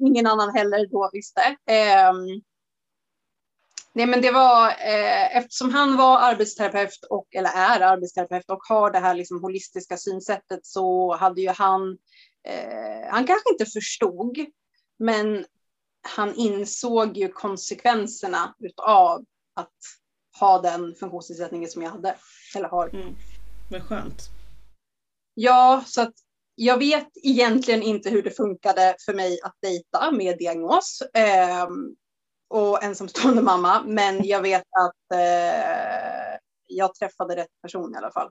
ingen 0.06 0.26
annan 0.26 0.54
heller 0.54 0.86
då 0.86 1.10
visste. 1.12 1.40
Um, 2.10 2.42
nej 3.92 4.06
men 4.06 4.20
det 4.20 4.30
var 4.30 4.68
eh, 4.68 5.36
eftersom 5.36 5.74
han 5.74 5.96
var 5.96 6.18
arbetsterapeut 6.18 7.04
och 7.10 7.34
eller 7.34 7.50
är 7.50 7.80
arbetsterapeut 7.80 8.50
och 8.50 8.60
har 8.68 8.90
det 8.90 8.98
här 8.98 9.14
liksom 9.14 9.42
holistiska 9.42 9.96
synsättet 9.96 10.60
så 10.66 11.16
hade 11.16 11.40
ju 11.40 11.48
han 11.48 11.98
eh, 12.46 13.10
han 13.10 13.26
kanske 13.26 13.50
inte 13.52 13.66
förstod, 13.66 14.38
men 14.98 15.44
han 16.02 16.34
insåg 16.34 17.16
ju 17.16 17.28
konsekvenserna 17.28 18.54
utav 18.58 19.24
att 19.54 19.74
ha 20.40 20.62
den 20.62 20.94
funktionsnedsättningen 20.94 21.70
som 21.70 21.82
jag 21.82 21.90
hade, 21.90 22.16
eller 22.56 22.68
har. 22.68 22.88
Mm. 22.88 23.14
Vad 23.70 23.82
skönt. 23.82 24.22
Ja, 25.34 25.84
så 25.86 26.02
att 26.02 26.14
jag 26.54 26.78
vet 26.78 27.08
egentligen 27.22 27.82
inte 27.82 28.10
hur 28.10 28.22
det 28.22 28.30
funkade 28.30 28.96
för 29.06 29.14
mig 29.14 29.38
att 29.42 29.54
dejta 29.62 30.10
med 30.10 30.38
diagnos 30.38 31.02
eh, 31.14 31.68
och 32.48 32.82
ensamstående 32.82 33.42
mamma, 33.42 33.82
men 33.86 34.24
jag 34.24 34.42
vet 34.42 34.62
att 34.62 35.18
eh, 35.18 36.38
jag 36.66 36.94
träffade 36.94 37.36
rätt 37.36 37.62
person 37.62 37.94
i 37.94 37.98
alla 37.98 38.10
fall. 38.10 38.30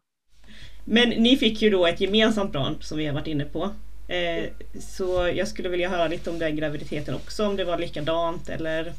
Men 0.85 1.09
ni 1.09 1.37
fick 1.37 1.61
ju 1.61 1.69
då 1.69 1.85
ett 1.85 2.01
gemensamt 2.01 2.53
barn 2.53 2.81
som 2.81 2.97
vi 2.97 3.05
har 3.05 3.13
varit 3.13 3.27
inne 3.27 3.45
på. 3.45 3.69
Eh, 4.07 4.51
så 4.81 5.27
jag 5.27 5.47
skulle 5.47 5.69
vilja 5.69 5.89
höra 5.89 6.07
lite 6.07 6.29
om 6.29 6.39
den 6.39 6.55
graviditeten 6.55 7.15
också, 7.15 7.45
om 7.45 7.55
det 7.55 7.65
var 7.65 7.77
likadant 7.77 8.49
eller 8.49 8.93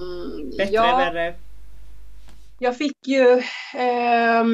mm, 0.00 0.50
bättre, 0.50 0.74
ja, 0.74 0.96
värre? 0.96 1.34
Jag 2.58 2.76
fick 2.76 3.06
ju... 3.06 3.42
Eh, 3.74 4.44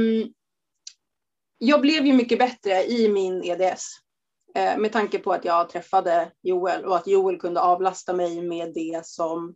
jag 1.58 1.80
blev 1.80 2.06
ju 2.06 2.12
mycket 2.12 2.38
bättre 2.38 2.84
i 2.84 3.08
min 3.08 3.44
EDS. 3.44 3.86
Eh, 4.54 4.78
med 4.78 4.92
tanke 4.92 5.18
på 5.18 5.32
att 5.32 5.44
jag 5.44 5.68
träffade 5.68 6.32
Joel 6.42 6.84
och 6.84 6.96
att 6.96 7.06
Joel 7.06 7.40
kunde 7.40 7.60
avlasta 7.60 8.12
mig 8.12 8.42
med 8.42 8.74
det 8.74 9.06
som 9.06 9.54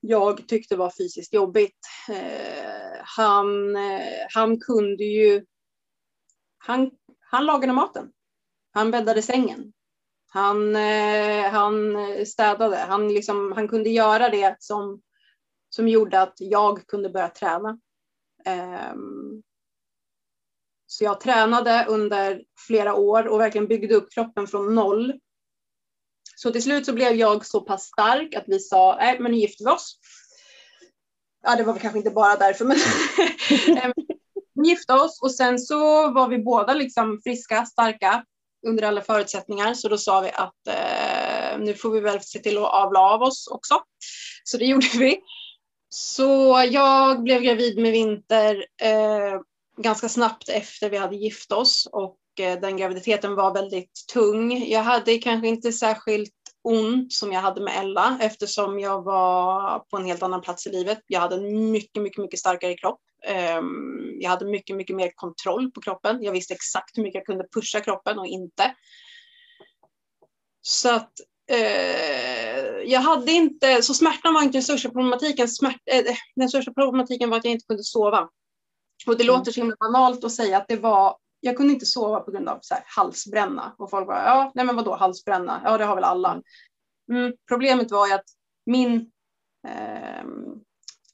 jag 0.00 0.48
tyckte 0.48 0.76
var 0.76 0.92
fysiskt 0.98 1.34
jobbigt. 1.34 1.78
Eh, 2.08 3.00
han, 3.16 3.76
eh, 3.76 4.26
han 4.34 4.60
kunde 4.60 5.04
ju... 5.04 5.44
Han, 6.58 6.90
han 7.18 7.46
lagade 7.46 7.72
maten. 7.72 8.12
Han 8.72 8.90
bäddade 8.90 9.22
sängen. 9.22 9.72
Han, 10.28 10.76
eh, 10.76 11.50
han 11.50 11.96
städade. 12.26 12.76
Han, 12.76 13.08
liksom, 13.08 13.52
han 13.52 13.68
kunde 13.68 13.90
göra 13.90 14.28
det 14.28 14.56
som, 14.58 15.02
som 15.70 15.88
gjorde 15.88 16.20
att 16.20 16.34
jag 16.36 16.86
kunde 16.86 17.10
börja 17.10 17.28
träna. 17.28 17.78
Ehm, 18.44 19.42
så 20.86 21.04
jag 21.04 21.20
tränade 21.20 21.86
under 21.88 22.42
flera 22.66 22.94
år 22.94 23.28
och 23.28 23.40
verkligen 23.40 23.66
byggde 23.66 23.94
upp 23.94 24.12
kroppen 24.12 24.46
från 24.46 24.74
noll. 24.74 25.20
Så 26.36 26.50
till 26.50 26.62
slut 26.62 26.86
så 26.86 26.92
blev 26.92 27.12
jag 27.12 27.46
så 27.46 27.60
pass 27.60 27.82
stark 27.82 28.34
att 28.34 28.44
vi 28.46 28.58
sa, 28.58 28.96
nej 29.00 29.20
men 29.20 29.32
nu 29.32 29.38
gifter 29.38 29.64
vi 29.64 29.70
oss. 29.70 29.98
Ja 31.42 31.56
det 31.56 31.62
var 31.62 31.72
väl 31.72 31.82
kanske 31.82 31.98
inte 31.98 32.10
bara 32.10 32.36
därför 32.36 32.64
men 32.64 32.76
ehm, 33.78 33.92
vi 34.54 34.68
gifte 34.68 34.92
oss 34.92 35.22
och 35.22 35.34
sen 35.34 35.58
så 35.58 36.10
var 36.12 36.28
vi 36.28 36.38
båda 36.38 36.74
liksom 36.74 37.20
friska, 37.24 37.66
starka 37.66 38.24
under 38.66 38.82
alla 38.82 39.00
förutsättningar. 39.00 39.74
Så 39.74 39.88
då 39.88 39.98
sa 39.98 40.20
vi 40.20 40.30
att 40.30 40.66
eh, 40.68 41.58
nu 41.58 41.74
får 41.74 41.90
vi 41.90 42.00
väl 42.00 42.20
se 42.20 42.38
till 42.38 42.58
att 42.58 42.72
avla 42.72 43.00
av 43.00 43.22
oss 43.22 43.48
också. 43.50 43.82
Så 44.44 44.58
det 44.58 44.64
gjorde 44.66 44.88
vi. 44.98 45.20
Så 45.88 46.64
jag 46.70 47.22
blev 47.22 47.42
gravid 47.42 47.78
med 47.78 47.92
Vinter 47.92 48.64
eh, 48.82 49.40
ganska 49.76 50.08
snabbt 50.08 50.48
efter 50.48 50.90
vi 50.90 50.96
hade 50.96 51.16
gift 51.16 51.52
oss 51.52 51.88
och 51.92 52.18
eh, 52.40 52.60
den 52.60 52.76
graviditeten 52.76 53.34
var 53.34 53.54
väldigt 53.54 54.04
tung. 54.12 54.68
Jag 54.68 54.82
hade 54.82 55.18
kanske 55.18 55.48
inte 55.48 55.72
särskilt 55.72 56.32
ont 56.62 57.12
som 57.12 57.32
jag 57.32 57.40
hade 57.40 57.60
med 57.60 57.78
Ella 57.78 58.18
eftersom 58.20 58.80
jag 58.80 59.02
var 59.02 59.78
på 59.78 59.96
en 59.96 60.04
helt 60.04 60.22
annan 60.22 60.40
plats 60.40 60.66
i 60.66 60.70
livet. 60.70 60.98
Jag 61.06 61.20
hade 61.20 61.36
en 61.36 61.70
mycket, 61.70 62.02
mycket, 62.02 62.22
mycket 62.22 62.40
starkare 62.40 62.74
kropp. 62.74 63.00
Ehm, 63.26 64.20
jag 64.20 64.30
hade 64.30 64.44
mycket, 64.44 64.76
mycket 64.76 64.96
mer 64.96 65.10
kontroll 65.14 65.70
på 65.70 65.80
kroppen. 65.80 66.22
Jag 66.22 66.32
visste 66.32 66.54
exakt 66.54 66.98
hur 66.98 67.02
mycket 67.02 67.18
jag 67.18 67.26
kunde 67.26 67.48
pusha 67.54 67.80
kroppen 67.80 68.18
och 68.18 68.26
inte. 68.26 68.74
Så 70.62 70.94
att 70.94 71.12
eh, 71.50 72.60
jag 72.84 73.00
hade 73.00 73.32
inte, 73.32 73.82
så 73.82 73.94
smärtan 73.94 74.34
var 74.34 74.42
inte 74.42 74.58
den 74.58 74.62
största 74.62 74.88
problematiken. 74.88 75.48
Smärt, 75.48 75.80
eh, 75.86 76.14
den 76.36 76.48
största 76.48 76.72
problematiken 76.72 77.30
var 77.30 77.38
att 77.38 77.44
jag 77.44 77.52
inte 77.52 77.66
kunde 77.66 77.84
sova. 77.84 78.28
Och 79.06 79.16
det 79.16 79.24
mm. 79.24 79.36
låter 79.36 79.52
så 79.52 79.60
himla 79.60 79.76
banalt 79.80 80.24
att 80.24 80.32
säga 80.32 80.58
att 80.58 80.68
det 80.68 80.76
var, 80.76 81.16
jag 81.40 81.56
kunde 81.56 81.72
inte 81.72 81.86
sova 81.86 82.20
på 82.20 82.30
grund 82.30 82.48
av 82.48 82.58
så 82.62 82.74
här, 82.74 82.84
halsbränna. 82.86 83.74
Och 83.78 83.90
folk 83.90 84.06
bara, 84.06 84.24
ja, 84.24 84.52
nej 84.54 84.64
men 84.64 84.76
vadå 84.76 84.96
halsbränna? 84.96 85.60
Ja, 85.64 85.78
det 85.78 85.84
har 85.84 85.94
väl 85.94 86.04
alla. 86.04 86.42
Mm, 87.12 87.32
problemet 87.48 87.90
var 87.90 88.06
ju 88.06 88.12
att 88.12 88.26
min, 88.66 89.10
eh, 89.68 90.24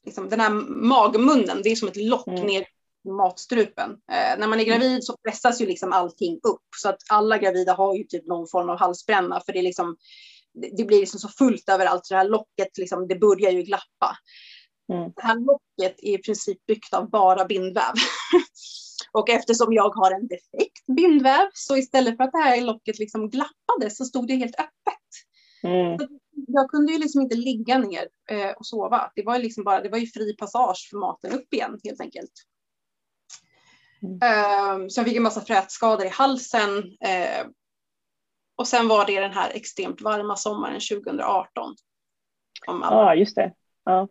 liksom, 0.07 0.29
den 0.29 0.40
här 0.40 0.51
magmunnen, 0.69 1.61
det 1.62 1.69
är 1.69 1.77
som 1.77 1.88
ett 1.88 1.97
lock 1.97 2.27
mm. 2.27 2.47
ner 2.47 2.66
matstrupen. 3.07 3.90
Eh, 3.90 4.38
när 4.38 4.47
man 4.47 4.61
är 4.61 4.66
mm. 4.66 4.66
gravid 4.66 5.05
så 5.05 5.16
pressas 5.16 5.61
ju 5.61 5.66
liksom 5.66 5.92
allting 5.92 6.35
upp. 6.42 6.66
Så 6.77 6.88
att 6.88 6.99
alla 7.11 7.38
gravida 7.38 7.73
har 7.73 7.95
ju 7.95 8.05
typ 8.05 8.27
någon 8.27 8.49
form 8.49 8.71
av 8.71 8.79
halsbränna. 8.79 9.40
För 9.40 9.53
det, 9.53 9.59
är 9.59 9.62
liksom, 9.62 9.97
det 10.77 10.85
blir 10.85 11.01
liksom 11.01 11.21
så 11.21 11.29
fullt 11.29 11.69
överallt. 11.69 12.07
Så 12.07 12.14
det 12.14 12.19
här 12.19 12.29
locket, 12.29 12.79
liksom, 12.79 13.09
det 13.09 13.16
börjar 13.16 13.51
ju 13.51 13.62
glappa. 13.62 14.16
Mm. 14.92 15.12
Det 15.16 15.23
här 15.23 15.37
locket 15.37 15.99
är 16.03 16.14
i 16.14 16.19
princip 16.19 16.66
byggt 16.66 16.95
av 16.95 17.11
bara 17.11 17.45
bindväv. 17.45 17.95
och 19.12 19.31
eftersom 19.31 19.73
jag 19.73 19.90
har 19.90 20.11
en 20.11 20.29
defekt 20.29 20.87
bindväv 20.97 21.49
så 21.55 21.77
istället 21.77 22.16
för 22.16 22.25
att 22.25 22.33
det 22.33 22.38
här 22.38 22.61
locket 22.61 22.99
liksom 22.99 23.31
glappade 23.31 23.90
så 23.90 24.05
stod 24.05 24.29
det 24.29 24.35
helt 24.37 24.61
öppet. 24.61 25.07
Mm. 25.62 25.99
Jag 26.46 26.70
kunde 26.70 26.92
ju 26.92 26.99
liksom 26.99 27.20
inte 27.20 27.37
ligga 27.37 27.79
ner 27.79 28.09
eh, 28.31 28.51
och 28.51 28.66
sova. 28.66 29.12
Det 29.14 29.22
var, 29.22 29.38
liksom 29.38 29.64
bara, 29.64 29.81
det 29.81 29.88
var 29.88 29.99
ju 29.99 30.07
fri 30.07 30.37
passage 30.37 30.88
för 30.90 30.99
maten 30.99 31.33
upp 31.33 31.55
igen 31.55 31.81
helt 31.85 32.01
enkelt. 32.01 32.33
Mm. 34.03 34.18
Eh, 34.22 34.88
så 34.88 35.01
jag 35.01 35.07
fick 35.07 35.16
en 35.16 35.22
massa 35.22 35.40
frätskador 35.40 36.07
i 36.07 36.09
halsen. 36.09 36.79
Eh, 37.01 37.46
och 38.57 38.68
sen 38.68 38.88
var 38.88 39.07
det 39.07 39.20
den 39.20 39.33
här 39.33 39.51
extremt 39.51 40.01
varma 40.01 40.37
sommaren 40.37 40.81
2018. 40.81 41.75
Ja, 42.66 42.81
ah, 42.83 43.14
just 43.14 43.37
det. 43.37 43.55
Ja. 43.85 44.09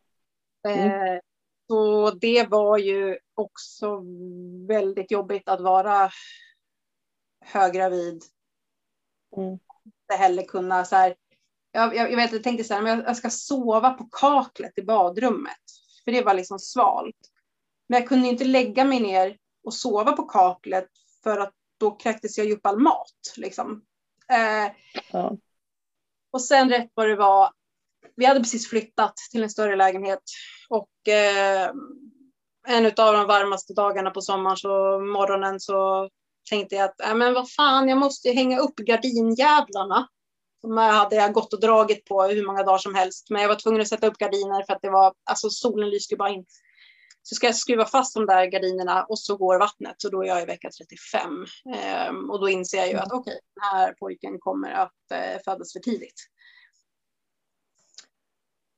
Mm. 0.67 0.91
Eh, 0.91 1.19
så 1.67 2.11
det 2.11 2.49
var 2.49 2.77
ju 2.77 3.17
också 3.33 4.03
väldigt 4.67 5.11
jobbigt 5.11 5.49
att 5.49 5.61
vara 5.61 6.09
höggravid. 7.45 8.23
Mm. 9.37 9.59
Inte 9.85 10.23
heller 10.23 10.43
kunna 10.43 10.85
så 10.85 10.95
här, 10.95 11.15
jag, 11.75 12.11
jag, 12.11 12.15
vet, 12.15 12.31
jag 12.31 12.43
tänkte 12.43 12.63
så 12.63 12.73
här, 12.73 12.81
men 12.81 13.03
jag, 13.05 13.17
ska 13.17 13.29
sova 13.29 13.89
på 13.89 14.09
kaklet 14.11 14.73
i 14.75 14.81
badrummet. 14.81 15.63
För 16.03 16.11
det 16.11 16.21
var 16.21 16.33
liksom 16.33 16.59
svalt. 16.59 17.15
Men 17.89 17.99
jag 17.99 18.09
kunde 18.09 18.27
inte 18.27 18.45
lägga 18.45 18.83
mig 18.83 18.99
ner 18.99 19.37
och 19.63 19.73
sova 19.73 20.11
på 20.11 20.23
kaklet 20.23 20.89
för 21.23 21.37
att 21.37 21.53
då 21.79 21.91
kräktes 21.91 22.37
jag 22.37 22.51
upp 22.51 22.65
all 22.65 22.79
mat. 22.79 23.33
Liksom. 23.37 23.81
Eh, 24.29 24.71
ja. 25.11 25.37
Och 26.31 26.41
sen 26.41 26.69
rätt 26.69 26.91
vad 26.93 27.09
det 27.09 27.15
var 27.15 27.49
vi 28.15 28.25
hade 28.25 28.39
precis 28.39 28.69
flyttat 28.69 29.15
till 29.31 29.43
en 29.43 29.49
större 29.49 29.75
lägenhet 29.75 30.19
och 30.69 31.07
eh, 31.07 31.71
en 32.67 32.85
av 32.85 33.13
de 33.13 33.27
varmaste 33.27 33.73
dagarna 33.73 34.11
på 34.11 34.21
sommaren 34.21 34.57
så 34.57 34.99
morgonen 34.99 35.59
så 35.59 36.09
tänkte 36.49 36.75
jag 36.75 36.85
att 36.85 37.01
äh, 37.01 37.15
men 37.15 37.33
vad 37.33 37.51
fan, 37.51 37.89
jag 37.89 37.97
måste 37.97 38.31
hänga 38.31 38.59
upp 38.59 38.75
gardinjävlarna. 38.75 40.07
De 40.67 40.77
hade 40.77 41.15
jag 41.15 41.33
gått 41.33 41.53
och 41.53 41.59
dragit 41.59 42.05
på 42.05 42.23
hur 42.23 42.45
många 42.45 42.63
dagar 42.63 42.77
som 42.77 42.95
helst, 42.95 43.29
men 43.29 43.41
jag 43.41 43.49
var 43.49 43.55
tvungen 43.55 43.81
att 43.81 43.87
sätta 43.87 44.07
upp 44.07 44.17
gardiner 44.17 44.63
för 44.63 44.73
att 44.73 44.81
det 44.81 44.89
var, 44.89 45.13
alltså 45.23 45.49
solen 45.49 45.89
lyste 45.89 46.13
ju 46.13 46.17
bara 46.17 46.29
in. 46.29 46.45
Så 47.21 47.35
ska 47.35 47.47
jag 47.47 47.55
skruva 47.55 47.85
fast 47.85 48.13
de 48.13 48.25
där 48.25 48.45
gardinerna 48.45 49.03
och 49.03 49.19
så 49.19 49.37
går 49.37 49.59
vattnet 49.59 50.03
och 50.03 50.11
då 50.11 50.23
är 50.23 50.27
jag 50.27 50.41
i 50.41 50.45
vecka 50.45 50.69
35. 50.77 51.45
Ehm, 51.75 52.29
och 52.29 52.39
då 52.39 52.49
inser 52.49 52.77
jag 52.77 52.87
ju 52.87 52.95
att 52.95 53.11
okej, 53.11 53.19
okay, 53.19 53.39
den 53.55 53.63
här 53.63 53.93
pojken 53.93 54.39
kommer 54.39 54.71
att 54.71 55.11
eh, 55.11 55.41
födas 55.45 55.73
för 55.73 55.79
tidigt. 55.79 56.27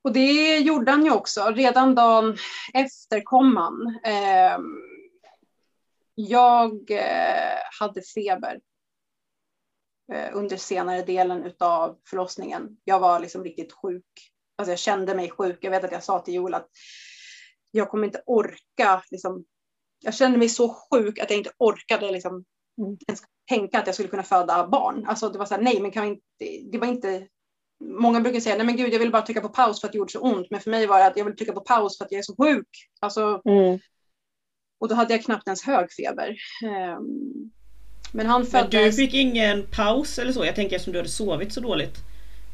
Och 0.04 0.14
det 0.14 0.58
gjorde 0.58 0.92
han 0.92 1.06
ju 1.06 1.12
också. 1.12 1.52
Redan 1.56 1.96
dagen 1.96 2.38
efter 2.74 3.22
kom 3.22 3.58
han. 3.58 4.00
Eh, 4.04 4.58
jag 6.16 6.92
eh, 6.92 7.60
hade 7.80 8.02
feber 8.02 8.60
under 10.34 10.58
senare 10.58 11.02
delen 11.02 11.52
av 11.60 11.98
förlossningen. 12.10 12.78
Jag 12.84 13.00
var 13.00 13.20
liksom 13.20 13.44
riktigt 13.44 13.74
sjuk. 13.74 14.32
Alltså 14.58 14.72
jag 14.72 14.80
kände 14.80 15.16
mig 15.16 15.30
sjuk. 15.30 15.58
Jag 15.62 15.72
vet 15.72 15.84
att 15.84 15.92
jag 15.92 16.04
sa 16.04 16.20
till 16.20 16.34
Joel 16.34 16.54
att 16.54 16.70
jag 17.72 17.90
kommer 17.90 18.06
inte 18.06 18.24
orka. 18.26 19.04
Liksom, 19.12 19.46
jag 20.00 20.14
kände 20.14 20.38
mig 20.38 20.50
så 20.50 20.76
sjuk 20.92 21.20
att 21.20 21.30
jag 21.30 21.38
inte 21.38 21.52
orkade 21.58 22.12
liksom, 22.12 22.46
ens 23.08 23.22
tänka 23.50 23.80
att 23.80 23.86
jag 23.86 23.94
skulle 23.94 24.10
kunna 24.10 24.24
föda 24.24 24.68
barn. 24.68 25.06
Alltså 25.08 25.30
det 25.30 25.40
var 25.40 25.46
så 25.46 25.56
här, 25.56 25.62
nej 25.62 25.82
men 25.82 25.92
kan 25.92 26.04
vi 26.04 26.10
inte, 26.10 26.70
det 26.72 26.78
var 26.78 26.88
inte 26.88 27.28
Många 27.80 28.22
brukar 28.22 28.40
säga, 28.40 28.56
nej 28.56 28.66
men 28.66 28.76
gud 28.76 28.94
jag 28.94 29.00
vill 29.00 29.12
bara 29.12 29.22
trycka 29.22 29.42
på 29.42 29.50
paus 29.50 29.82
för 29.82 29.88
att 29.88 29.92
det 29.92 29.98
gjorde 29.98 30.12
så 30.12 30.20
ont. 30.20 30.48
Men 30.52 30.60
för 30.60 30.72
mig 30.72 30.88
var 30.88 31.00
det 31.00 31.06
att 31.06 31.18
jag 31.18 31.26
vill 31.26 31.36
trycka 31.36 31.54
på 31.54 31.62
paus 31.62 31.98
för 31.98 32.06
att 32.06 32.12
jag 32.12 32.20
är 32.20 32.24
så 32.24 32.36
sjuk. 32.36 32.68
Alltså, 33.00 33.42
mm. 33.46 33.80
Och 34.80 34.88
då 34.88 34.96
hade 34.96 35.14
jag 35.14 35.24
knappt 35.24 35.48
ens 35.48 35.64
hög 35.64 35.88
feber. 35.94 36.36
Um, 36.98 37.52
men 38.12 38.26
han 38.26 38.46
föddes... 38.46 38.74
Men 38.74 38.84
du 38.84 38.92
fick 38.92 39.14
ingen 39.14 39.64
paus 39.64 40.20
eller 40.20 40.32
så? 40.32 40.46
Jag 40.46 40.56
tänker 40.56 40.76
eftersom 40.76 40.94
du 40.94 41.00
hade 41.00 41.10
sovit 41.10 41.54
så 41.54 41.60
dåligt. 41.60 41.98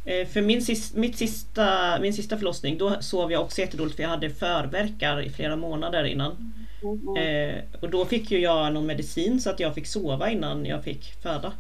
Eh, 0.05 0.27
för 0.27 0.41
min, 0.41 0.61
sista, 0.61 0.99
mitt 0.99 1.17
sista, 1.17 1.99
min 2.01 2.13
sista 2.13 2.37
förlossning 2.37 2.77
då 2.77 3.01
sov 3.01 3.31
jag 3.31 3.41
också 3.41 3.61
jättedåligt 3.61 3.95
för 3.95 4.03
jag 4.03 4.09
hade 4.09 4.29
förverkar 4.29 5.21
i 5.21 5.29
flera 5.29 5.55
månader 5.55 6.03
innan. 6.03 6.53
Mm. 6.83 7.17
Eh, 7.17 7.63
och 7.81 7.89
då 7.89 8.05
fick 8.05 8.31
ju 8.31 8.39
jag 8.39 8.73
någon 8.73 8.85
medicin 8.85 9.41
så 9.41 9.49
att 9.49 9.59
jag 9.59 9.75
fick 9.75 9.87
sova 9.87 10.29
innan 10.29 10.65
jag 10.65 10.83
fick 10.83 11.21
föda. 11.23 11.53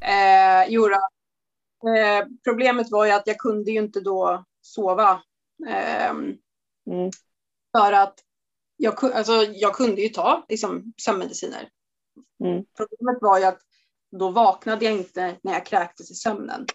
Eh, 0.00 0.66
jo, 0.68 0.88
Eh, 1.84 2.26
problemet 2.44 2.90
var 2.90 3.06
ju 3.06 3.12
att 3.12 3.26
jag 3.26 3.38
kunde 3.38 3.70
ju 3.70 3.78
inte 3.78 4.00
då 4.00 4.44
sova. 4.60 5.22
Eh, 5.68 6.10
mm. 6.10 7.10
För 7.76 7.92
att 7.92 8.14
jag, 8.76 9.04
alltså, 9.04 9.32
jag 9.32 9.74
kunde 9.74 10.02
ju 10.02 10.08
ta 10.08 10.46
liksom, 10.48 10.92
sömnmediciner. 10.96 11.68
Mm. 12.44 12.64
Problemet 12.76 13.22
var 13.22 13.38
ju 13.38 13.44
att 13.44 13.58
då 14.18 14.30
vaknade 14.30 14.84
jag 14.84 14.94
inte 14.94 15.36
när 15.42 15.52
jag 15.52 15.66
kräktes 15.66 16.10
i 16.10 16.14
sömnen. 16.14 16.66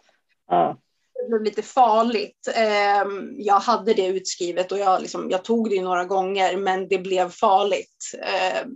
Ah. 0.47 0.75
Det 1.13 1.29
blev 1.29 1.43
lite 1.43 1.61
farligt. 1.61 2.47
Eh, 2.55 3.05
jag 3.37 3.59
hade 3.59 3.93
det 3.93 4.07
utskrivet 4.07 4.71
och 4.71 4.77
jag, 4.77 5.01
liksom, 5.01 5.29
jag 5.29 5.43
tog 5.43 5.69
det 5.69 5.81
några 5.81 6.05
gånger 6.05 6.57
men 6.57 6.87
det 6.87 6.97
blev 6.97 7.29
farligt. 7.29 8.13
Eh, 8.21 8.67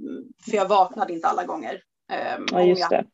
för 0.45 0.55
jag 0.55 0.67
vaknade 0.67 1.13
inte 1.13 1.27
alla 1.27 1.45
gånger. 1.45 1.81
Eh, 2.11 2.39
ja, 2.51 2.61
just 2.61 2.89
det. 2.89 3.05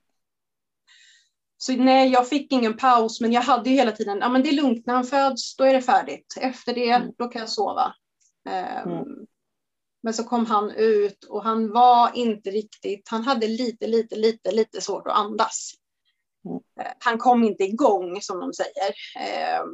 Så 1.57 1.71
nej, 1.71 2.09
jag 2.09 2.29
fick 2.29 2.51
ingen 2.51 2.77
paus, 2.77 3.21
men 3.21 3.31
jag 3.31 3.41
hade 3.41 3.69
ju 3.69 3.75
hela 3.75 3.91
tiden, 3.91 4.17
ja 4.21 4.29
men 4.29 4.43
det 4.43 4.49
är 4.49 4.53
lugnt, 4.53 4.85
när 4.85 4.93
han 4.93 5.03
föds, 5.03 5.55
då 5.55 5.63
är 5.63 5.73
det 5.73 5.81
färdigt. 5.81 6.37
Efter 6.41 6.73
det, 6.73 6.89
mm. 6.89 7.11
då 7.17 7.27
kan 7.27 7.39
jag 7.39 7.49
sova. 7.49 7.93
Um, 8.85 8.91
mm. 8.91 9.05
Men 10.03 10.13
så 10.13 10.23
kom 10.23 10.45
han 10.45 10.71
ut 10.71 11.23
och 11.23 11.43
han 11.43 11.71
var 11.71 12.11
inte 12.13 12.49
riktigt, 12.51 13.09
han 13.09 13.23
hade 13.23 13.47
lite, 13.47 13.87
lite, 13.87 14.15
lite, 14.15 14.51
lite 14.51 14.81
svårt 14.81 15.07
att 15.07 15.17
andas. 15.17 15.71
Mm. 16.45 16.55
Uh, 16.55 16.93
han 16.99 17.17
kom 17.17 17.43
inte 17.43 17.63
igång 17.63 18.21
som 18.21 18.39
de 18.39 18.53
säger. 18.53 18.89
Uh, 19.19 19.65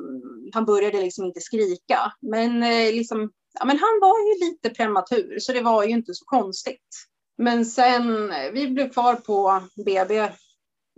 han 0.53 0.65
började 0.65 1.01
liksom 1.01 1.25
inte 1.25 1.41
skrika, 1.41 2.13
men, 2.21 2.63
uh, 2.63 2.93
liksom, 2.93 3.31
ja, 3.59 3.65
men 3.65 3.79
han 3.79 3.99
var 4.01 4.19
ju 4.19 4.49
lite 4.49 4.69
prematur, 4.69 5.39
så 5.39 5.53
det 5.53 5.61
var 5.61 5.83
ju 5.83 5.89
inte 5.89 6.13
så 6.13 6.25
konstigt. 6.25 7.05
Men 7.37 7.65
sen, 7.65 8.33
vi 8.53 8.67
blev 8.67 8.89
kvar 8.89 9.15
på 9.15 9.61
BB 9.85 10.29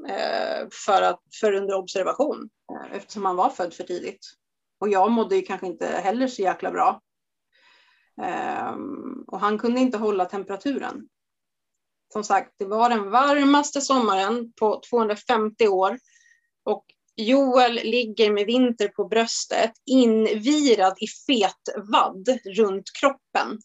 Eh, 0.07 0.67
för, 0.85 1.01
att, 1.01 1.21
för 1.41 1.53
under 1.53 1.73
observation 1.73 2.49
eh, 2.71 2.97
eftersom 2.97 3.25
han 3.25 3.35
var 3.35 3.49
född 3.49 3.73
för 3.73 3.83
tidigt. 3.83 4.27
Och 4.79 4.89
jag 4.89 5.11
mådde 5.11 5.35
ju 5.35 5.41
kanske 5.41 5.67
inte 5.67 5.87
heller 5.87 6.27
så 6.27 6.41
jäkla 6.41 6.71
bra. 6.71 7.01
Um, 8.17 9.23
och 9.27 9.39
han 9.39 9.57
kunde 9.57 9.79
inte 9.79 9.97
hålla 9.97 10.25
temperaturen. 10.25 11.07
Som 12.13 12.23
sagt, 12.23 12.53
det 12.57 12.65
var 12.65 12.89
den 12.89 13.11
varmaste 13.11 13.81
sommaren 13.81 14.53
på 14.53 14.81
250 14.89 15.67
år 15.67 15.99
och 16.63 16.85
Joel 17.15 17.73
ligger 17.73 18.31
med 18.31 18.45
Vinter 18.45 18.87
på 18.87 19.05
bröstet 19.05 19.71
invirad 19.85 20.97
i 20.99 21.07
fet 21.27 21.89
vadd 21.91 22.39
runt 22.45 22.85
kroppen. 22.99 23.59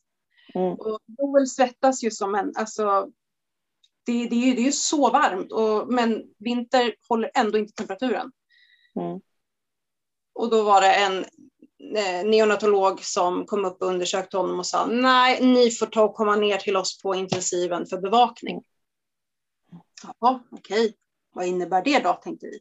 Mm. 0.55 0.73
Och 0.73 1.01
Joel 1.19 1.47
svettas 1.47 2.05
ju 2.05 2.11
som 2.11 2.35
en, 2.35 2.53
alltså 2.57 3.09
det, 4.07 4.29
det, 4.29 4.37
är, 4.37 4.47
ju, 4.47 4.55
det 4.55 4.61
är 4.61 4.65
ju 4.67 4.73
så 4.73 5.11
varmt 5.11 5.53
och, 5.53 5.93
men 5.93 6.23
Vinter 6.39 6.95
håller 7.09 7.31
ändå 7.35 7.59
inte 7.59 7.73
temperaturen. 7.73 8.33
Mm. 9.01 9.21
Och 10.35 10.51
då 10.51 10.63
var 10.63 10.81
det 10.81 10.95
en 10.95 11.25
neonatolog 12.25 13.01
som 13.05 13.47
kom 13.47 13.65
upp 13.65 13.83
och 13.83 13.89
undersökte 13.89 14.37
honom 14.37 14.59
och 14.59 14.67
sa 14.67 14.87
nej, 14.87 15.47
ni 15.47 15.71
får 15.71 15.87
ta 15.87 16.03
och 16.03 16.15
komma 16.15 16.37
ner 16.37 16.59
till 16.59 16.77
oss 16.77 17.03
på 17.03 17.15
intensiven 17.15 17.87
för 17.87 17.99
bevakning. 17.99 18.63
Ja, 20.21 20.45
okej, 20.51 20.85
okay. 20.87 20.93
vad 21.35 21.47
innebär 21.47 21.85
det 21.85 21.99
då, 21.99 22.13
tänkte 22.13 22.47
vi. 22.47 22.61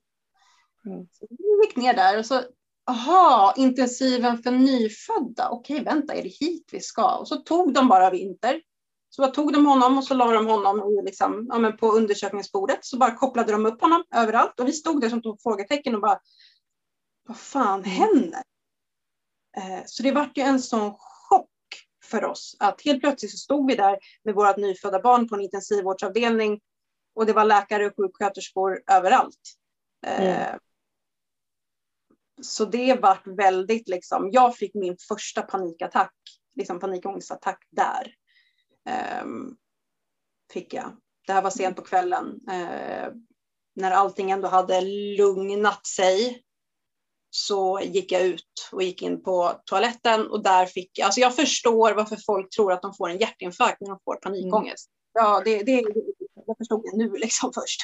Mm. 0.91 1.07
Så 1.11 1.27
vi 1.29 1.65
gick 1.65 1.75
ner 1.75 1.93
där 1.93 2.19
och 2.19 2.25
så, 2.25 2.41
aha, 2.87 3.53
intensiven 3.57 4.43
för 4.43 4.51
nyfödda, 4.51 5.49
okej, 5.49 5.81
okay, 5.81 5.83
vänta, 5.83 6.13
är 6.13 6.23
det 6.23 6.29
hit 6.29 6.69
vi 6.71 6.79
ska? 6.79 7.15
Och 7.15 7.27
så 7.27 7.35
tog 7.35 7.73
de 7.73 7.87
bara 7.87 8.09
Vinter. 8.09 8.61
Så 9.09 9.21
bara 9.21 9.31
tog 9.31 9.53
de 9.53 9.65
honom 9.65 9.97
och 9.97 10.03
så 10.03 10.13
la 10.13 10.31
de 10.31 10.47
honom 10.47 11.01
liksom, 11.05 11.47
ja, 11.49 11.71
på 11.71 11.91
undersökningsbordet. 11.91 12.85
Så 12.85 12.97
bara 12.97 13.15
kopplade 13.15 13.51
de 13.51 13.65
upp 13.65 13.81
honom 13.81 14.03
överallt 14.15 14.59
och 14.59 14.67
vi 14.67 14.71
stod 14.71 15.01
där 15.01 15.09
som 15.09 15.21
tog 15.21 15.41
frågetecken 15.41 15.95
och 15.95 16.01
bara, 16.01 16.19
vad 17.27 17.37
fan 17.37 17.79
mm. 17.79 17.91
händer? 17.91 18.41
Eh, 19.57 19.83
så 19.85 20.03
det 20.03 20.11
var 20.11 20.31
ju 20.35 20.43
en 20.43 20.59
sån 20.59 20.93
chock 20.97 21.49
för 22.03 22.25
oss 22.25 22.55
att 22.59 22.81
helt 22.81 22.99
plötsligt 22.99 23.31
så 23.31 23.37
stod 23.37 23.67
vi 23.67 23.75
där 23.75 23.99
med 24.23 24.35
vårt 24.35 24.57
nyfödda 24.57 25.01
barn 25.01 25.27
på 25.27 25.35
en 25.35 25.41
intensivvårdsavdelning 25.41 26.61
och 27.15 27.25
det 27.25 27.33
var 27.33 27.45
läkare 27.45 27.85
och 27.85 27.93
sjuksköterskor 27.97 28.83
överallt. 28.91 29.55
Eh, 30.05 30.47
mm. 30.47 30.59
Så 32.41 32.65
det 32.65 33.01
var 33.01 33.35
väldigt 33.35 33.87
liksom, 33.87 34.29
jag 34.31 34.55
fick 34.57 34.73
min 34.73 34.97
första 35.07 35.41
panikattack, 35.41 36.13
liksom 36.55 36.79
panikångestattack 36.79 37.67
där. 37.69 38.15
Um, 39.23 39.57
fick 40.53 40.73
jag. 40.73 40.97
Det 41.27 41.33
här 41.33 41.41
var 41.41 41.49
sent 41.49 41.75
på 41.75 41.81
kvällen. 41.81 42.25
Uh, 42.25 43.13
när 43.75 43.91
allting 43.91 44.31
ändå 44.31 44.47
hade 44.47 44.81
lugnat 45.17 45.87
sig 45.87 46.44
så 47.35 47.79
gick 47.83 48.11
jag 48.11 48.21
ut 48.21 48.69
och 48.71 48.83
gick 48.83 49.01
in 49.01 49.23
på 49.23 49.61
toaletten 49.65 50.27
och 50.27 50.43
där 50.43 50.65
fick 50.65 50.91
jag, 50.93 51.05
alltså 51.05 51.21
jag 51.21 51.35
förstår 51.35 51.93
varför 51.93 52.17
folk 52.25 52.49
tror 52.49 52.71
att 52.73 52.81
de 52.81 52.93
får 52.93 53.09
en 53.09 53.17
hjärtinfarkt 53.17 53.81
när 53.81 53.89
de 53.89 53.99
får 54.05 54.15
panikångest. 54.15 54.89
Mm. 54.89 55.25
Ja, 55.25 55.41
det, 55.45 55.63
det, 55.63 55.83
jag 56.47 56.57
förstod 56.57 56.83
det 56.83 56.97
nu 56.97 57.11
liksom 57.17 57.51
först. 57.53 57.81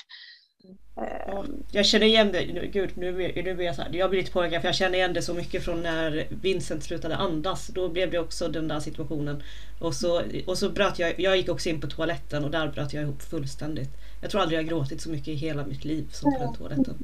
Ja, 1.28 1.46
jag 1.72 1.86
känner 1.86 2.06
igen 2.06 2.32
det, 2.32 2.46
gud 2.46 2.98
nu, 2.98 3.12
nu 3.36 3.56
blir 3.56 3.66
jag 3.66 3.76
så 3.76 3.82
här, 3.82 3.96
jag 3.96 4.10
blir 4.10 4.20
lite 4.20 4.32
påverkad 4.32 4.62
för 4.62 4.68
jag 4.68 4.76
känner 4.76 4.98
igen 4.98 5.14
det 5.14 5.22
så 5.22 5.34
mycket 5.34 5.66
från 5.66 5.84
när 5.84 6.28
Vincent 6.42 6.84
slutade 6.84 7.16
andas. 7.16 7.68
Då 7.68 7.90
blev 7.90 8.12
det 8.12 8.20
också 8.20 8.48
den 8.48 8.68
där 8.68 8.80
situationen. 8.80 9.44
Och 9.82 9.96
så, 9.96 10.24
och 10.48 10.58
så 10.58 10.70
bröt 10.70 11.00
jag, 11.00 11.20
jag 11.20 11.38
gick 11.38 11.50
också 11.50 11.70
in 11.70 11.82
på 11.82 11.88
toaletten 11.88 12.44
och 12.44 12.52
där 12.52 12.68
bröt 12.68 12.94
jag 12.94 13.04
ihop 13.04 13.22
fullständigt. 13.22 13.90
Jag 14.22 14.32
tror 14.32 14.42
aldrig 14.42 14.60
jag 14.60 14.68
gråtit 14.68 15.02
så 15.02 15.10
mycket 15.10 15.28
i 15.28 15.34
hela 15.34 15.66
mitt 15.66 15.86
liv 15.86 16.10
som 16.12 16.34
på 16.34 16.40
den 16.40 16.54
toaletten. 16.54 16.96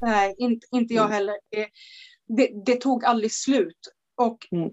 Nej, 0.00 0.34
inte, 0.38 0.66
inte 0.70 0.94
jag 0.94 1.04
mm. 1.04 1.14
heller. 1.14 1.34
Det, 1.50 1.68
det, 2.36 2.64
det 2.66 2.80
tog 2.80 3.04
aldrig 3.04 3.32
slut. 3.32 3.92
Och 4.16 4.46
mm. 4.50 4.70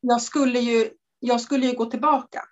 jag, 0.00 0.22
skulle 0.22 0.58
ju, 0.58 0.90
jag 1.20 1.40
skulle 1.40 1.66
ju 1.66 1.72
gå 1.72 1.84
tillbaka. 1.84 2.42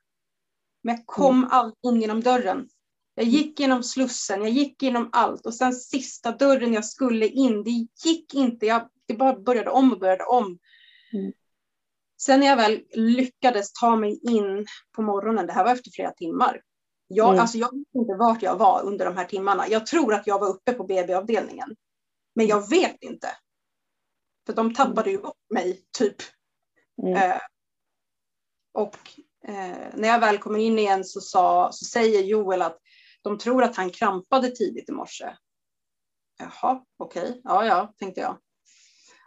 Men 0.83 0.95
jag 0.97 1.07
kom 1.07 1.39
mm. 1.39 1.51
aldrig 1.51 1.77
in 1.83 2.01
genom 2.01 2.21
dörren. 2.21 2.69
Jag 3.15 3.27
gick 3.27 3.61
genom 3.61 3.83
slussen, 3.83 4.41
jag 4.43 4.51
gick 4.51 4.83
genom 4.83 5.09
allt 5.13 5.47
och 5.47 5.55
sen 5.55 5.73
sista 5.73 6.33
dörren 6.33 6.73
jag 6.73 6.85
skulle 6.85 7.29
in, 7.29 7.65
det 7.65 7.71
gick 8.05 8.35
inte. 8.35 8.67
Jag, 8.67 8.89
det 9.07 9.15
bara 9.15 9.39
började 9.39 9.71
om 9.71 9.93
och 9.93 9.99
började 9.99 10.25
om. 10.25 10.59
Mm. 11.13 11.33
Sen 12.21 12.41
när 12.41 12.47
jag 12.47 12.57
väl 12.57 12.83
lyckades 12.93 13.73
ta 13.73 13.97
mig 13.97 14.21
in 14.23 14.67
på 14.97 15.03
morgonen, 15.03 15.47
det 15.47 15.53
här 15.53 15.65
var 15.65 15.73
efter 15.73 15.91
flera 15.91 16.11
timmar. 16.11 16.63
Jag, 17.09 17.29
mm. 17.29 17.41
alltså 17.41 17.59
jag 17.59 17.73
vet 17.73 17.95
inte 17.95 18.15
vart 18.15 18.43
jag 18.43 18.57
var 18.57 18.83
under 18.83 19.05
de 19.05 19.17
här 19.17 19.25
timmarna. 19.25 19.69
Jag 19.69 19.87
tror 19.87 20.15
att 20.15 20.27
jag 20.27 20.39
var 20.39 20.49
uppe 20.49 20.73
på 20.73 20.85
BB-avdelningen. 20.85 21.77
Men 22.35 22.47
jag 22.47 22.71
vet 22.71 23.03
inte. 23.03 23.29
För 24.47 24.53
de 24.53 24.75
tappade 24.75 25.11
ju 25.11 25.17
upp 25.17 25.37
mig, 25.55 25.83
typ. 25.99 26.17
Mm. 27.03 27.31
Eh, 27.31 27.39
och 28.73 28.97
eh, 29.45 29.77
när 29.95 30.09
jag 30.09 30.21
väl 30.21 30.39
kommer 30.39 30.59
in 30.59 30.79
igen 30.79 31.05
så, 31.05 31.21
sa, 31.21 31.73
så 31.73 31.85
säger 31.85 32.23
Joel 32.23 32.63
att 32.63 32.82
de 33.23 33.39
tror 33.39 33.63
att 33.63 33.77
han 33.77 33.91
krampade 33.91 34.51
tidigt 34.51 34.89
i 34.89 34.93
morse. 34.93 35.37
Jaha, 36.39 36.83
okej, 36.99 37.23
okay. 37.23 37.41
ja, 37.45 37.67
ja, 37.67 37.95
tänkte 37.99 38.21
jag. 38.21 38.39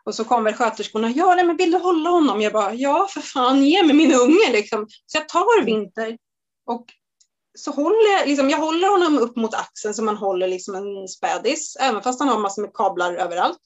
Och 0.06 0.16
så 0.16 0.24
kom 0.24 0.44
väl 0.44 0.54
sköterskorna, 0.54 1.10
ja, 1.10 1.36
nej, 1.36 1.46
men 1.46 1.58
vill 1.58 1.72
du 1.72 1.78
hålla 1.78 2.10
honom? 2.10 2.42
Jag 2.42 2.54
bara, 2.54 2.74
ja, 2.74 3.08
för 3.10 3.22
fan, 3.22 3.66
ge 3.66 3.84
mig 3.84 3.96
min 3.96 4.14
unge 4.14 4.52
liksom. 4.52 4.88
Så 5.06 5.18
jag 5.18 5.30
tar 5.30 5.64
Vinter 5.66 6.18
och 6.66 6.86
så 7.58 7.72
håller 7.72 8.20
jag, 8.20 8.28
liksom, 8.28 8.50
jag 8.50 8.58
håller 8.58 8.90
honom 8.90 9.18
upp 9.18 9.36
mot 9.36 9.54
axeln 9.54 9.94
som 9.94 10.06
man 10.06 10.18
håller 10.18 10.48
liksom 10.48 10.76
en 10.76 11.08
spädis, 11.08 11.78
även 11.80 12.02
fast 12.02 12.20
han 12.20 12.30
har 12.30 12.40
massor 12.40 12.62
med 12.62 12.74
kablar 12.74 13.14
överallt. 13.14 13.58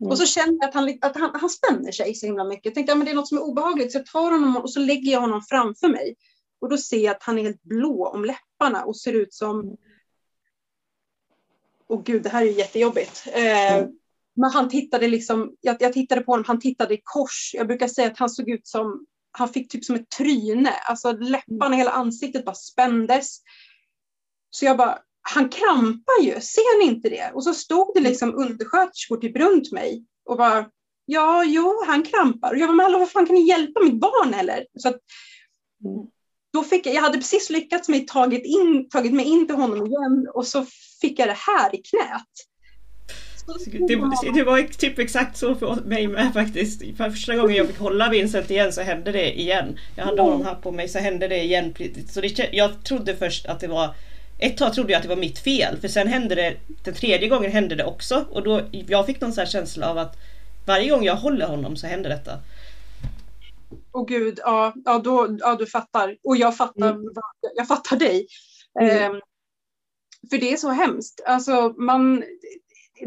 Mm. 0.00 0.10
Och 0.10 0.18
så 0.18 0.26
känner 0.26 0.58
jag 0.60 0.68
att, 0.68 0.74
han, 0.74 0.98
att 1.00 1.16
han, 1.16 1.30
han 1.34 1.50
spänner 1.50 1.92
sig 1.92 2.14
så 2.14 2.26
himla 2.26 2.44
mycket. 2.44 2.64
Jag 2.64 2.74
tänkte, 2.74 2.90
ja, 2.90 2.96
men 2.96 3.04
det 3.04 3.10
är 3.10 3.14
något 3.14 3.28
som 3.28 3.38
är 3.38 3.42
obehagligt, 3.42 3.92
så 3.92 3.98
jag 3.98 4.06
tar 4.06 4.30
honom 4.30 4.56
och 4.56 4.70
så 4.70 4.80
lägger 4.80 5.12
jag 5.12 5.20
honom 5.20 5.42
framför 5.42 5.88
mig. 5.88 6.14
Och 6.60 6.68
då 6.68 6.78
ser 6.78 6.98
jag 6.98 7.16
att 7.16 7.22
han 7.22 7.38
är 7.38 7.42
helt 7.42 7.62
blå 7.62 8.06
om 8.06 8.24
läpparna 8.24 8.84
och 8.84 8.96
ser 8.96 9.12
ut 9.12 9.34
som... 9.34 9.76
Åh 11.88 11.98
oh, 11.98 12.02
gud, 12.02 12.22
det 12.22 12.28
här 12.28 12.42
är 12.42 12.50
jättejobbigt. 12.50 13.26
Eh, 13.32 13.74
mm. 13.74 13.90
Men 14.36 14.50
han 14.50 14.68
tittade 14.68 15.08
liksom, 15.08 15.56
jag, 15.60 15.76
jag, 15.80 15.92
tittade 15.92 16.20
på 16.20 16.32
honom, 16.32 16.44
han 16.46 16.60
tittade 16.60 16.94
i 16.94 17.00
kors. 17.04 17.50
Jag 17.54 17.66
brukar 17.66 17.88
säga 17.88 18.10
att 18.10 18.18
han 18.18 18.30
såg 18.30 18.50
ut 18.50 18.66
som, 18.66 19.06
han 19.32 19.48
fick 19.48 19.72
typ 19.72 19.84
som 19.84 19.96
ett 19.96 20.10
tryne. 20.10 20.70
Alltså 20.70 21.12
läpparna, 21.12 21.76
hela 21.76 21.90
ansiktet 21.90 22.44
bara 22.44 22.54
spändes. 22.54 23.38
Så 24.50 24.64
jag 24.64 24.76
bara, 24.76 24.98
han 25.22 25.48
krampar 25.48 26.22
ju, 26.22 26.40
ser 26.40 26.78
ni 26.78 26.84
inte 26.84 27.08
det? 27.08 27.32
Och 27.34 27.44
så 27.44 27.54
stod 27.54 27.94
det 27.94 28.00
liksom 28.00 28.34
undersköterskor 28.34 29.16
typ 29.16 29.36
runt 29.36 29.72
mig 29.72 30.04
och 30.24 30.36
bara, 30.36 30.70
ja, 31.04 31.44
jo, 31.44 31.82
han 31.86 32.02
krampar. 32.02 32.52
Och 32.52 32.58
jag 32.58 32.68
bara, 32.68 32.76
men 32.76 32.84
hallå, 32.84 32.98
vad 32.98 33.10
fan 33.10 33.26
kan 33.26 33.34
ni 33.34 33.48
hjälpa 33.48 33.80
mitt 33.80 34.00
barn 34.00 34.34
eller? 34.34 34.66
Så 34.78 34.88
att, 34.88 34.98
mm 35.84 36.06
då 36.54 36.62
fick 36.62 36.86
jag, 36.86 36.94
jag 36.94 37.02
hade 37.02 37.18
precis 37.18 37.50
lyckats 37.50 37.88
med 37.88 38.08
tagit, 38.08 38.44
in, 38.44 38.88
tagit 38.88 39.12
mig 39.12 39.24
in 39.24 39.46
till 39.46 39.56
honom 39.56 39.86
igen 39.86 40.28
och 40.34 40.46
så 40.46 40.66
fick 41.00 41.18
jag 41.18 41.28
det 41.28 41.36
här 41.38 41.74
i 41.74 41.78
knät. 41.78 42.28
Det, 43.88 43.96
det, 44.34 44.44
var 44.44 44.62
typ 44.62 44.98
exakt 44.98 45.36
så 45.36 45.54
för 45.54 45.74
mig 45.84 46.08
med 46.08 46.32
faktiskt. 46.32 46.82
För 46.96 47.10
första 47.10 47.36
gången 47.36 47.56
jag 47.56 47.66
fick 47.66 47.78
hålla 47.78 48.08
Vincent 48.08 48.50
igen 48.50 48.72
så 48.72 48.80
hände 48.80 49.12
det 49.12 49.40
igen. 49.40 49.78
Jag 49.96 50.04
hade 50.04 50.22
honom 50.22 50.44
här 50.44 50.54
på 50.54 50.72
mig 50.72 50.88
så 50.88 50.98
hände 50.98 51.28
det 51.28 51.42
igen. 51.42 51.74
Så 52.08 52.20
det, 52.20 52.48
jag 52.52 52.84
trodde 52.84 53.16
först 53.16 53.46
att 53.46 53.60
det 53.60 53.68
var 53.68 53.94
ett 54.38 54.56
tag 54.56 54.74
trodde 54.74 54.92
jag 54.92 54.98
att 54.98 55.02
det 55.02 55.08
var 55.08 55.16
mitt 55.16 55.38
fel 55.38 55.76
för 55.80 55.88
sen 55.88 56.08
hände 56.08 56.34
det 56.34 56.56
Den 56.84 56.94
tredje 56.94 57.28
gången 57.28 57.52
hände 57.52 57.74
det 57.74 57.84
också 57.84 58.24
och 58.30 58.42
då 58.42 58.60
jag 58.70 59.06
fick 59.06 59.20
någon 59.20 59.32
sån 59.32 59.46
känsla 59.46 59.90
av 59.90 59.98
att 59.98 60.16
Varje 60.66 60.90
gång 60.90 61.04
jag 61.04 61.16
håller 61.16 61.46
honom 61.46 61.76
så 61.76 61.86
händer 61.86 62.10
detta. 62.10 62.38
Och 63.94 64.08
gud, 64.08 64.40
ja, 64.42 64.72
ja, 64.84 64.98
då, 64.98 65.36
ja 65.38 65.54
du 65.54 65.66
fattar. 65.66 66.16
Och 66.22 66.36
jag 66.36 66.56
fattar, 66.56 66.90
mm. 66.90 67.04
jag 67.54 67.68
fattar 67.68 67.96
dig. 67.96 68.26
Mm. 68.80 69.14
Eh, 69.14 69.20
för 70.30 70.38
det 70.38 70.52
är 70.52 70.56
så 70.56 70.70
hemskt. 70.70 71.20
Alltså, 71.26 71.74
man, 71.78 72.24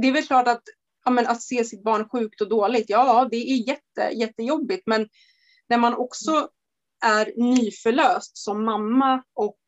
det 0.02 0.08
är 0.08 0.12
väl 0.12 0.28
klart 0.28 0.48
att, 0.48 0.64
ja, 1.06 1.12
men 1.12 1.28
att 1.28 1.42
se 1.42 1.64
sitt 1.64 1.84
barn 1.84 2.10
sjukt 2.10 2.42
och 2.42 2.50
dåligt, 2.50 2.90
ja 2.90 3.28
det 3.32 3.52
är 3.52 3.68
jätte, 3.68 4.18
jättejobbigt. 4.18 4.84
Men 4.86 5.08
när 5.70 5.78
man 5.78 5.94
också 5.94 6.50
är 7.06 7.34
nyförlöst 7.38 8.38
som 8.38 8.66
mamma 8.66 9.24
och 9.34 9.60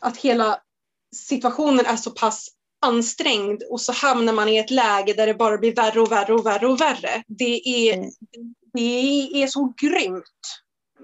att 0.00 0.16
hela 0.16 0.60
situationen 1.16 1.86
är 1.86 1.96
så 1.96 2.10
pass 2.10 2.48
ansträngd 2.80 3.62
och 3.70 3.80
så 3.80 3.92
hamnar 3.92 4.32
man 4.32 4.48
i 4.48 4.58
ett 4.58 4.70
läge 4.70 5.12
där 5.12 5.26
det 5.26 5.34
bara 5.34 5.58
blir 5.58 5.74
värre 5.74 6.00
och 6.00 6.12
värre 6.12 6.34
och 6.34 6.46
värre 6.46 6.66
och 6.66 6.80
värre. 6.80 7.22
Det 7.26 7.68
är, 7.68 7.94
mm 7.94 8.10
det 8.72 9.42
är 9.42 9.46
så 9.46 9.74
grymt. 9.80 10.24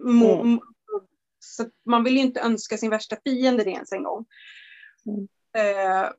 Mm. 0.07 0.61
Så 1.39 1.67
man 1.87 2.05
vill 2.05 2.17
ju 2.17 2.21
inte 2.21 2.41
önska 2.41 2.77
sin 2.77 2.91
värsta 2.91 3.17
fiende 3.25 3.65
det 3.65 3.71
ens 3.71 3.93
en 3.93 4.03
gång. 4.03 4.25
Mm. 5.07 5.29
Eh, 5.57 6.11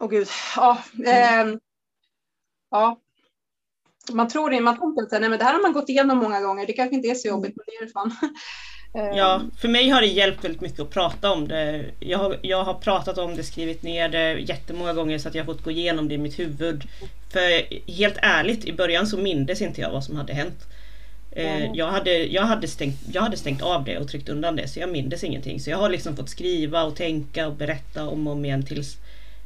oh 0.00 0.08
gud, 0.08 0.28
ja. 0.56 0.82
Eh, 1.06 1.54
ja. 2.70 3.00
Man 4.12 4.28
tror 4.28 4.50
det, 4.50 4.60
man 4.60 4.78
tänker 4.78 5.16
att 5.16 5.20
nej, 5.22 5.38
det 5.38 5.44
här 5.44 5.54
har 5.54 5.62
man 5.62 5.72
gått 5.72 5.88
igenom 5.88 6.18
många 6.18 6.40
gånger, 6.40 6.66
det 6.66 6.72
kanske 6.72 6.96
inte 6.96 7.08
är 7.08 7.14
så 7.14 7.28
jobbigt, 7.28 7.56
men 7.56 7.64
det 7.66 7.72
är 7.72 7.86
det 7.86 7.92
fan. 7.92 8.12
Ja, 8.94 9.42
för 9.56 9.68
mig 9.68 9.88
har 9.88 10.00
det 10.00 10.06
hjälpt 10.06 10.44
väldigt 10.44 10.60
mycket 10.60 10.80
att 10.80 10.90
prata 10.90 11.32
om 11.32 11.48
det. 11.48 11.84
Jag 12.00 12.18
har, 12.18 12.36
jag 12.42 12.64
har 12.64 12.74
pratat 12.74 13.18
om 13.18 13.36
det, 13.36 13.44
skrivit 13.44 13.82
ner 13.82 14.08
det 14.08 14.32
jättemånga 14.32 14.92
gånger 14.92 15.18
så 15.18 15.28
att 15.28 15.34
jag 15.34 15.44
har 15.44 15.54
fått 15.54 15.64
gå 15.64 15.70
igenom 15.70 16.08
det 16.08 16.14
i 16.14 16.18
mitt 16.18 16.38
huvud. 16.38 16.84
För 17.30 17.64
helt 17.92 18.16
ärligt, 18.22 18.64
i 18.64 18.72
början 18.72 19.06
så 19.06 19.16
mindes 19.16 19.62
inte 19.62 19.80
jag 19.80 19.90
vad 19.90 20.04
som 20.04 20.16
hade 20.16 20.32
hänt. 20.32 20.66
Mm. 21.36 21.74
Jag, 21.74 21.86
hade, 21.90 22.24
jag, 22.24 22.42
hade 22.42 22.68
stängt, 22.68 22.96
jag 23.12 23.22
hade 23.22 23.36
stängt 23.36 23.62
av 23.62 23.84
det 23.84 23.98
och 23.98 24.08
tryckt 24.08 24.28
undan 24.28 24.56
det 24.56 24.68
så 24.68 24.80
jag 24.80 24.88
mindes 24.88 25.24
ingenting. 25.24 25.60
Så 25.60 25.70
jag 25.70 25.78
har 25.78 25.88
liksom 25.88 26.16
fått 26.16 26.28
skriva 26.28 26.84
och 26.84 26.96
tänka 26.96 27.46
och 27.46 27.54
berätta 27.54 28.08
om 28.08 28.26
och 28.26 28.32
om 28.32 28.44
igen 28.44 28.66
tills 28.66 28.96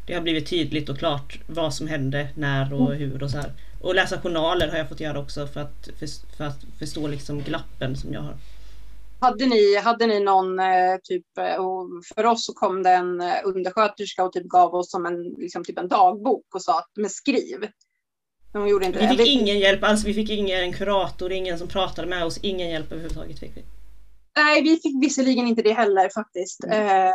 det 0.06 0.14
har 0.14 0.20
blivit 0.20 0.46
tydligt 0.46 0.88
och 0.88 0.98
klart 0.98 1.38
vad 1.46 1.74
som 1.74 1.88
hände, 1.88 2.28
när 2.34 2.74
och 2.74 2.94
mm. 2.94 2.98
hur 2.98 3.22
och 3.22 3.30
så 3.30 3.36
här. 3.36 3.52
Och 3.80 3.94
läsa 3.94 4.20
journaler 4.20 4.68
har 4.68 4.78
jag 4.78 4.88
fått 4.88 5.00
göra 5.00 5.18
också 5.18 5.46
för 5.46 5.60
att, 5.60 5.88
för, 5.98 6.36
för 6.36 6.44
att 6.44 6.64
förstå 6.78 7.08
liksom 7.08 7.42
glappen 7.42 7.96
som 7.96 8.12
jag 8.12 8.20
har. 8.20 8.34
Hade 9.20 9.46
ni, 9.46 9.76
hade 9.76 10.06
ni 10.06 10.20
någon 10.20 10.58
eh, 10.58 10.96
typ, 11.02 11.38
eh, 11.38 11.54
och 11.54 11.88
för 12.14 12.26
oss 12.26 12.46
så 12.46 12.52
kom 12.52 12.82
det 12.82 12.90
en 12.90 13.20
eh, 13.20 13.34
undersköterska 13.44 14.24
och 14.24 14.32
typ 14.32 14.48
gav 14.48 14.74
oss 14.74 14.90
som 14.90 15.06
en, 15.06 15.22
liksom 15.22 15.64
typ 15.64 15.78
en 15.78 15.88
dagbok 15.88 16.54
och 16.54 16.62
sa 16.62 16.78
att 16.78 16.90
med 16.96 17.10
skriv. 17.10 17.68
De 18.52 18.68
gjorde 18.68 18.86
inte 18.86 18.98
vi 18.98 19.16
fick 19.16 19.28
ingen 19.28 19.58
hjälp 19.58 19.84
alls, 19.84 20.04
vi 20.04 20.14
fick 20.14 20.30
ingen 20.30 20.72
kurator, 20.72 21.32
ingen 21.32 21.58
som 21.58 21.68
pratade 21.68 22.08
med 22.08 22.24
oss, 22.24 22.38
ingen 22.42 22.70
hjälp 22.70 22.92
överhuvudtaget 22.92 23.38
fick 23.38 23.56
vi. 23.56 23.64
Nej, 24.36 24.62
vi 24.62 24.76
fick 24.76 25.02
visserligen 25.02 25.46
inte 25.46 25.62
det 25.62 25.72
heller 25.72 26.10
faktiskt. 26.14 26.64
Mm. 26.64 27.12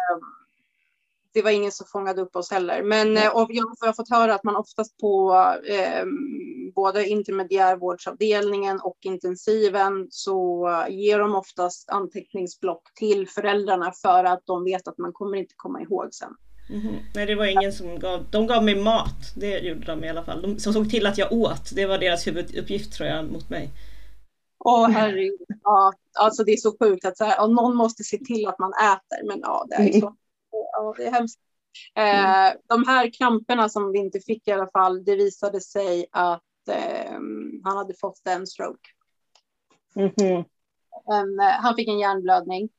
Det 1.34 1.42
var 1.42 1.52
ingen 1.52 1.72
som 1.72 1.88
fångade 1.92 2.22
upp 2.22 2.36
oss 2.36 2.52
heller. 2.52 2.84
Men 2.84 3.16
jag 3.16 3.32
har 3.32 3.94
fått 3.94 4.10
höra 4.10 4.36
att 4.36 4.44
man 4.44 4.56
oftast 4.56 4.98
på 4.98 5.36
både 6.76 7.08
intermediärvårdsavdelningen 7.08 8.80
och 8.80 8.98
intensiven 9.02 10.08
så 10.10 10.70
ger 10.90 11.20
de 11.20 11.36
oftast 11.36 11.90
anteckningsblock 11.90 12.94
till 12.96 13.30
föräldrarna 13.30 13.92
för 14.02 14.24
att 14.24 14.42
de 14.46 14.64
vet 14.64 14.88
att 14.88 14.98
man 14.98 15.14
kommer 15.14 15.38
inte 15.38 15.54
komma 15.58 15.82
ihåg 15.82 16.14
sen. 16.14 16.34
Mm. 16.70 16.96
Nej 17.16 17.26
det 17.26 17.36
var 17.36 17.46
ingen 17.46 17.74
som 17.74 18.00
gav, 18.00 18.26
de 18.32 18.48
gav 18.48 18.64
mig 18.64 18.76
mat, 18.76 19.34
det 19.36 19.60
gjorde 19.60 19.86
de 19.86 20.04
i 20.04 20.10
alla 20.10 20.24
fall. 20.24 20.42
De 20.42 20.60
som 20.60 20.74
såg 20.74 20.90
till 20.90 21.06
att 21.06 21.18
jag 21.18 21.34
åt, 21.34 21.76
det 21.76 21.86
var 21.86 21.98
deras 21.98 22.28
huvuduppgift 22.28 22.94
tror 22.94 23.10
jag 23.10 23.32
mot 23.32 23.50
mig. 23.50 23.70
Åh 24.66 24.90
herregud, 24.90 25.40
ja, 25.64 25.94
alltså 26.20 26.44
det 26.44 26.52
är 26.52 26.58
så 26.58 26.78
sjukt 26.80 27.06
att 27.06 27.18
så 27.18 27.26
här, 27.26 27.48
någon 27.48 27.76
måste 27.76 28.04
se 28.04 28.18
till 28.18 28.48
att 28.48 28.60
man 28.60 28.74
äter, 28.74 29.28
men 29.28 29.40
ja 29.40 29.66
det 29.70 29.76
är 29.76 30.00
så. 30.00 30.16
Ja, 30.52 30.94
det 30.98 31.06
är 31.06 31.12
hemskt. 31.12 31.40
Eh, 31.96 32.60
de 32.68 32.88
här 32.88 33.14
kramperna 33.14 33.70
som 33.70 33.92
vi 33.92 34.00
inte 34.00 34.20
fick 34.20 34.48
i 34.48 34.52
alla 34.52 34.68
fall, 34.68 35.04
det 35.04 35.16
visade 35.16 35.62
sig 35.62 36.06
att 36.12 36.44
eh, 36.68 37.12
han 37.64 37.78
hade 37.78 37.94
fått 37.94 38.28
en 38.28 38.48
stroke. 38.48 38.90
Mm 39.96 40.10
-hmm. 40.10 40.46
en, 41.12 41.40
eh, 41.40 41.46
han 41.46 41.76
fick 41.76 41.88
en 41.88 42.00
hjärnblödning. 42.00 42.70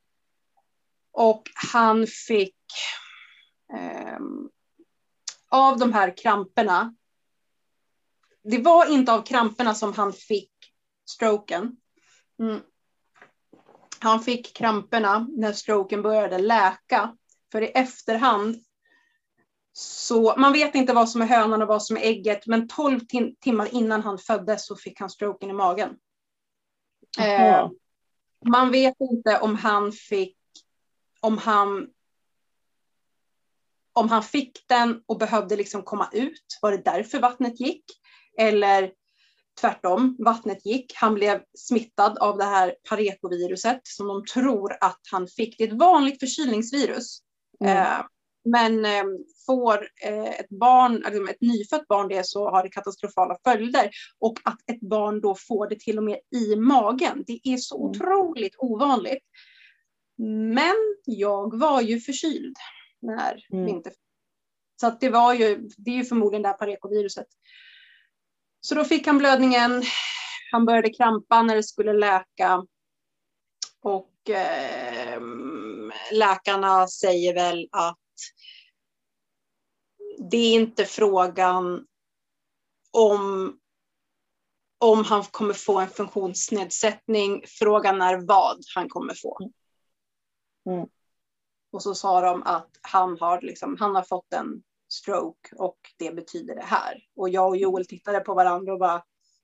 Och 1.11 1.43
han 1.73 2.07
fick 2.07 2.55
eh, 3.73 4.19
av 5.49 5.79
de 5.79 5.93
här 5.93 6.17
kramperna. 6.17 6.95
Det 8.43 8.57
var 8.57 8.91
inte 8.91 9.13
av 9.13 9.21
kramperna 9.21 9.73
som 9.73 9.93
han 9.93 10.13
fick 10.13 10.51
stroken. 11.09 11.77
Mm. 12.39 12.61
Han 13.99 14.19
fick 14.19 14.55
kramperna 14.55 15.27
när 15.37 15.53
stroken 15.53 16.01
började 16.01 16.37
läka. 16.37 17.17
För 17.51 17.61
i 17.61 17.67
efterhand 17.67 18.64
så 19.77 20.35
man 20.37 20.53
vet 20.53 20.75
inte 20.75 20.93
vad 20.93 21.09
som 21.09 21.21
är 21.21 21.25
hönan 21.25 21.61
och 21.61 21.67
vad 21.67 21.83
som 21.83 21.97
är 21.97 22.01
ägget, 22.01 22.47
men 22.47 22.67
12 22.67 22.99
tim 22.99 23.35
timmar 23.35 23.73
innan 23.73 24.01
han 24.01 24.17
föddes 24.17 24.67
så 24.67 24.75
fick 24.75 24.99
han 24.99 25.09
stroken 25.09 25.49
i 25.49 25.53
magen. 25.53 25.89
Eh, 27.19 27.69
man 28.45 28.71
vet 28.71 28.95
inte 28.99 29.39
om 29.39 29.55
han 29.55 29.91
fick, 29.91 30.37
om 31.19 31.37
han, 31.37 31.87
om 33.93 34.09
han 34.09 34.23
fick 34.23 34.67
den 34.67 35.03
och 35.05 35.17
behövde 35.17 35.55
liksom 35.55 35.83
komma 35.83 36.09
ut. 36.11 36.59
Var 36.61 36.71
det 36.71 36.81
därför 36.85 37.19
vattnet 37.19 37.59
gick? 37.59 37.83
Eller 38.37 38.91
tvärtom, 39.61 40.15
vattnet 40.19 40.65
gick. 40.65 40.93
Han 40.95 41.13
blev 41.13 41.41
smittad 41.57 42.17
av 42.17 42.37
det 42.37 42.45
här 42.45 42.75
parekoviruset 42.89 43.81
som 43.83 44.07
de 44.07 44.25
tror 44.25 44.77
att 44.81 45.01
han 45.11 45.27
fick. 45.27 45.57
Det 45.57 45.63
är 45.63 45.67
ett 45.67 45.79
vanligt 45.79 46.19
förkylningsvirus. 46.19 47.19
Mm. 47.59 47.77
Eh, 47.77 48.05
men 48.45 48.85
eh, 48.85 49.03
får 49.45 49.87
eh, 50.03 50.39
ett 50.39 50.49
barn, 50.49 51.03
alltså 51.05 51.31
ett 51.31 51.41
nyfött 51.41 51.87
barn 51.87 52.07
det 52.07 52.25
så 52.25 52.49
har 52.49 52.63
det 52.63 52.69
katastrofala 52.69 53.37
följder. 53.43 53.89
Och 54.19 54.39
att 54.43 54.69
ett 54.71 54.81
barn 54.81 55.21
då 55.21 55.35
får 55.47 55.69
det 55.69 55.79
till 55.79 55.97
och 55.97 56.03
med 56.03 56.19
i 56.35 56.55
magen, 56.55 57.23
det 57.27 57.39
är 57.43 57.57
så 57.57 57.77
mm. 57.77 57.89
otroligt 57.89 58.55
ovanligt. 58.57 59.23
Men 60.53 60.75
jag 61.05 61.59
var 61.59 61.81
ju 61.81 61.99
förkyld 61.99 62.55
när 63.01 63.45
mm. 63.53 63.65
vinter. 63.65 63.93
Så 64.81 64.87
att 64.87 64.99
det 64.99 65.09
var 65.09 65.33
ju, 65.33 65.69
det 65.77 65.91
är 65.91 65.95
ju 65.95 66.05
förmodligen 66.05 66.41
det 66.41 66.47
här 66.47 66.57
parekoviruset. 66.57 67.27
Så 68.61 68.75
då 68.75 68.83
fick 68.83 69.07
han 69.07 69.17
blödningen. 69.17 69.83
Han 70.51 70.65
började 70.65 70.89
krampa 70.89 71.43
när 71.43 71.55
det 71.55 71.63
skulle 71.63 71.93
läka. 71.93 72.65
Och 73.81 74.29
eh, 74.29 75.21
läkarna 76.11 76.87
säger 76.87 77.33
väl 77.33 77.67
att 77.71 77.99
det 80.31 80.37
är 80.37 80.53
inte 80.53 80.85
frågan 80.85 81.85
om, 82.91 83.57
om 84.77 85.03
han 85.03 85.23
kommer 85.23 85.53
få 85.53 85.79
en 85.79 85.89
funktionsnedsättning. 85.89 87.43
Frågan 87.47 88.01
är 88.01 88.17
vad 88.17 88.57
han 88.75 88.89
kommer 88.89 89.13
få. 89.13 89.37
Mm. 90.69 90.87
Och 91.71 91.83
så 91.83 91.95
sa 91.95 92.21
de 92.21 92.43
att 92.43 92.69
han 92.81 93.17
har, 93.19 93.41
liksom, 93.41 93.77
han 93.79 93.95
har 93.95 94.03
fått 94.03 94.33
en 94.33 94.63
stroke 94.89 95.55
och 95.55 95.77
det 95.97 96.15
betyder 96.15 96.55
det 96.55 96.65
här. 96.65 97.03
Och 97.15 97.29
jag 97.29 97.47
och 97.47 97.57
Joel 97.57 97.85
tittade 97.85 98.19
på 98.19 98.33
varandra 98.33 98.73
och 98.73 98.79
bara, 98.79 99.03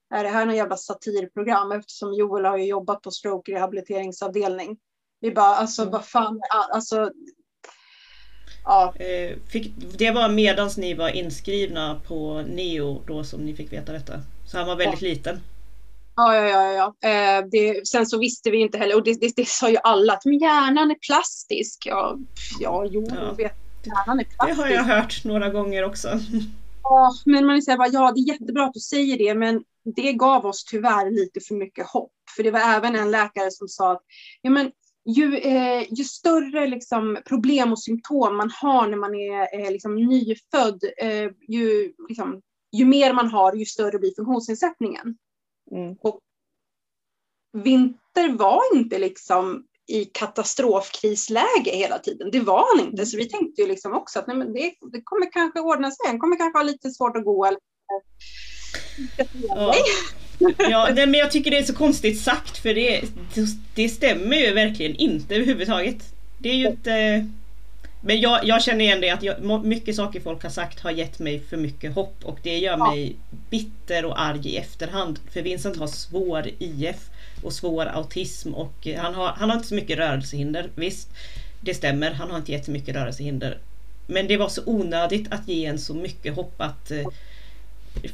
är 0.10 0.24
det 0.24 0.30
här 0.30 0.46
någon 0.46 0.56
jävla 0.56 0.78
satirprogram? 0.78 1.72
Eftersom 1.72 2.14
Joel 2.14 2.46
har 2.46 2.58
ju 2.58 2.66
jobbat 2.66 3.02
på 3.02 3.12
stroke 3.12 3.52
rehabiliteringsavdelning. 3.52 4.80
Vi 5.20 5.32
bara, 5.32 5.56
alltså 5.56 5.82
mm. 5.82 5.92
vad 5.92 6.06
fan, 6.06 6.42
alltså 6.72 7.12
Ja. 8.64 8.94
Eh, 8.96 9.38
fick, 9.50 9.72
det 9.98 10.12
var 10.12 10.30
medans 10.30 10.78
ni 10.78 10.94
var 10.94 11.10
inskrivna 11.10 12.02
på 12.08 12.42
Neo 12.42 13.02
då 13.08 13.24
som 13.24 13.46
ni 13.46 13.56
fick 13.56 13.74
veta 13.74 13.92
detta. 13.92 14.14
Så 14.46 14.58
han 14.58 14.68
var 14.68 14.76
väldigt 14.76 15.02
ja. 15.02 15.08
liten. 15.08 15.40
Ja, 16.16 16.36
ja, 16.36 16.44
ja. 16.48 16.94
ja. 17.02 17.10
Eh, 17.10 17.46
det, 17.52 17.88
sen 17.88 18.06
så 18.06 18.20
visste 18.20 18.52
vi 18.52 18.58
inte 18.58 18.78
heller, 18.78 18.96
och 18.96 19.04
det, 19.04 19.22
det, 19.22 19.34
det 19.36 19.48
sa 19.48 19.70
ju 19.70 19.78
alla, 19.84 20.14
att 20.14 20.26
men 20.26 20.40
hjärnan 20.40 20.92
är 20.92 20.98
plastisk. 21.08 21.84
Ja, 21.86 22.18
ja 22.60 22.86
jo, 22.90 23.08
ja. 23.10 23.34
vet, 23.34 23.54
hjärnan 23.84 24.20
är 24.20 24.24
plastisk. 24.24 24.58
Det 24.58 24.64
har 24.64 24.70
jag 24.70 24.84
hört 24.84 25.24
några 25.24 25.50
gånger 25.50 25.84
också. 25.84 26.10
Ja, 26.84 27.14
men 27.26 27.46
man 27.46 27.62
säger 27.62 27.78
bara, 27.78 27.88
ja, 27.88 28.12
det 28.12 28.20
är 28.20 28.34
jättebra 28.34 28.66
att 28.66 28.74
du 28.74 28.80
säger 28.80 29.18
det, 29.18 29.34
men 29.34 29.64
det 29.96 30.14
gav 30.14 30.46
oss 30.46 30.66
tyvärr 30.66 31.12
lite 31.12 31.40
för 31.48 31.56
mycket 31.56 31.88
hopp. 31.88 32.12
För 32.36 32.44
det 32.44 32.52
var 32.52 32.60
även 32.60 32.96
en 32.96 33.12
läkare 33.12 33.52
som 33.52 33.68
sa 33.68 33.92
att 33.92 34.02
ja, 34.42 34.50
men 34.50 34.72
ju, 35.06 35.38
eh, 35.38 35.86
ju 35.90 36.04
större 36.04 36.68
liksom, 36.68 37.18
problem 37.26 37.72
och 37.72 37.84
symptom 37.84 38.38
man 38.38 38.52
har 38.62 38.88
när 38.88 38.98
man 38.98 39.16
är 39.16 39.60
eh, 39.60 39.72
liksom, 39.72 39.96
nyfödd, 39.96 40.84
eh, 40.98 41.32
ju, 41.48 41.94
liksom, 42.10 42.42
ju 42.72 42.86
mer 42.86 43.14
man 43.14 43.28
har, 43.28 43.54
ju 43.54 43.66
större 43.66 44.00
blir 44.00 44.16
funktionsnedsättningen. 44.16 45.18
Mm. 45.72 45.96
Och 46.02 46.20
Vinter 47.64 48.38
var 48.38 48.76
inte 48.76 49.00
liksom 49.00 49.66
i 49.88 50.06
katastrofkrisläge 50.06 51.72
hela 51.72 52.00
tiden. 52.00 52.30
Det 52.32 52.40
var 52.40 52.78
han 52.78 52.88
inte. 52.88 53.06
Så 53.06 53.18
vi 53.18 53.30
tänkte 53.30 53.62
ju 53.62 53.68
liksom 53.68 53.94
också 53.94 54.20
att 54.20 54.28
nej, 54.28 54.38
men 54.38 54.54
det, 54.54 54.74
det 54.92 55.02
kommer 55.04 55.32
kanske 55.32 55.60
ordna 55.60 55.92
sig. 55.92 56.08
Han 56.08 56.20
kommer 56.20 56.38
kanske 56.38 56.60
ha 56.60 56.64
lite 56.64 56.90
svårt 56.90 57.18
att 57.18 57.26
gå. 57.26 57.46
Eller, 57.46 57.60
ja. 59.48 59.74
Ja, 60.58 60.90
men 60.96 61.14
jag 61.14 61.32
tycker 61.32 61.52
det 61.52 61.58
är 61.58 61.64
så 61.64 61.76
konstigt 61.76 62.22
sagt 62.22 62.58
för 62.58 62.74
det, 62.74 63.02
det 63.76 63.90
stämmer 63.90 64.38
ju 64.38 64.54
verkligen 64.54 64.96
inte 64.96 65.36
överhuvudtaget. 65.36 66.14
Det 66.38 66.50
är 66.50 66.56
ju 66.56 66.68
inte... 66.68 67.28
Men 68.04 68.22
jag, 68.22 68.46
jag 68.46 68.64
känner 68.64 68.86
igen 68.86 69.02
det 69.02 69.10
att 69.10 69.24
jag, 69.24 69.66
mycket 69.66 69.96
saker 69.96 70.20
folk 70.20 70.44
har 70.44 70.50
sagt 70.50 70.80
har 70.80 70.92
gett 70.92 71.20
mig 71.20 71.40
för 71.50 71.58
mycket 71.58 71.96
hopp 71.96 72.16
och 72.24 72.40
det 72.44 72.58
gör 72.58 72.78
ja. 72.78 72.92
mig 72.92 73.16
bitter 73.50 74.06
och 74.06 74.22
arg 74.22 74.48
i 74.48 74.58
efterhand. 74.58 75.20
För 75.34 75.42
Vincent 75.42 75.78
har 75.78 75.88
svår 75.88 76.48
IF 76.60 77.10
och 77.44 77.54
svår 77.54 77.86
autism 77.86 78.54
och 78.54 78.88
han 78.98 79.16
har, 79.16 79.28
han 79.28 79.50
har 79.50 79.58
inte 79.58 79.68
så 79.68 79.76
mycket 79.76 79.98
rörelsehinder. 79.98 80.70
Visst, 80.76 81.10
det 81.62 81.74
stämmer, 81.74 82.12
han 82.12 82.30
har 82.30 82.38
inte 82.38 82.52
jättemycket 82.52 82.96
rörelsehinder. 82.96 83.58
Men 84.08 84.28
det 84.28 84.38
var 84.38 84.50
så 84.50 84.62
onödigt 84.66 85.32
att 85.32 85.48
ge 85.48 85.66
en 85.66 85.80
så 85.80 85.94
mycket 85.94 86.36
hopp 86.36 86.62
att 86.62 86.92
eh, 86.92 87.06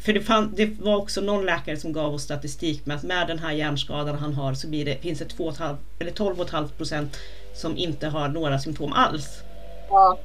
för 0.02 0.14
det, 0.14 0.22
fann, 0.22 0.54
det, 0.56 0.80
var 0.80 0.96
också 0.96 1.22
någon 1.22 1.46
läkare 1.46 1.78
som 1.78 1.94
gav 1.94 2.14
oss 2.14 2.24
statistik 2.24 2.86
med 2.86 2.98
att 2.98 3.04
med 3.04 3.28
den 3.28 3.40
här 3.40 3.52
hjärnskadan 3.52 4.16
han 4.16 4.34
har 4.34 4.54
så 4.54 4.68
blir 4.68 4.86
det, 4.86 5.02
finns 5.02 5.20
det 5.20 5.26
2,5 5.26 5.76
eller 6.00 6.12
12,5 6.12 6.68
procent 6.68 7.18
som 7.54 7.78
inte 7.78 8.08
har 8.08 8.28
några 8.28 8.60
symptom 8.60 8.94
alls. 8.94 9.42
Ja. 9.90 10.20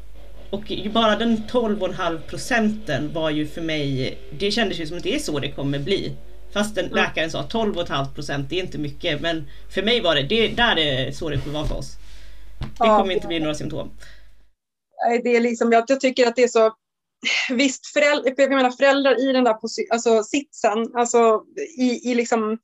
Och 0.51 0.73
bara 0.93 1.17
den 1.17 1.37
12,5 1.37 2.19
procenten 2.19 3.13
var 3.13 3.31
ju 3.31 3.47
för 3.47 3.61
mig, 3.61 4.19
det 4.39 4.51
kändes 4.51 4.81
ju 4.81 4.87
som 4.87 4.97
att 4.97 5.03
det 5.03 5.15
är 5.15 5.19
så 5.19 5.39
det 5.39 5.51
kommer 5.51 5.79
bli. 5.79 6.17
Fast 6.53 6.75
den 6.75 6.87
läkaren 6.87 7.31
sa 7.31 7.43
12,5 7.43 8.15
procent, 8.15 8.51
det 8.51 8.59
är 8.59 8.63
inte 8.63 8.79
mycket. 8.79 9.21
Men 9.21 9.49
för 9.71 9.83
mig 9.83 10.01
var 10.01 10.15
det, 10.15 10.23
det 10.23 10.49
där 10.49 10.79
är 10.79 11.11
så 11.11 11.29
det 11.29 11.39
kommer 11.39 11.55
vara 11.55 11.67
för 11.67 11.77
oss. 11.79 11.97
Det 12.59 12.87
kommer 12.87 13.11
inte 13.11 13.27
bli 13.27 13.41
några 13.41 13.55
symptom. 13.55 13.91
Det 15.23 15.37
är 15.37 15.41
liksom, 15.41 15.73
jag 15.73 16.01
tycker 16.01 16.27
att 16.27 16.37
det 16.37 16.43
är 16.43 16.49
så 16.49 16.73
visst, 17.51 17.87
föräldrar, 17.87 18.35
jag 18.37 18.51
menar, 18.51 18.71
föräldrar 18.71 19.21
i 19.29 19.33
den 19.33 19.45
där 19.45 19.57
alltså, 19.93 20.23
sitsen, 20.23 20.97
alltså, 20.97 21.43
i, 21.79 22.11
i 22.11 22.15
liksom, 22.15 22.59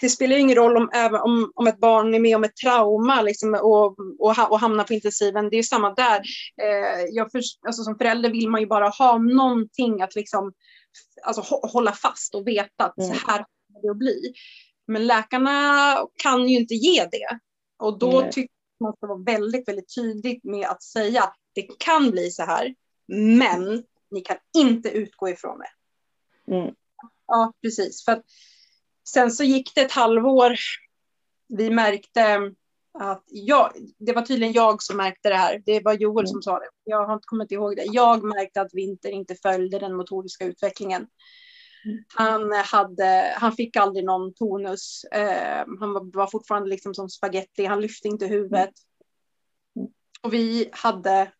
det 0.00 0.08
spelar 0.08 0.36
ingen 0.36 0.56
roll 0.56 0.76
om, 0.76 0.90
om, 1.24 1.52
om 1.54 1.66
ett 1.66 1.80
barn 1.80 2.14
är 2.14 2.20
med 2.20 2.36
om 2.36 2.44
ett 2.44 2.56
trauma 2.56 3.22
liksom, 3.22 3.54
och, 3.54 3.96
och, 4.18 4.50
och 4.50 4.60
hamnar 4.60 4.84
på 4.84 4.94
intensiven. 4.94 5.50
Det 5.50 5.58
är 5.58 5.62
samma 5.62 5.94
där. 5.94 6.20
Eh, 6.62 7.04
jag 7.10 7.32
för, 7.32 7.40
alltså, 7.66 7.82
som 7.82 7.98
förälder 7.98 8.30
vill 8.30 8.48
man 8.48 8.60
ju 8.60 8.66
bara 8.66 8.88
ha 8.88 9.18
någonting 9.18 10.02
att 10.02 10.14
liksom, 10.14 10.52
alltså, 11.24 11.42
hålla 11.66 11.92
fast 11.92 12.34
och 12.34 12.46
veta 12.46 12.84
att 12.84 12.98
mm. 12.98 13.10
så 13.10 13.26
här 13.26 13.44
kommer 13.66 13.82
det 13.82 13.90
att 13.90 13.98
bli. 13.98 14.32
Men 14.86 15.06
läkarna 15.06 15.96
kan 16.22 16.48
ju 16.48 16.58
inte 16.58 16.74
ge 16.74 17.04
det. 17.04 17.38
Och 17.78 17.98
då 17.98 18.18
mm. 18.18 18.30
tycker 18.30 18.50
jag 18.50 18.74
att 18.76 18.80
man 18.80 18.92
ska 18.96 19.06
vara 19.06 19.38
väldigt, 19.38 19.68
väldigt 19.68 19.94
tydlig 19.94 20.40
med 20.44 20.68
att 20.68 20.82
säga 20.82 21.32
det 21.54 21.78
kan 21.78 22.10
bli 22.10 22.30
så 22.30 22.42
här, 22.42 22.74
men 23.08 23.84
ni 24.10 24.20
kan 24.20 24.36
inte 24.56 24.88
utgå 24.88 25.28
ifrån 25.28 25.58
det. 25.58 25.70
Mm. 26.54 26.74
Ja, 27.26 27.52
precis. 27.62 28.04
För 28.04 28.22
sen 29.08 29.30
så 29.30 29.44
gick 29.44 29.74
det 29.74 29.80
ett 29.80 29.92
halvår. 29.92 30.56
Vi 31.48 31.70
märkte 31.70 32.52
att 32.98 33.24
jag, 33.26 33.72
det 33.98 34.12
var 34.12 34.22
tydligen 34.22 34.52
jag 34.52 34.82
som 34.82 34.96
märkte 34.96 35.28
det 35.28 35.34
här. 35.34 35.62
Det 35.66 35.80
var 35.80 35.92
Joel 35.92 36.24
mm. 36.24 36.26
som 36.26 36.42
sa 36.42 36.58
det. 36.58 36.68
Jag 36.84 37.06
har 37.06 37.14
inte 37.14 37.26
kommit 37.26 37.52
ihåg 37.52 37.76
det. 37.76 37.84
Jag 37.84 38.24
märkte 38.24 38.60
att 38.60 38.74
Vinter 38.74 39.10
inte 39.10 39.34
följde 39.34 39.78
den 39.78 39.96
motoriska 39.96 40.44
utvecklingen. 40.44 41.06
Mm. 41.84 42.04
Han, 42.14 42.52
hade, 42.52 43.34
han 43.36 43.52
fick 43.52 43.76
aldrig 43.76 44.04
någon 44.04 44.34
tonus. 44.34 45.04
Eh, 45.04 45.64
han 45.80 45.92
var, 45.92 46.16
var, 46.16 46.26
fortfarande 46.26 46.68
liksom 46.68 46.94
som 46.94 47.08
spaghetti. 47.08 47.64
Han 47.64 47.80
lyfte 47.80 48.08
inte 48.08 48.26
huvudet. 48.26 48.72
Mm. 49.76 49.88
Och 50.22 50.34
vi 50.34 50.68
hade 50.72 51.32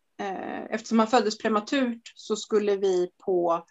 eftersom 0.69 0.99
han 0.99 1.07
föddes 1.07 1.37
prematurt 1.37 2.01
så 2.15 2.35
skulle 2.35 2.75
vi 2.75 3.09
på 3.25 3.65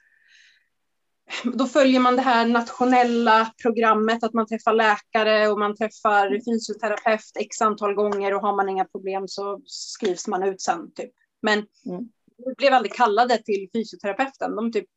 då 1.44 1.66
följer 1.66 2.00
man 2.00 2.16
det 2.16 2.22
här 2.22 2.46
nationella 2.46 3.52
programmet 3.62 4.24
att 4.24 4.32
man 4.32 4.46
träffar 4.46 4.72
läkare 4.72 5.48
och 5.48 5.58
man 5.58 5.76
träffar 5.76 6.40
fysioterapeut 6.44 7.36
x 7.38 7.62
antal 7.62 7.94
gånger 7.94 8.34
och 8.34 8.40
har 8.40 8.56
man 8.56 8.68
inga 8.68 8.84
problem 8.84 9.28
så 9.28 9.60
skrivs 9.64 10.26
man 10.26 10.42
ut 10.42 10.60
sen. 10.60 10.92
Typ. 10.94 11.10
Men 11.42 11.58
mm. 11.58 12.08
vi 12.46 12.54
blev 12.58 12.72
aldrig 12.72 12.92
kallade 12.92 13.38
till 13.38 13.68
fysioterapeuten. 13.72 14.56
De 14.56 14.72
typ, 14.72 14.88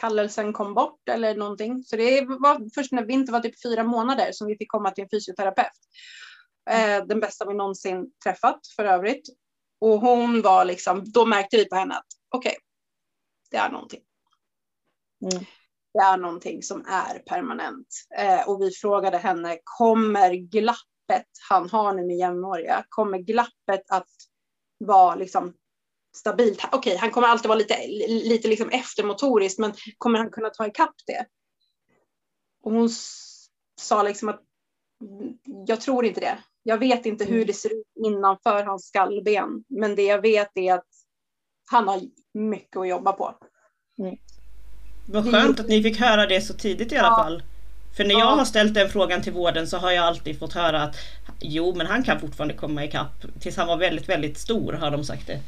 kallelsen 0.00 0.52
kom 0.52 0.74
bort 0.74 1.08
eller 1.10 1.34
någonting. 1.34 1.82
Så 1.82 1.96
det 1.96 2.24
var 2.24 2.74
först 2.74 2.92
när 2.92 3.04
vi 3.04 3.12
inte 3.12 3.32
var 3.32 3.40
typ 3.40 3.62
fyra 3.62 3.84
månader 3.84 4.32
som 4.32 4.46
vi 4.46 4.56
fick 4.56 4.70
komma 4.70 4.90
till 4.90 5.04
en 5.04 5.10
fysioterapeut. 5.10 5.66
Eh, 6.70 7.06
den 7.06 7.20
bästa 7.20 7.48
vi 7.48 7.54
någonsin 7.54 8.10
träffat 8.24 8.60
för 8.76 8.84
övrigt. 8.84 9.28
Och 9.82 10.00
hon 10.00 10.42
var 10.42 10.64
liksom, 10.64 11.04
då 11.12 11.26
märkte 11.26 11.56
vi 11.56 11.68
på 11.68 11.76
henne 11.76 11.94
att 11.94 12.06
okej, 12.34 12.50
okay, 12.50 12.58
det 13.50 13.56
är 13.56 13.70
någonting. 13.70 14.00
Mm. 15.32 15.44
Det 15.94 16.00
är 16.00 16.16
någonting 16.16 16.62
som 16.62 16.86
är 16.86 17.18
permanent. 17.18 17.86
Eh, 18.18 18.48
och 18.48 18.62
vi 18.62 18.70
frågade 18.70 19.18
henne, 19.18 19.58
kommer 19.64 20.34
glappet 20.34 21.28
han 21.48 21.70
har 21.70 21.92
nu 21.92 22.06
med 22.06 22.16
jämnåriga, 22.16 22.84
kommer 22.88 23.18
glappet 23.18 23.90
att 23.90 24.08
vara 24.78 25.14
liksom 25.14 25.54
stabilt? 26.16 26.64
Okej, 26.64 26.78
okay, 26.78 26.96
han 26.96 27.10
kommer 27.10 27.28
alltid 27.28 27.48
vara 27.48 27.58
lite, 27.58 27.86
lite 28.08 28.48
liksom 28.48 28.68
eftermotoriskt, 28.68 29.58
men 29.58 29.72
kommer 29.98 30.18
han 30.18 30.30
kunna 30.30 30.50
ta 30.50 30.66
ikapp 30.66 30.94
det? 31.06 31.26
Och 32.62 32.72
hon 32.72 32.88
sa 33.80 34.02
liksom 34.02 34.28
att 34.28 34.40
jag 35.66 35.80
tror 35.80 36.04
inte 36.04 36.20
det. 36.20 36.38
Jag 36.62 36.78
vet 36.78 37.06
inte 37.06 37.24
hur 37.24 37.34
mm. 37.34 37.46
det 37.46 37.52
ser 37.52 37.68
ut 37.68 37.86
innanför 38.06 38.64
hans 38.64 38.86
skallben, 38.86 39.64
men 39.68 39.94
det 39.94 40.02
jag 40.02 40.22
vet 40.22 40.50
är 40.54 40.74
att 40.74 40.86
han 41.70 41.88
har 41.88 42.00
mycket 42.34 42.76
att 42.76 42.88
jobba 42.88 43.12
på. 43.12 43.34
Mm. 43.98 44.16
Vad 45.08 45.30
skönt 45.30 45.60
att 45.60 45.68
ni 45.68 45.82
fick 45.82 46.00
höra 46.00 46.26
det 46.26 46.40
så 46.40 46.54
tidigt 46.54 46.92
i 46.92 46.96
alla 46.96 47.08
ja. 47.08 47.16
fall. 47.16 47.42
För 47.96 48.04
när 48.04 48.14
jag 48.14 48.36
har 48.36 48.44
ställt 48.44 48.74
den 48.74 48.88
frågan 48.88 49.22
till 49.22 49.32
vården 49.32 49.66
så 49.66 49.76
har 49.76 49.90
jag 49.90 50.04
alltid 50.04 50.38
fått 50.38 50.52
höra 50.52 50.82
att 50.82 50.96
jo, 51.40 51.74
men 51.76 51.86
han 51.86 52.02
kan 52.02 52.20
fortfarande 52.20 52.54
komma 52.54 52.84
ikapp 52.84 53.40
tills 53.40 53.56
han 53.56 53.68
var 53.68 53.76
väldigt, 53.76 54.08
väldigt 54.08 54.38
stor 54.38 54.72
har 54.72 54.90
de 54.90 55.04
sagt 55.04 55.26
det. 55.26 55.40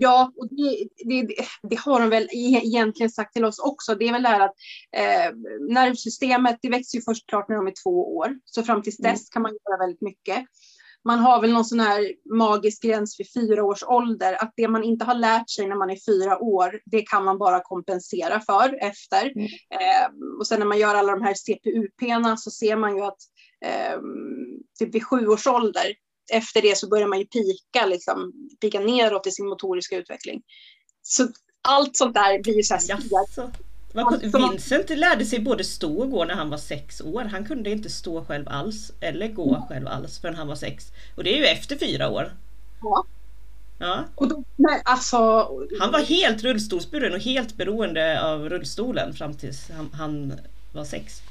Ja, 0.00 0.32
och 0.36 0.48
det, 0.50 0.88
det, 1.04 1.36
det, 1.62 1.78
har 1.78 2.00
de 2.00 2.10
väl 2.10 2.24
e-, 2.24 2.60
egentligen 2.64 3.10
sagt 3.10 3.32
till 3.32 3.44
oss 3.44 3.58
också. 3.58 3.94
Det 3.94 4.08
är 4.08 4.12
väl 4.12 4.22
det 4.22 4.28
här 4.28 4.40
att 4.40 4.54
eh, 4.96 5.36
nervsystemet, 5.70 6.58
det 6.62 6.68
växer 6.68 6.98
ju 6.98 7.02
först 7.02 7.26
klart 7.26 7.48
när 7.48 7.56
de 7.56 7.66
är 7.66 7.74
två 7.84 8.16
år. 8.16 8.38
Så 8.44 8.62
fram 8.62 8.82
till 8.82 8.92
dess 8.98 9.20
mm. 9.20 9.26
kan 9.32 9.42
man 9.42 9.52
göra 9.52 9.78
väldigt 9.78 10.00
mycket. 10.00 10.46
Man 11.04 11.18
har 11.18 11.40
väl 11.40 11.52
någon 11.52 11.64
sån 11.64 11.80
här 11.80 12.12
magisk 12.34 12.82
gräns 12.82 13.20
vid 13.20 13.32
fyra 13.34 13.64
års 13.64 13.82
ålder, 13.82 14.42
att 14.42 14.52
det 14.56 14.68
man 14.68 14.84
inte 14.84 15.04
har 15.04 15.14
lärt 15.14 15.50
sig 15.50 15.66
när 15.66 15.76
man 15.76 15.90
är 15.90 15.98
fyra 16.06 16.38
år, 16.38 16.80
det 16.84 17.02
kan 17.02 17.24
man 17.24 17.38
bara 17.38 17.60
kompensera 17.60 18.40
för 18.40 18.78
efter. 18.80 19.32
Mm. 19.36 19.44
Eh, 19.44 20.38
och 20.38 20.46
sen 20.46 20.58
när 20.58 20.66
man 20.66 20.78
gör 20.78 20.94
alla 20.94 21.12
de 21.12 21.22
här 21.22 21.34
CPU-pena 21.34 22.36
så 22.36 22.50
ser 22.50 22.76
man 22.76 22.96
ju 22.96 23.02
att 23.02 23.18
eh, 23.64 23.98
typ 24.78 24.94
vid 24.94 25.04
sju 25.04 25.26
års 25.26 25.46
ålder, 25.46 25.86
efter 26.32 26.62
det 26.62 26.78
så 26.78 26.88
börjar 26.88 27.06
man 27.06 27.18
ju 27.18 27.26
pika, 27.26 27.86
liksom, 27.86 28.32
pika 28.60 28.80
neråt 28.80 29.26
i 29.26 29.30
sin 29.30 29.48
motoriska 29.48 29.96
utveckling. 29.96 30.42
Så 31.02 31.28
allt 31.62 31.96
sånt 31.96 32.14
där 32.14 32.42
blir 32.42 32.56
ju 32.56 32.62
så 32.62 32.74
här 32.74 32.82
Jaså. 33.10 33.50
Vincent 34.22 34.90
lärde 34.90 35.24
sig 35.24 35.40
både 35.40 35.64
stå 35.64 35.98
och 35.98 36.10
gå 36.10 36.24
när 36.24 36.34
han 36.34 36.50
var 36.50 36.58
sex 36.58 37.00
år. 37.00 37.24
Han 37.24 37.44
kunde 37.44 37.70
inte 37.70 37.90
stå 37.90 38.24
själv 38.24 38.48
alls 38.48 38.92
eller 39.00 39.28
gå 39.28 39.48
mm. 39.48 39.68
själv 39.68 39.88
alls 39.88 40.18
förrän 40.18 40.34
han 40.34 40.48
var 40.48 40.56
sex. 40.56 40.84
Och 41.16 41.24
det 41.24 41.34
är 41.34 41.38
ju 41.38 41.44
efter 41.44 41.76
fyra 41.76 42.08
år. 42.08 42.32
Ja. 42.82 43.04
Ja. 43.78 44.04
Och 44.14 44.28
då, 44.28 44.44
nej, 44.56 44.82
alltså... 44.84 45.16
Han 45.80 45.92
var 45.92 46.00
helt 46.00 46.42
rullstolsburen 46.42 47.12
och 47.12 47.20
helt 47.20 47.56
beroende 47.56 48.22
av 48.22 48.48
rullstolen 48.48 49.12
fram 49.14 49.34
tills 49.34 49.70
han, 49.70 49.90
han 49.92 50.32
var 50.72 50.84
sex. 50.84 51.22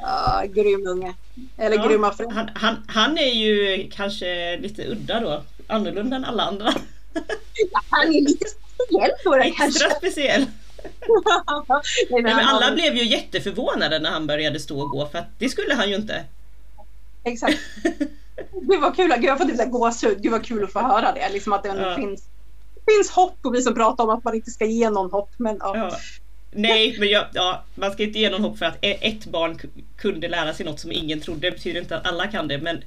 Ja, 0.00 0.44
grym 0.48 0.86
unge. 0.86 1.14
Eller 1.56 1.76
ja, 1.76 1.86
grymma 1.86 2.12
föräldrar. 2.12 2.36
Han, 2.36 2.50
han, 2.54 2.84
han 2.88 3.18
är 3.18 3.32
ju 3.34 3.88
kanske 3.92 4.56
lite 4.56 4.86
udda 4.86 5.20
då. 5.20 5.42
Annorlunda 5.66 6.16
än 6.16 6.24
alla 6.24 6.42
andra. 6.42 6.72
Ja, 7.72 7.80
han 7.90 8.08
är 8.08 8.20
lite 8.20 8.44
speciell 8.74 9.10
på 9.24 9.36
det 9.36 9.42
Extra 9.42 9.64
kanske. 9.64 9.90
speciell. 9.96 10.46
Nej, 12.10 12.22
men 12.22 12.38
alla 12.38 12.66
har... 12.66 12.74
blev 12.74 12.96
ju 12.96 13.04
jätteförvånade 13.04 13.98
när 13.98 14.10
han 14.10 14.26
började 14.26 14.60
stå 14.60 14.80
och 14.80 14.90
gå 14.90 15.06
för 15.06 15.18
att 15.18 15.28
det 15.38 15.48
skulle 15.48 15.74
han 15.74 15.88
ju 15.88 15.96
inte. 15.96 16.24
Exakt. 17.24 17.58
Gud 18.52 18.80
vad 18.80 18.96
kul, 18.96 19.12
Gud, 19.14 19.24
jag 19.24 19.38
får 19.38 19.44
typ 19.44 19.70
gåshud. 19.70 20.22
Gud 20.22 20.32
vad 20.32 20.44
kul 20.44 20.64
att 20.64 20.72
få 20.72 20.80
höra 20.80 21.12
det. 21.12 21.28
Liksom 21.32 21.52
att 21.52 21.62
det 21.62 21.68
ja. 21.68 21.96
finns, 21.96 22.24
finns 22.86 23.10
hopp 23.10 23.38
och 23.42 23.54
vi 23.54 23.62
som 23.62 23.74
pratar 23.74 24.04
om 24.04 24.10
att 24.10 24.24
man 24.24 24.34
inte 24.34 24.50
ska 24.50 24.64
ge 24.64 24.90
någon 24.90 25.10
hopp. 25.10 25.30
Men, 25.36 25.56
ja. 25.60 25.96
Nej, 26.50 26.96
men 26.98 27.08
jag, 27.08 27.26
ja, 27.32 27.64
man 27.74 27.92
ska 27.92 28.02
inte 28.02 28.18
ge 28.18 28.30
någon 28.30 28.44
hopp 28.44 28.58
för 28.58 28.66
att 28.66 28.78
e- 28.80 28.98
ett 29.08 29.26
barn 29.26 29.58
kunde 29.96 30.28
lära 30.28 30.54
sig 30.54 30.66
något 30.66 30.80
som 30.80 30.92
ingen 30.92 31.20
trodde. 31.20 31.40
Det 31.40 31.50
betyder 31.50 31.80
inte 31.80 31.96
att 31.96 32.06
alla 32.06 32.26
kan 32.26 32.48
det, 32.48 32.58
men 32.58 32.84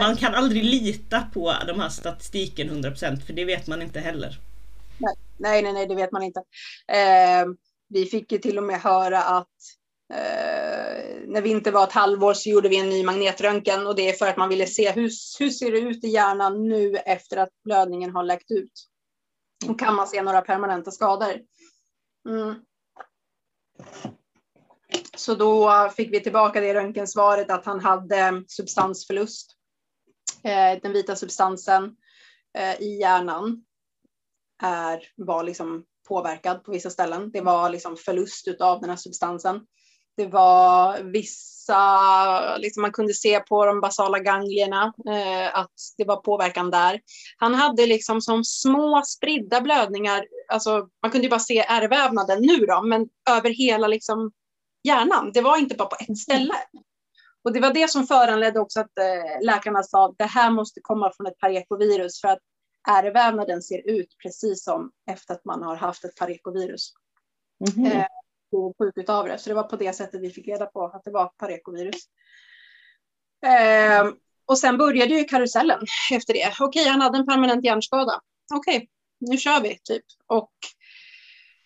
man 0.00 0.16
kan 0.16 0.34
aldrig 0.34 0.64
lita 0.64 1.22
på 1.34 1.54
de 1.66 1.80
här 1.80 1.88
statistiken 1.88 2.70
100% 2.70 3.20
för 3.20 3.32
det 3.32 3.44
vet 3.44 3.66
man 3.66 3.82
inte 3.82 4.00
heller. 4.00 4.38
Nej, 5.38 5.62
nej, 5.62 5.72
nej, 5.72 5.86
det 5.86 5.94
vet 5.94 6.12
man 6.12 6.22
inte. 6.22 6.40
Eh, 6.88 7.46
vi 7.88 8.06
fick 8.06 8.32
ju 8.32 8.38
till 8.38 8.58
och 8.58 8.64
med 8.64 8.80
höra 8.80 9.22
att 9.22 9.48
eh, 10.14 11.04
när 11.26 11.42
vi 11.42 11.50
inte 11.50 11.70
var 11.70 11.84
ett 11.84 11.92
halvår 11.92 12.34
så 12.34 12.50
gjorde 12.50 12.68
vi 12.68 12.80
en 12.80 12.88
ny 12.88 13.04
magnetröntgen 13.04 13.86
och 13.86 13.96
det 13.96 14.08
är 14.08 14.12
för 14.12 14.26
att 14.26 14.36
man 14.36 14.48
ville 14.48 14.66
se 14.66 14.92
hur, 14.92 15.10
hur 15.38 15.50
ser 15.50 15.70
det 15.70 15.78
ut 15.78 16.04
i 16.04 16.08
hjärnan 16.08 16.68
nu 16.68 16.96
efter 16.96 17.36
att 17.36 17.48
blödningen 17.64 18.10
har 18.10 18.22
läckt 18.22 18.50
ut. 18.50 18.72
Och 19.68 19.78
kan 19.78 19.94
man 19.94 20.06
se 20.06 20.22
några 20.22 20.40
permanenta 20.40 20.90
skador? 20.90 21.32
Mm. 22.28 22.54
Så 25.16 25.34
då 25.34 25.90
fick 25.96 26.12
vi 26.12 26.20
tillbaka 26.20 26.60
det 26.60 26.74
röntgensvaret 26.74 27.50
att 27.50 27.66
han 27.66 27.80
hade 27.80 28.44
substansförlust. 28.48 29.56
Eh, 30.44 30.80
den 30.82 30.92
vita 30.92 31.16
substansen 31.16 31.96
eh, 32.58 32.82
i 32.82 32.98
hjärnan 33.00 33.64
är, 34.62 35.02
var 35.16 35.42
liksom 35.42 35.84
påverkad 36.08 36.64
på 36.64 36.72
vissa 36.72 36.90
ställen. 36.90 37.30
Det 37.30 37.40
var 37.40 37.70
liksom 37.70 37.96
förlust 37.96 38.60
av 38.60 38.80
den 38.80 38.90
här 38.90 38.96
substansen. 38.96 39.66
Det 40.16 40.26
var 40.26 41.02
vissa, 41.02 42.56
liksom 42.56 42.82
man 42.82 42.92
kunde 42.92 43.14
se 43.14 43.40
på 43.40 43.66
de 43.66 43.80
basala 43.80 44.18
ganglierna 44.18 44.92
eh, 45.08 45.58
att 45.58 45.72
det 45.96 46.04
var 46.04 46.16
påverkan 46.16 46.70
där. 46.70 47.00
Han 47.36 47.54
hade 47.54 47.86
liksom 47.86 48.20
som 48.20 48.44
små 48.44 49.02
spridda 49.06 49.60
blödningar, 49.60 50.26
alltså 50.48 50.88
man 51.02 51.10
kunde 51.10 51.26
ju 51.26 51.30
bara 51.30 51.40
se 51.40 51.58
ärrvävnaden 51.58 52.42
nu 52.42 52.56
då, 52.56 52.82
men 52.82 53.08
över 53.30 53.50
hela 53.50 53.86
liksom 53.86 54.32
hjärnan. 54.84 55.30
Det 55.34 55.40
var 55.40 55.56
inte 55.56 55.74
bara 55.74 55.88
på 55.88 55.96
ett 56.00 56.18
ställe. 56.18 56.54
Och 57.44 57.52
det 57.52 57.60
var 57.60 57.72
det 57.72 57.90
som 57.90 58.06
föranledde 58.06 58.60
också 58.60 58.80
att 58.80 58.98
eh, 58.98 59.44
läkarna 59.46 59.82
sa 59.82 60.06
att 60.06 60.18
det 60.18 60.24
här 60.24 60.50
måste 60.50 60.80
komma 60.82 61.12
från 61.16 61.26
ett 61.26 61.38
parekovirus 61.38 62.20
för 62.20 62.28
att 62.28 62.38
ärrvävnaden 62.88 63.62
ser 63.62 63.90
ut 63.90 64.16
precis 64.22 64.64
som 64.64 64.90
efter 65.10 65.34
att 65.34 65.44
man 65.44 65.62
har 65.62 65.76
haft 65.76 66.04
ett 66.04 66.16
parekovirus. 66.16 66.92
Mm 67.68 67.86
-hmm. 67.86 67.96
eh, 67.96 68.06
och 68.54 68.74
sjuk 68.78 69.08
av 69.08 69.28
det. 69.28 69.38
Så 69.38 69.48
det 69.48 69.54
var 69.54 69.62
på 69.62 69.76
det 69.76 69.92
sättet 69.92 70.20
vi 70.20 70.30
fick 70.30 70.48
reda 70.48 70.66
på 70.66 70.84
att 70.86 71.04
det 71.04 71.10
var 71.10 71.26
parekovirus. 71.26 72.02
Eh, 73.46 74.08
och 74.46 74.58
sen 74.58 74.78
började 74.78 75.14
ju 75.14 75.24
karusellen 75.24 75.80
efter 76.12 76.34
det. 76.34 76.54
Okej, 76.60 76.88
han 76.88 77.00
hade 77.00 77.18
en 77.18 77.26
permanent 77.26 77.64
hjärnskada. 77.64 78.20
Okej, 78.54 78.88
nu 79.18 79.36
kör 79.36 79.60
vi 79.60 79.78
typ. 79.84 80.04
Och 80.26 80.52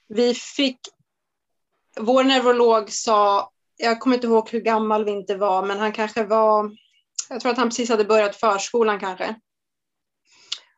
vi 0.09 0.35
fick, 0.35 0.79
vår 2.01 2.25
neurolog 2.25 2.91
sa, 2.91 3.51
jag 3.77 4.01
kommer 4.01 4.17
inte 4.17 4.27
ihåg 4.27 4.51
hur 4.51 4.61
gammal 4.61 5.05
vi 5.05 5.11
inte 5.11 5.37
var, 5.37 5.67
men 5.67 5.79
han 5.79 5.93
kanske 5.93 6.25
var, 6.25 6.71
jag 7.29 7.41
tror 7.41 7.53
att 7.53 7.59
han 7.59 7.69
precis 7.69 7.91
hade 7.91 8.05
börjat 8.05 8.37
förskolan 8.37 9.01
kanske. 9.01 9.35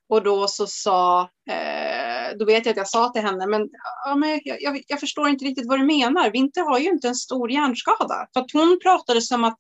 Och 0.09 0.23
då 0.23 0.49
så 0.49 0.67
sa, 0.67 1.21
eh, 1.51 2.10
då 2.39 2.45
vet 2.45 2.67
jag 2.67 2.71
att 2.71 2.77
jag 2.77 2.89
sa 2.89 3.09
till 3.09 3.23
henne, 3.23 3.47
men, 3.47 3.69
ja, 4.05 4.15
men 4.15 4.41
jag, 4.45 4.63
jag, 4.63 4.83
jag, 4.87 5.01
förstår 5.01 5.29
inte 5.29 5.45
riktigt 5.45 5.69
vad 5.69 5.79
du 5.79 5.85
menar. 5.85 6.31
Vinter 6.31 6.63
har 6.63 6.79
ju 6.79 6.89
inte 6.89 7.09
en 7.09 7.15
stor 7.15 7.51
hjärnskada. 7.51 8.29
För 8.33 8.41
att 8.41 8.53
hon 8.53 8.79
pratade 8.83 9.21
som 9.21 9.45
att 9.45 9.59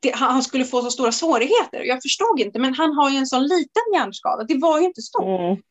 det, 0.00 0.14
han 0.14 0.42
skulle 0.42 0.64
få 0.64 0.82
så 0.82 0.90
stora 0.90 1.12
svårigheter. 1.12 1.80
Jag 1.80 2.02
förstod 2.02 2.40
inte, 2.40 2.58
men 2.58 2.74
han 2.74 2.92
har 2.92 3.10
ju 3.10 3.16
en 3.16 3.26
sån 3.26 3.42
liten 3.42 3.82
hjärnskada. 3.94 4.44
Det 4.44 4.58
var 4.58 4.78
ju 4.78 4.84
inte 4.84 5.02
stort. 5.02 5.24
Mm. 5.24 5.62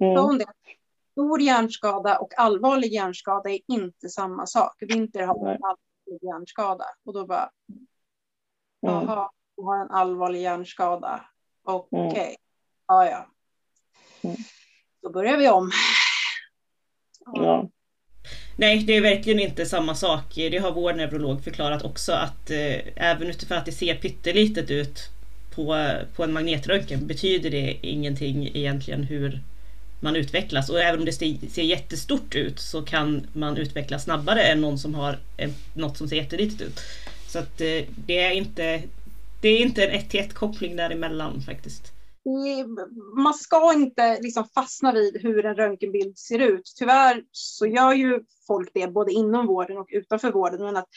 Mm. 0.00 0.38
Det. 0.38 0.46
Stor 1.12 1.40
hjärnskada 1.40 2.18
och 2.18 2.38
allvarlig 2.38 2.92
hjärnskada 2.92 3.50
är 3.50 3.60
inte 3.68 4.08
samma 4.08 4.46
sak. 4.46 4.76
Vinter 4.80 5.22
har 5.22 5.34
en 5.34 5.64
allvarlig 5.64 6.22
hjärnskada. 6.22 6.84
Och 7.04 7.12
då 7.12 7.26
bara, 7.26 7.50
mm. 8.86 9.06
jaha, 9.06 9.30
du 9.56 9.62
har 9.62 9.80
en 9.80 9.90
allvarlig 9.90 10.40
hjärnskada. 10.42 11.24
Okej, 11.64 12.06
okay. 12.08 12.24
mm. 12.24 12.36
ja 12.86 13.06
ja. 13.06 13.26
Mm. 14.22 14.36
Då 15.04 15.10
börjar 15.10 15.36
vi 15.36 15.48
om. 15.48 15.70
Ja. 17.34 17.70
Nej, 18.56 18.78
det 18.78 18.96
är 18.96 19.00
verkligen 19.00 19.40
inte 19.40 19.66
samma 19.66 19.94
sak. 19.94 20.24
Det 20.34 20.58
har 20.58 20.72
vår 20.72 20.92
neurolog 20.92 21.44
förklarat 21.44 21.84
också 21.84 22.12
att 22.12 22.50
eh, 22.50 22.76
även 22.96 23.28
utifrån 23.28 23.58
att 23.58 23.66
det 23.66 23.72
ser 23.72 23.94
pyttelitet 23.94 24.70
ut 24.70 25.10
på, 25.54 25.90
på 26.16 26.24
en 26.24 26.32
magnetröntgen 26.32 27.06
betyder 27.06 27.50
det 27.50 27.76
ingenting 27.82 28.56
egentligen 28.56 29.02
hur 29.02 29.40
man 30.00 30.16
utvecklas 30.16 30.70
och 30.70 30.80
även 30.80 31.00
om 31.00 31.06
det 31.06 31.12
ser, 31.12 31.62
jättestort 31.62 32.34
ut 32.34 32.60
så 32.60 32.82
kan 32.82 33.26
man 33.32 33.56
utvecklas 33.56 34.04
snabbare 34.04 34.42
än 34.42 34.60
någon 34.60 34.78
som 34.78 34.94
har 34.94 35.18
något 35.74 35.96
som 35.96 36.08
ser 36.08 36.16
jättelitet 36.16 36.60
ut. 36.60 36.80
Så 37.28 37.38
att 37.38 37.60
eh, 37.60 37.82
det 38.06 38.18
är 38.18 38.30
inte 38.30 38.82
det 39.40 39.48
är 39.48 39.58
inte 39.58 39.84
en 39.84 39.90
ett 39.90 40.10
till 40.10 40.20
ett 40.20 40.34
koppling 40.34 40.76
däremellan 40.76 41.42
faktiskt 41.42 41.93
man 43.16 43.34
ska 43.34 43.72
inte 43.74 44.20
liksom 44.20 44.44
fastna 44.54 44.92
vid 44.92 45.22
hur 45.22 45.44
en 45.44 45.56
röntgenbild 45.56 46.18
ser 46.18 46.38
ut. 46.38 46.72
Tyvärr 46.78 47.22
så 47.32 47.66
gör 47.66 47.92
ju 47.92 48.20
folk 48.46 48.70
det 48.74 48.86
både 48.86 49.12
inom 49.12 49.46
vården 49.46 49.78
och 49.78 49.88
utanför 49.92 50.32
vården. 50.32 50.62
Men 50.62 50.76
att 50.76 50.88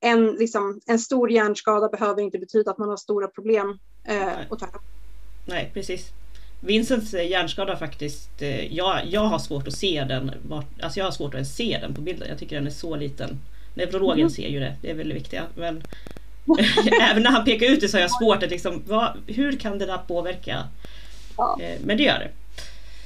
en, 0.00 0.26
liksom, 0.26 0.80
en 0.86 0.98
stor 0.98 1.30
hjärnskada 1.30 1.88
behöver 1.88 2.22
inte 2.22 2.38
betyda 2.38 2.70
att 2.70 2.78
man 2.78 2.88
har 2.88 2.96
stora 2.96 3.28
problem. 3.28 3.78
Eh, 4.04 4.50
och 4.50 4.58
Nej, 5.46 5.70
precis. 5.74 6.08
Vincents 6.60 7.12
hjärnskada 7.12 7.76
faktiskt, 7.76 8.42
eh, 8.42 8.74
jag, 8.74 9.06
jag 9.06 9.20
har 9.20 9.38
svårt 9.38 9.68
att 9.68 9.74
se 9.74 10.04
den. 10.08 10.32
Alltså 10.82 10.98
jag 10.98 11.06
har 11.06 11.12
svårt 11.12 11.28
att 11.28 11.34
ens 11.34 11.56
se 11.56 11.78
den 11.80 11.94
på 11.94 12.00
bilden. 12.00 12.28
Jag 12.28 12.38
tycker 12.38 12.56
den 12.56 12.66
är 12.66 12.70
så 12.70 12.96
liten. 12.96 13.38
Neurologen 13.74 14.20
mm. 14.20 14.30
ser 14.30 14.48
ju 14.48 14.60
det, 14.60 14.76
det 14.82 14.90
är 14.90 14.94
väl 14.94 15.08
det 15.08 15.14
viktiga. 15.14 15.42
Men 15.54 15.82
Även 17.00 17.22
när 17.22 17.30
han 17.30 17.44
pekar 17.44 17.66
ut 17.66 17.80
det 17.80 17.88
så 17.88 17.96
har 17.96 18.02
jag 18.02 18.10
svårt 18.10 18.42
att 18.42 18.50
liksom, 18.50 18.82
vad, 18.86 19.16
hur 19.26 19.56
kan 19.56 19.78
det 19.78 19.86
där 19.86 19.98
påverka? 19.98 20.68
Ja. 21.36 21.58
Eh, 21.60 21.80
men 21.84 21.96
det 21.96 22.02
gör 22.02 22.18
det. 22.18 22.30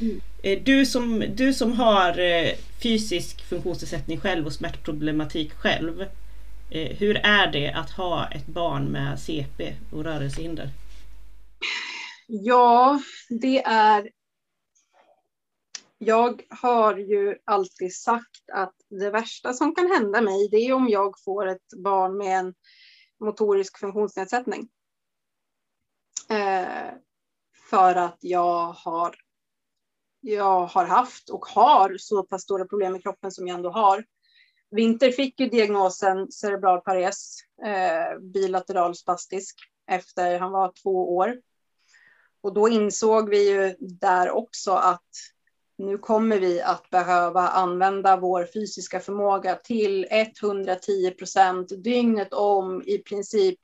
Mm. 0.05 0.21
Eh, 0.43 0.63
du 0.63 0.87
som, 0.87 1.25
du 1.35 1.53
som 1.53 1.73
har 1.73 2.19
eh, 2.19 2.51
fysisk 2.83 3.49
funktionsnedsättning 3.49 4.21
själv 4.21 4.47
och 4.47 4.53
smärtproblematik 4.53 5.53
själv. 5.53 6.05
Hur 6.71 7.17
är 7.17 7.53
det 7.53 7.73
att 7.73 7.91
ha 7.91 8.29
ett 8.29 8.47
barn 8.47 8.85
med 8.85 9.21
CP 9.21 9.75
och 9.93 10.05
rörelsehinder? 10.05 10.71
Ja, 12.27 13.01
det 13.29 13.63
är... 13.63 14.11
Jag 15.99 16.43
har 16.49 16.97
ju 16.97 17.37
alltid 17.45 17.95
sagt 17.95 18.51
att 18.53 18.75
det 18.91 19.11
värsta 19.11 19.53
som 19.53 19.75
kan 19.75 19.93
hända 19.93 20.21
mig 20.21 20.49
det 20.51 20.57
är 20.57 20.73
om 20.73 20.89
jag 20.89 21.15
får 21.25 21.47
ett 21.47 21.69
barn 21.85 22.17
med 22.17 22.39
en 22.39 22.55
motorisk 23.25 23.79
funktionsnedsättning. 23.79 24.69
Eh, 26.29 26.95
för 27.71 27.95
att 27.95 28.19
jag 28.21 28.73
har, 28.73 29.15
jag 30.21 30.67
har 30.67 30.85
haft 30.85 31.31
och 31.31 31.47
har 31.47 31.97
så 31.99 32.23
pass 32.23 32.43
stora 32.43 32.65
problem 32.65 32.97
i 32.97 33.03
kroppen 33.03 33.33
som 33.33 33.49
jag 33.49 33.55
ändå 33.55 33.71
har. 33.71 34.05
Vinter 34.71 35.11
fick 35.11 35.41
ju 35.41 35.49
diagnosen 35.49 36.33
cerebral 36.33 36.81
pares, 36.81 37.39
eh, 37.65 38.19
bilateral 38.21 38.95
spastisk, 38.95 39.57
efter 39.91 40.39
han 40.39 40.53
var 40.53 40.73
två 40.83 41.17
år. 41.17 41.41
Och 42.41 42.55
då 42.55 42.69
insåg 42.69 43.29
vi 43.31 43.51
ju 43.51 43.77
där 43.81 44.31
också 44.31 44.73
att 44.73 45.09
nu 45.79 45.99
kommer 45.99 46.39
vi 46.39 46.61
att 46.61 46.91
behöva 46.91 47.49
använda 47.49 48.17
vår 48.17 48.49
fysiska 48.55 49.01
förmåga 49.01 49.55
till 49.55 50.07
110 50.11 51.11
procent 51.11 51.85
dygnet 51.85 52.33
om 52.33 52.83
i 52.83 52.99
princip, 52.99 53.59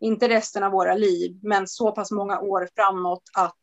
inte 0.00 0.28
resten 0.28 0.62
av 0.62 0.72
våra 0.72 0.94
liv, 0.94 1.38
men 1.42 1.68
så 1.68 1.92
pass 1.92 2.10
många 2.10 2.40
år 2.40 2.68
framåt 2.74 3.22
att 3.36 3.58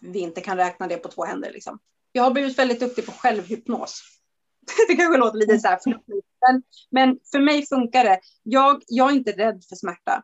vi 0.00 0.18
inte 0.18 0.40
kan 0.40 0.56
räkna 0.56 0.86
det 0.86 0.96
på 0.96 1.08
två 1.08 1.24
händer. 1.24 1.52
Liksom. 1.52 1.78
Jag 2.12 2.22
har 2.22 2.30
blivit 2.30 2.58
väldigt 2.58 2.80
duktig 2.80 3.06
på 3.06 3.12
självhypnos. 3.12 4.02
Det 4.88 4.96
kanske 4.96 5.18
låter 5.18 5.38
lite 5.38 5.58
så 5.58 5.68
här 5.68 5.78
men, 5.86 6.62
men 6.90 7.18
för 7.32 7.40
mig 7.40 7.66
funkar 7.66 8.04
det. 8.04 8.20
Jag, 8.42 8.82
jag 8.86 9.10
är 9.10 9.14
inte 9.14 9.32
rädd 9.32 9.64
för 9.68 9.76
smärta. 9.76 10.22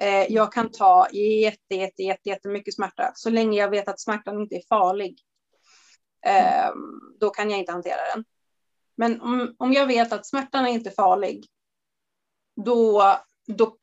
Eh, 0.00 0.32
jag 0.32 0.52
kan 0.52 0.70
ta 0.70 1.08
jätte, 1.12 1.74
jätte, 1.74 2.02
jätte, 2.02 2.28
jättemycket 2.28 2.74
smärta 2.74 3.12
så 3.14 3.30
länge 3.30 3.58
jag 3.58 3.70
vet 3.70 3.88
att 3.88 4.00
smärtan 4.00 4.40
inte 4.40 4.56
är 4.56 4.62
farlig. 4.68 5.18
Eh, 6.26 6.70
då 7.20 7.30
kan 7.30 7.50
jag 7.50 7.58
inte 7.58 7.72
hantera 7.72 8.14
den. 8.14 8.24
Men 8.96 9.20
om, 9.20 9.54
om 9.58 9.72
jag 9.72 9.86
vet 9.86 10.12
att 10.12 10.26
smärtan 10.26 10.66
är 10.66 10.70
inte 10.70 10.90
farlig, 10.90 11.46
då, 12.64 13.16
då, 13.46 13.76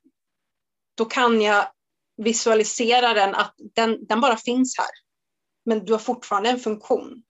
då 0.98 1.06
kan 1.06 1.42
jag 1.42 1.68
visualisera 2.18 3.14
den 3.14 3.36
att 3.36 3.56
den, 3.58 4.06
den 4.06 4.22
bara 4.22 4.38
finns 4.38 4.78
här. 4.78 4.88
Men 5.66 5.86
du 5.86 5.92
har 5.92 6.00
fortfarande 6.00 6.50
en 6.50 6.60
funktion. 6.60 7.24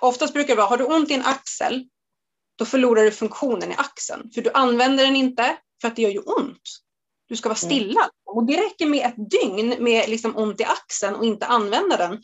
Oftast 0.00 0.32
brukar 0.32 0.48
det 0.48 0.56
vara, 0.56 0.66
har 0.66 0.78
du 0.78 0.84
ont 0.84 1.10
i 1.10 1.14
en 1.14 1.24
axel, 1.24 1.88
då 2.56 2.64
förlorar 2.64 3.02
du 3.02 3.10
funktionen 3.10 3.72
i 3.72 3.74
axeln. 3.78 4.30
För 4.30 4.42
du 4.42 4.50
använder 4.50 5.04
den 5.04 5.16
inte 5.16 5.56
för 5.80 5.88
att 5.88 5.96
det 5.96 6.02
gör 6.02 6.10
ju 6.10 6.18
ont. 6.18 6.62
Du 7.28 7.36
ska 7.36 7.48
vara 7.48 7.58
mm. 7.58 7.70
stilla. 7.70 8.10
Och 8.24 8.46
det 8.46 8.56
räcker 8.56 8.86
med 8.86 9.06
ett 9.06 9.30
dygn 9.30 9.84
med 9.84 10.08
liksom 10.08 10.36
ont 10.36 10.60
i 10.60 10.64
axeln 10.64 11.14
och 11.14 11.24
inte 11.24 11.46
använda 11.46 11.96
den. 11.96 12.22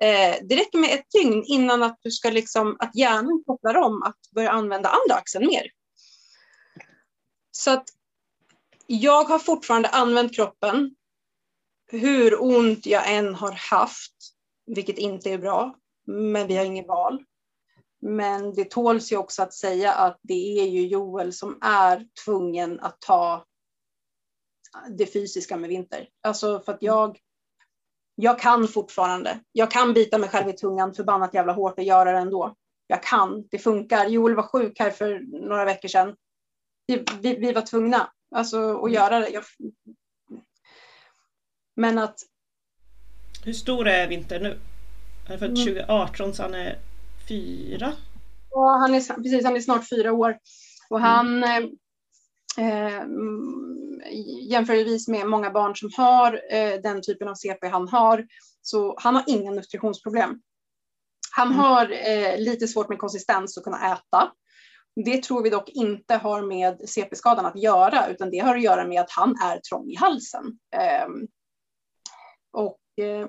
Eh, 0.00 0.36
det 0.42 0.56
räcker 0.56 0.78
med 0.78 0.94
ett 0.94 1.10
dygn 1.10 1.44
innan 1.46 1.82
att, 1.82 1.98
du 2.02 2.10
ska 2.10 2.30
liksom, 2.30 2.76
att 2.78 2.96
hjärnan 2.96 3.42
kopplar 3.46 3.74
om 3.74 4.02
att 4.02 4.18
börja 4.34 4.50
använda 4.50 4.88
andra 4.88 5.14
axeln 5.14 5.46
mer. 5.46 5.70
Så 7.50 7.70
att 7.70 7.88
jag 8.86 9.24
har 9.24 9.38
fortfarande 9.38 9.88
använt 9.88 10.34
kroppen 10.34 10.94
hur 11.90 12.42
ont 12.42 12.86
jag 12.86 13.14
än 13.14 13.34
har 13.34 13.52
haft, 13.52 14.14
vilket 14.66 14.98
inte 14.98 15.30
är 15.30 15.38
bra, 15.38 15.76
men 16.06 16.46
vi 16.46 16.56
har 16.56 16.64
inget 16.64 16.88
val. 16.88 17.24
Men 18.00 18.54
det 18.54 18.70
tåls 18.70 19.12
ju 19.12 19.16
också 19.16 19.42
att 19.42 19.54
säga 19.54 19.92
att 19.92 20.18
det 20.22 20.60
är 20.60 20.66
ju 20.66 20.86
Joel 20.86 21.32
som 21.32 21.58
är 21.60 22.06
tvungen 22.24 22.80
att 22.80 23.00
ta 23.00 23.44
det 24.88 25.06
fysiska 25.06 25.56
med 25.56 25.68
vinter. 25.68 26.08
Alltså 26.22 26.60
för 26.60 26.72
att 26.72 26.82
jag, 26.82 27.18
jag 28.16 28.38
kan 28.38 28.68
fortfarande. 28.68 29.40
Jag 29.52 29.70
kan 29.70 29.94
bita 29.94 30.18
mig 30.18 30.28
själv 30.28 30.48
i 30.48 30.52
tungan 30.52 30.94
förbannat 30.94 31.34
jävla 31.34 31.52
hårt 31.52 31.78
och 31.78 31.84
göra 31.84 32.12
det 32.12 32.18
ändå. 32.18 32.54
Jag 32.86 33.02
kan, 33.02 33.44
det 33.50 33.58
funkar. 33.58 34.06
Joel 34.06 34.34
var 34.34 34.42
sjuk 34.42 34.78
här 34.78 34.90
för 34.90 35.20
några 35.48 35.64
veckor 35.64 35.88
sedan. 35.88 36.16
Vi, 36.86 37.04
vi, 37.20 37.36
vi 37.36 37.52
var 37.52 37.62
tvungna 37.62 38.10
alltså, 38.34 38.84
att 38.84 38.92
göra 38.92 39.20
det. 39.20 39.28
Jag... 39.28 39.44
Men 41.76 41.98
att... 41.98 42.20
Hur 43.44 43.52
stor 43.52 43.88
är 43.88 44.08
Vinter 44.08 44.40
nu? 44.40 44.58
Han 45.26 45.34
är 45.34 45.38
född 45.38 45.56
2018 45.56 46.24
mm. 46.24 46.34
så 46.34 46.42
han 46.42 46.54
är 46.54 46.78
fyra? 47.28 47.92
Ja, 48.50 48.78
han 48.80 48.94
är, 48.94 49.22
precis, 49.22 49.44
han 49.44 49.56
är 49.56 49.60
snart 49.60 49.88
fyra 49.88 50.12
år. 50.12 50.38
Och 50.90 51.00
han, 51.00 51.44
mm. 51.44 51.70
Eh, 52.58 53.02
jämförelsevis 54.50 55.08
med 55.08 55.26
många 55.26 55.50
barn 55.50 55.76
som 55.76 55.90
har 55.96 56.40
eh, 56.50 56.80
den 56.80 57.02
typen 57.02 57.28
av 57.28 57.34
CP 57.34 57.68
han 57.68 57.88
har, 57.88 58.26
så 58.62 58.94
han 58.98 59.14
har 59.14 59.24
inga 59.26 59.50
nutritionsproblem. 59.50 60.40
Han 61.36 61.46
mm. 61.46 61.58
har 61.58 61.90
eh, 61.90 62.38
lite 62.38 62.68
svårt 62.68 62.88
med 62.88 62.98
konsistens 62.98 63.58
att 63.58 63.64
kunna 63.64 63.92
äta. 63.92 64.32
Det 65.04 65.22
tror 65.22 65.42
vi 65.42 65.50
dock 65.50 65.68
inte 65.68 66.14
har 66.14 66.42
med 66.42 66.88
CP-skadan 66.88 67.46
att 67.46 67.62
göra, 67.62 68.08
utan 68.08 68.30
det 68.30 68.38
har 68.38 68.56
att 68.56 68.62
göra 68.62 68.86
med 68.86 69.00
att 69.00 69.10
han 69.10 69.36
är 69.42 69.60
trång 69.60 69.90
i 69.90 69.96
halsen. 69.96 70.44
Eh, 70.76 71.08
och 72.52 73.04
eh, 73.04 73.28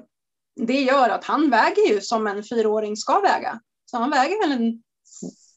det 0.56 0.82
gör 0.82 1.10
att 1.10 1.24
han 1.26 1.50
väger 1.50 1.90
ju 1.90 2.02
som 2.02 2.28
en 2.28 2.44
fyraåring 2.44 2.98
ska 2.98 3.20
väga. 3.20 3.60
Så 3.86 3.98
han 3.98 4.10
väger 4.10 4.48
väl 4.48 4.62
en 4.62 4.84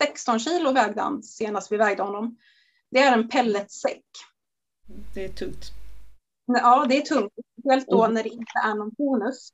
16 0.03 0.39
kilo 0.39 0.73
vägde 0.73 1.01
han 1.01 1.23
senast 1.23 1.73
vi 1.73 1.77
vägde 1.77 2.03
honom. 2.03 2.37
Det 2.91 2.99
är 2.99 3.13
en 3.13 3.29
pelletsäck. 3.29 4.05
Det 5.15 5.25
är 5.25 5.29
tungt. 5.29 5.73
Ja, 6.47 6.87
det 6.89 6.97
är 6.97 7.01
tungt. 7.01 7.33
Speciellt 7.53 7.87
då 7.89 8.05
mm. 8.05 8.15
när 8.15 8.23
det 8.23 8.29
inte 8.29 8.53
är 8.65 8.75
någon 8.75 8.95
tonus. 8.95 9.53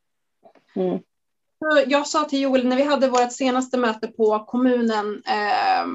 Mm. 0.75 0.99
Jag 1.87 2.07
sa 2.07 2.25
till 2.25 2.41
Joel 2.41 2.67
när 2.67 2.77
vi 2.77 2.83
hade 2.83 3.09
vårt 3.09 3.33
senaste 3.33 3.79
möte 3.79 4.09
på 4.09 4.45
kommunen 4.45 5.23
eh, 5.27 5.87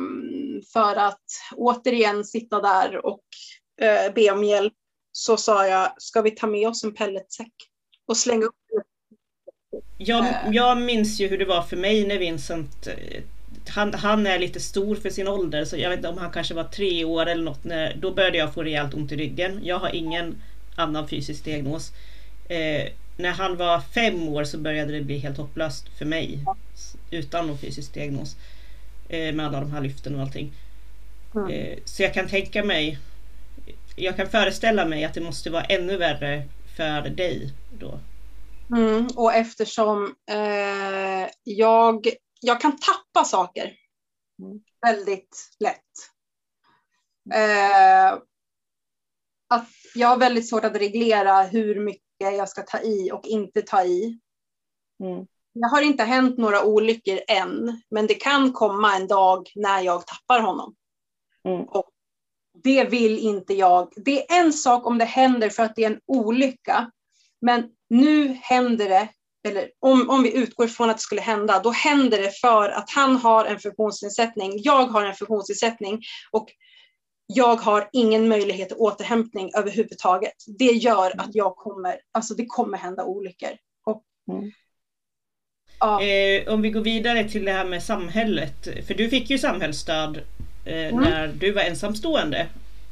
för 0.74 0.96
att 0.96 1.24
återigen 1.56 2.26
sitta 2.26 2.62
där 2.62 3.06
och 3.06 3.24
eh, 3.82 4.14
be 4.14 4.32
om 4.32 4.44
hjälp 4.44 4.74
så 5.12 5.38
sa 5.38 5.68
jag, 5.68 5.94
ska 5.98 6.22
vi 6.22 6.32
ta 6.32 6.48
med 6.48 6.68
oss 6.68 6.84
en 6.84 6.94
pelletsäck 6.94 7.54
och 8.06 8.18
slänga 8.18 8.46
upp 8.46 8.56
jag, 9.98 10.26
eh. 10.26 10.36
jag 10.52 10.82
minns 10.82 11.20
ju 11.20 11.28
hur 11.28 11.38
det 11.38 11.46
var 11.46 11.62
för 11.62 11.78
mig 11.78 12.08
när 12.08 12.18
Vincent 12.18 12.88
eh, 12.88 13.24
han, 13.70 13.94
han, 13.94 14.28
är 14.28 14.40
lite 14.40 14.60
stor 14.60 14.96
för 14.96 15.10
sin 15.10 15.28
ålder 15.28 15.66
så 15.66 15.78
jag 15.78 15.90
vet 15.90 15.98
inte 15.98 16.10
om 16.10 16.18
han 16.18 16.32
kanske 16.32 16.54
var 16.54 16.64
tre 16.64 17.06
år 17.06 17.26
eller 17.26 17.44
något. 17.44 17.64
När, 17.64 17.96
då 17.96 18.12
började 18.12 18.38
jag 18.38 18.54
få 18.54 18.64
rejält 18.64 18.94
ont 18.94 19.12
i 19.12 19.16
ryggen. 19.16 19.60
Jag 19.64 19.80
har 19.80 19.96
ingen 19.96 20.42
annan 20.76 21.08
fysisk 21.08 21.46
diagnos. 21.46 21.92
Eh, 22.50 22.88
när 23.18 23.32
han 23.32 23.58
var 23.58 23.80
fem 23.80 24.28
år 24.28 24.44
så 24.44 24.58
började 24.58 24.92
det 24.92 25.02
bli 25.02 25.18
helt 25.18 25.38
hopplöst 25.38 25.90
för 25.98 26.06
mig. 26.06 26.40
Utan 27.12 27.48
någon 27.48 27.58
fysisk 27.58 27.94
diagnos. 27.94 28.36
Eh, 29.10 29.34
med 29.34 29.46
alla 29.46 29.60
de 29.60 29.72
här 29.72 29.82
lyften 29.82 30.16
och 30.16 30.22
allting. 30.22 30.52
Mm. 31.36 31.50
Eh, 31.50 31.78
så 31.86 32.04
jag 32.04 32.14
kan 32.14 32.28
tänka 32.28 32.64
mig 32.64 33.00
Jag 33.96 34.18
kan 34.18 34.30
föreställa 34.30 34.86
mig 34.86 35.04
att 35.04 35.14
det 35.14 35.22
måste 35.22 35.50
vara 35.50 35.64
ännu 35.64 35.98
värre 35.98 36.44
för 36.78 37.10
dig 37.10 37.54
då. 37.80 38.00
Mm, 38.76 39.08
och 39.16 39.34
eftersom 39.34 40.16
eh, 40.32 41.30
jag, 41.44 42.08
jag 42.42 42.62
kan 42.62 42.78
tappa 42.78 43.26
saker 43.26 43.74
mm. 44.42 44.60
väldigt 44.82 45.56
lätt. 45.60 45.78
Eh, 47.34 48.14
att 49.50 49.70
jag 49.96 50.08
har 50.08 50.18
väldigt 50.18 50.50
svårt 50.50 50.64
att 50.64 50.76
reglera 50.76 51.44
hur 51.44 51.80
mycket 51.80 52.02
jag 52.20 52.50
ska 52.50 52.62
ta 52.62 52.80
i 52.80 53.12
och 53.12 53.26
inte 53.26 53.62
ta 53.62 53.84
i. 53.84 54.20
Mm. 55.04 55.26
Det 55.54 55.68
har 55.72 55.82
inte 55.82 56.04
hänt 56.04 56.38
några 56.38 56.64
olyckor 56.64 57.20
än, 57.28 57.82
men 57.90 58.08
det 58.08 58.14
kan 58.14 58.54
komma 58.54 58.96
en 58.96 59.08
dag 59.08 59.52
när 59.56 59.82
jag 59.82 60.08
tappar 60.08 60.40
honom. 60.40 60.76
Mm. 61.44 61.64
Och 61.64 61.90
det 62.64 62.84
vill 62.84 63.20
inte 63.20 63.54
jag. 63.54 63.94
Det 63.96 64.32
är 64.32 64.42
en 64.42 64.54
sak 64.54 64.86
om 64.86 64.98
det 64.98 65.06
händer 65.06 65.50
för 65.50 65.64
att 65.64 65.76
det 65.76 65.84
är 65.84 65.92
en 65.92 66.02
olycka, 66.06 66.92
men 67.42 67.70
nu 67.90 68.28
händer 68.28 68.90
det, 68.90 69.10
eller 69.48 69.70
om, 69.80 70.10
om 70.10 70.24
vi 70.24 70.38
utgår 70.38 70.68
från 70.68 70.90
att 70.90 70.98
det 70.98 71.04
skulle 71.04 71.22
hända, 71.22 71.60
då 71.64 71.72
händer 71.72 72.22
det 72.22 72.32
för 72.32 72.70
att 72.70 72.90
han 72.90 73.16
har 73.16 73.46
en 73.46 73.60
funktionsnedsättning, 73.60 74.54
jag 74.56 74.86
har 74.86 75.06
en 75.06 75.16
funktionsnedsättning 75.16 76.02
och 76.32 76.50
jag 77.34 77.56
har 77.56 77.90
ingen 77.94 78.28
möjlighet 78.28 78.70
till 78.70 78.78
återhämtning 78.78 79.52
överhuvudtaget. 79.58 80.34
Det 80.60 80.66
gör 80.66 81.22
att 81.22 81.36
jag 81.36 81.56
kommer, 81.56 82.00
alltså 82.12 82.34
det 82.34 82.46
kommer 82.46 82.78
hända 82.78 83.04
olyckor. 83.04 83.50
Och, 83.86 84.04
mm. 84.32 84.52
ja. 85.80 86.04
eh, 86.04 86.54
om 86.54 86.62
vi 86.62 86.70
går 86.70 86.82
vidare 86.82 87.30
till 87.30 87.46
det 87.46 87.52
här 87.52 87.66
med 87.66 87.84
samhället, 87.84 88.88
för 88.88 88.94
du 88.94 89.10
fick 89.10 89.30
ju 89.30 89.38
samhällsstöd 89.38 90.18
eh, 90.66 90.88
mm. 90.88 91.04
när 91.04 91.28
du 91.28 91.52
var 91.52 91.62
ensamstående 91.62 92.48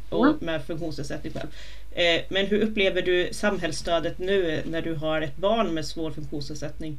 och 0.10 0.26
mm. 0.26 0.38
med 0.41 0.66
funktionsnedsättning 0.66 1.34
själv. 1.34 1.49
Eh, 1.91 2.22
men 2.30 2.45
hur 2.45 2.62
upplever 2.62 3.01
du 3.01 3.34
samhällsstödet 3.34 4.20
nu 4.20 4.64
när 4.66 4.82
du 4.82 4.95
har 4.95 5.22
ett 5.22 5.38
barn 5.38 5.74
med 5.74 5.86
svår 5.86 6.12
funktionsnedsättning? 6.12 6.97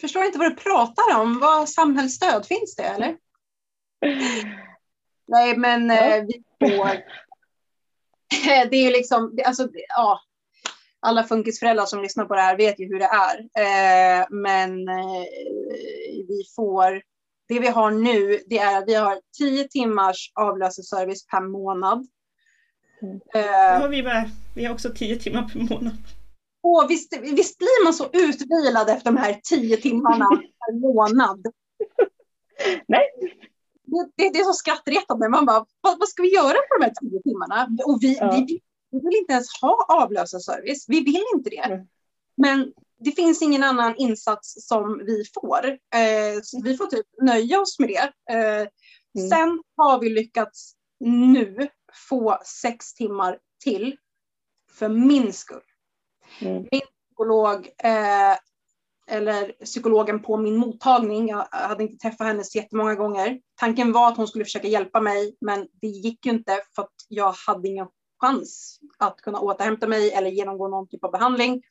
Förstår 0.00 0.24
inte 0.24 0.38
vad 0.38 0.50
du 0.50 0.56
pratar 0.56 1.20
om. 1.20 1.38
Vad 1.40 1.68
samhällsstöd, 1.68 2.46
finns 2.46 2.76
det 2.76 2.82
eller? 2.82 3.16
Nej, 5.28 5.56
men 5.56 5.90
eh, 5.90 6.24
vi 6.24 6.42
får... 6.60 6.90
det 8.70 8.76
är 8.76 8.84
ju 8.84 8.90
liksom, 8.90 9.38
alltså, 9.44 9.68
ja, 9.88 10.20
alla 11.00 11.24
funkisföräldrar 11.24 11.86
som 11.86 12.02
lyssnar 12.02 12.24
på 12.24 12.34
det 12.34 12.40
här 12.40 12.56
vet 12.56 12.80
ju 12.80 12.86
hur 12.86 12.98
det 12.98 13.10
är. 13.12 13.38
Eh, 13.38 14.26
men 14.30 14.88
eh, 14.88 15.24
vi 16.28 16.42
får, 16.56 17.02
det 17.48 17.60
vi 17.60 17.68
har 17.68 17.90
nu, 17.90 18.40
det 18.46 18.58
är 18.58 18.78
att 18.78 18.88
vi 18.88 18.94
har 18.94 19.20
tio 19.38 19.68
timmars 19.68 20.32
avlösarservice 20.34 21.26
per 21.26 21.40
månad. 21.40 22.06
Mm. 23.02 23.20
Det 23.32 23.82
har 23.82 23.88
vi 23.88 24.02
med. 24.02 24.30
Vi 24.54 24.64
har 24.64 24.74
också 24.74 24.90
tio 24.94 25.16
timmar 25.16 25.50
per 25.52 25.74
månad. 25.74 25.96
Och 26.62 26.86
visst, 26.88 27.16
visst 27.22 27.58
blir 27.58 27.84
man 27.84 27.94
så 27.94 28.10
utvilad 28.12 28.90
efter 28.90 29.04
de 29.04 29.16
här 29.16 29.40
tio 29.42 29.76
timmarna 29.76 30.28
per 30.28 30.80
månad? 30.80 31.46
Nej. 32.86 33.04
Det, 33.84 34.08
det, 34.16 34.30
det 34.30 34.38
är 34.38 34.44
så 34.44 34.52
skrattretande. 34.52 35.28
Man 35.28 35.46
bara, 35.46 35.66
vad, 35.80 35.98
vad, 35.98 36.08
ska 36.08 36.22
vi 36.22 36.34
göra 36.34 36.56
på 36.68 36.78
de 36.78 36.84
här 36.84 36.92
tio 37.00 37.22
timmarna? 37.22 37.68
Och 37.84 37.98
vi, 38.00 38.16
ja. 38.16 38.30
vi, 38.30 38.60
vi 38.90 38.98
vill 38.98 39.18
inte 39.18 39.32
ens 39.32 39.60
ha 39.60 39.86
avlösarservice. 39.88 40.84
Vi 40.88 41.00
vill 41.00 41.24
inte 41.34 41.50
det. 41.50 41.56
Mm. 41.56 41.86
Men 42.36 42.72
det 42.98 43.12
finns 43.12 43.42
ingen 43.42 43.62
annan 43.62 43.96
insats 43.96 44.68
som 44.68 44.98
vi 45.06 45.24
får. 45.34 45.66
Eh, 45.68 46.62
vi 46.64 46.76
får 46.76 46.86
typ 46.86 47.06
nöja 47.22 47.60
oss 47.60 47.78
med 47.78 47.88
det. 47.88 48.34
Eh, 48.34 48.68
mm. 49.18 49.28
Sen 49.30 49.62
har 49.76 50.00
vi 50.00 50.10
lyckats 50.10 50.72
nu 51.00 51.68
få 52.08 52.38
sex 52.44 52.94
timmar 52.94 53.38
till 53.64 53.96
för 54.70 54.88
min 54.88 55.32
skull. 55.32 55.62
Mm. 56.40 56.66
Min 56.70 56.80
psykolog, 56.80 57.66
eh, 57.78 58.36
eller 59.08 59.64
psykologen 59.64 60.22
på 60.22 60.36
min 60.36 60.56
mottagning, 60.56 61.28
jag 61.28 61.46
hade 61.50 61.82
inte 61.82 62.08
träffat 62.08 62.26
henne 62.26 62.44
så 62.44 62.58
jättemånga 62.58 62.94
gånger. 62.94 63.40
Tanken 63.54 63.92
var 63.92 64.08
att 64.08 64.16
hon 64.16 64.28
skulle 64.28 64.44
försöka 64.44 64.68
hjälpa 64.68 65.00
mig, 65.00 65.36
men 65.40 65.68
det 65.80 65.86
gick 65.86 66.26
ju 66.26 66.32
inte 66.32 66.60
för 66.74 66.82
att 66.82 66.94
jag 67.08 67.32
hade 67.46 67.68
ingen 67.68 67.86
chans 68.20 68.78
att 68.98 69.20
kunna 69.20 69.40
återhämta 69.40 69.86
mig 69.86 70.12
eller 70.12 70.30
genomgå 70.30 70.68
någon 70.68 70.88
typ 70.88 71.04
av 71.04 71.12
behandling. 71.12 71.62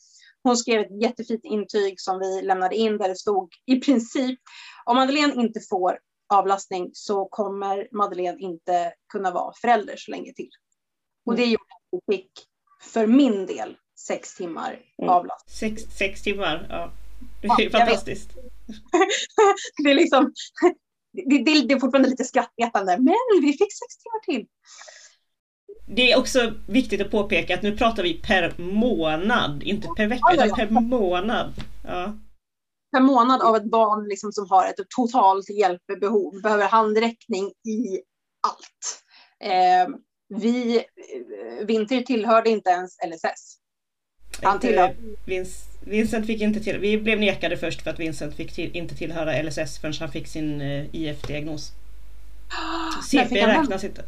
Hon 0.45 0.57
skrev 0.57 0.81
ett 0.81 1.01
jättefint 1.01 1.43
intyg 1.43 2.01
som 2.01 2.19
vi 2.19 2.41
lämnade 2.41 2.75
in 2.75 2.97
där 2.97 3.09
det 3.09 3.15
stod 3.15 3.49
i 3.65 3.79
princip 3.79 4.39
om 4.85 4.97
Madeleine 4.97 5.33
inte 5.33 5.59
får 5.69 5.99
avlastning 6.33 6.89
så 6.93 7.25
kommer 7.25 7.87
Madeleine 7.91 8.39
inte 8.39 8.93
kunna 9.13 9.31
vara 9.31 9.53
förälder 9.61 9.95
så 9.97 10.11
länge 10.11 10.33
till. 10.33 10.49
Och 11.25 11.35
det 11.35 11.43
mm. 11.43 11.51
gjorde 11.51 11.63
att 11.63 12.03
vi 12.07 12.15
fick 12.15 12.31
för 12.81 13.07
min 13.07 13.45
del 13.45 13.77
sex 14.07 14.35
timmar 14.35 14.79
mm. 14.97 15.09
avlastning. 15.09 15.77
Sex, 15.77 15.97
sex 15.97 16.23
timmar, 16.23 16.67
ja. 16.69 16.91
Det 17.41 17.47
är 17.47 17.63
ja, 17.63 17.79
fantastiskt. 17.79 18.29
det 19.83 19.91
är 19.91 19.95
liksom, 19.95 20.33
det, 21.13 21.43
det, 21.43 21.67
det, 21.67 21.73
är 21.73 21.79
fortfarande 21.79 22.09
lite 22.09 22.23
skrattretande, 22.23 22.97
men 22.97 23.41
vi 23.41 23.47
fick 23.47 23.73
sex 23.73 23.97
timmar 23.97 24.19
till. 24.25 24.47
Det 25.87 26.11
är 26.11 26.19
också 26.19 26.53
viktigt 26.67 27.01
att 27.01 27.11
påpeka 27.11 27.55
att 27.55 27.61
nu 27.61 27.77
pratar 27.77 28.03
vi 28.03 28.13
per 28.13 28.53
månad, 28.57 29.63
inte 29.63 29.87
per 29.97 30.07
vecka, 30.07 30.33
utan 30.33 30.49
per 30.49 30.69
månad. 30.69 31.53
Ja 31.83 32.13
per 32.95 33.01
månad 33.01 33.41
av 33.41 33.55
ett 33.55 33.71
barn 33.71 34.07
liksom 34.07 34.31
som 34.31 34.49
har 34.49 34.67
ett 34.67 34.89
totalt 34.95 35.49
hjälpbehov, 35.49 36.41
behöver 36.41 36.67
handräckning 36.67 37.45
i 37.45 38.01
allt. 38.47 39.03
Eh, 39.39 39.95
vi, 40.29 40.83
Vinter 41.61 42.01
tillhörde 42.01 42.49
inte 42.49 42.69
ens 42.69 42.97
LSS. 43.07 43.57
Han 44.41 44.59
tillhörde... 44.59 44.95
Vincent 45.79 46.25
fick 46.25 46.41
inte 46.41 46.59
till, 46.59 46.79
vi 46.79 46.97
blev 46.97 47.19
nekade 47.19 47.57
först 47.57 47.81
för 47.81 47.89
att 47.89 47.99
Vincent 47.99 48.35
fick 48.35 48.53
till, 48.53 48.75
inte 48.75 48.95
tillhöra 48.95 49.41
LSS 49.41 49.79
förrän 49.79 49.93
han 49.99 50.11
fick 50.11 50.27
sin 50.27 50.61
eh, 50.61 50.95
IF-diagnos. 50.95 51.71
CP 53.09 53.47
räknas 53.47 53.83
inte. 53.83 54.03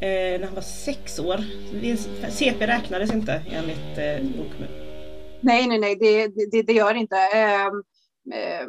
Eh, 0.00 0.40
när 0.40 0.44
han 0.44 0.54
var 0.54 0.62
sex 0.62 1.18
år. 1.18 1.40
CP 2.30 2.66
räknades 2.66 3.12
inte 3.12 3.42
enligt 3.50 3.98
eh, 3.98 4.26
dokument. 4.36 4.72
Nej, 5.40 5.66
nej, 5.66 5.78
nej, 5.78 5.96
det, 6.00 6.28
det, 6.52 6.62
det 6.62 6.72
gör 6.72 6.94
inte. 6.94 7.16
Eh, 7.16 7.66
eh, 8.38 8.66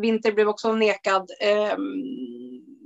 Vinter 0.00 0.32
blev 0.32 0.48
också 0.48 0.72
nekad. 0.72 1.30
Eh, 1.40 1.76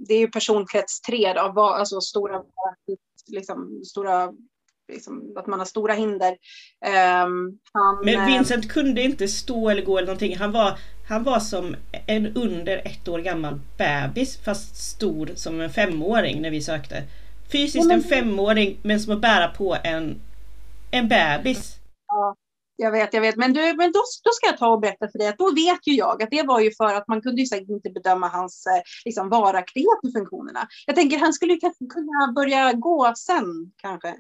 det 0.08 0.14
är 0.14 0.18
ju 0.18 0.30
personkrets 0.30 1.00
3, 1.00 1.32
då, 1.32 1.62
alltså 1.62 2.00
stora, 2.00 2.42
liksom, 3.26 3.82
stora 3.84 4.32
Liksom, 4.92 5.32
att 5.36 5.46
man 5.46 5.58
har 5.58 5.66
stora 5.66 5.94
hinder. 5.94 6.30
Um, 6.30 7.58
han, 7.72 8.04
Men 8.04 8.14
eh, 8.14 8.26
Vincent 8.26 8.68
kunde 8.68 9.02
inte 9.02 9.28
stå 9.28 9.70
eller 9.70 9.82
gå 9.82 9.98
eller 9.98 10.06
någonting. 10.06 10.36
Han 10.36 10.52
var, 10.52 10.78
han 11.08 11.24
var 11.24 11.40
som 11.40 11.76
en 12.06 12.26
under 12.36 12.76
ett 12.76 13.08
år 13.08 13.18
gammal 13.18 13.60
bebis 13.78 14.36
fast 14.44 14.76
stor 14.76 15.30
som 15.34 15.60
en 15.60 15.70
femåring 15.70 16.42
när 16.42 16.50
vi 16.50 16.62
sökte. 16.62 17.02
Fysiskt 17.52 17.90
en 17.90 18.02
femåring 18.02 18.78
men 18.82 19.00
som 19.00 19.12
att 19.12 19.20
bära 19.20 19.48
på 19.48 19.76
en, 19.84 20.20
en 20.90 21.08
bebis. 21.08 21.76
Ja, 22.08 22.36
jag 22.76 22.90
vet, 22.90 23.14
jag 23.14 23.20
vet. 23.20 23.36
Men, 23.36 23.52
du, 23.52 23.60
men 23.60 23.92
då, 23.92 24.00
då 24.24 24.30
ska 24.32 24.46
jag 24.46 24.58
ta 24.58 24.68
och 24.68 24.80
berätta 24.80 25.08
för 25.08 25.18
dig 25.18 25.28
att 25.28 25.38
då 25.38 25.54
vet 25.54 25.86
ju 25.86 25.92
jag 25.92 26.22
att 26.22 26.30
det 26.30 26.42
var 26.42 26.60
ju 26.60 26.70
för 26.72 26.94
att 26.94 27.08
man 27.08 27.22
kunde 27.22 27.40
ju 27.40 27.46
säkert 27.46 27.68
inte 27.68 27.90
bedöma 27.90 28.28
hans 28.28 28.66
eh, 28.66 28.82
liksom, 29.04 29.28
varaktighet 29.28 29.98
i 30.08 30.12
funktionerna. 30.12 30.68
Jag 30.86 30.96
tänker 30.96 31.18
han 31.18 31.32
skulle 31.32 31.56
kanske 31.56 31.84
kunna 31.86 32.32
börja 32.34 32.72
gå 32.72 33.12
sen 33.16 33.72
kanske. 33.76 34.14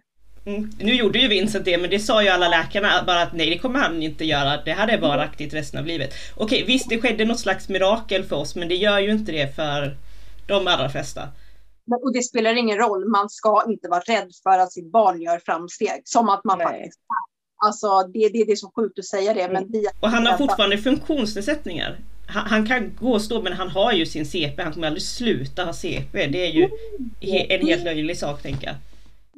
Mm. 0.46 0.70
Nu 0.78 0.94
gjorde 0.94 1.18
ju 1.18 1.28
Vincent 1.28 1.64
det, 1.64 1.78
men 1.78 1.90
det 1.90 1.98
sa 1.98 2.22
ju 2.22 2.28
alla 2.28 2.48
läkarna 2.48 2.88
bara 3.06 3.22
att 3.22 3.32
nej, 3.32 3.50
det 3.50 3.58
kommer 3.58 3.78
han 3.78 4.02
inte 4.02 4.24
göra. 4.24 4.62
Det 4.64 4.72
här 4.72 4.88
är 4.88 5.00
varaktigt 5.00 5.54
resten 5.54 5.80
av 5.80 5.86
livet. 5.86 6.14
Okej, 6.36 6.64
visst, 6.66 6.88
det 6.88 7.00
skedde 7.00 7.24
något 7.24 7.40
slags 7.40 7.68
mirakel 7.68 8.24
för 8.24 8.36
oss, 8.36 8.56
men 8.56 8.68
det 8.68 8.74
gör 8.74 8.98
ju 8.98 9.10
inte 9.10 9.32
det 9.32 9.56
för 9.56 9.96
de 10.46 10.66
allra 10.66 10.88
flesta. 10.88 11.28
Och 12.02 12.12
det 12.12 12.22
spelar 12.22 12.54
ingen 12.54 12.78
roll, 12.78 13.08
man 13.08 13.30
ska 13.30 13.64
inte 13.68 13.88
vara 13.88 14.00
rädd 14.00 14.30
för 14.42 14.58
att 14.58 14.72
sitt 14.72 14.92
barn 14.92 15.22
gör 15.22 15.38
framsteg, 15.38 16.02
som 16.04 16.28
att 16.28 16.44
man 16.44 16.58
nej. 16.58 16.66
faktiskt 16.66 17.00
Alltså 17.64 18.10
det, 18.12 18.28
det, 18.28 18.44
det 18.44 18.52
är 18.52 18.56
så 18.56 18.72
sjukt 18.76 18.98
att 18.98 19.04
säga 19.04 19.34
det. 19.34 19.48
Men 19.52 19.72
vi, 19.72 19.86
och 20.00 20.08
han 20.08 20.26
har 20.26 20.38
fortfarande 20.38 20.78
funktionsnedsättningar. 20.78 21.98
Han, 22.26 22.46
han, 22.46 22.66
kan 22.66 22.92
gå 23.00 23.12
och 23.12 23.22
stå 23.22 23.42
men 23.42 23.52
han 23.52 23.68
har 23.68 23.92
ju 23.92 24.06
sin 24.06 24.26
CP. 24.26 24.62
Han 24.62 24.72
kommer 24.72 24.86
aldrig 24.86 25.02
sluta 25.02 25.64
ha 25.64 25.72
CP. 25.72 26.26
Det 26.26 26.46
är 26.46 26.52
ju 26.52 26.68
en 27.48 27.66
helt 27.66 27.84
löjlig 27.84 28.18
sak 28.18 28.42
tänker 28.42 28.66
jag. 28.66 28.76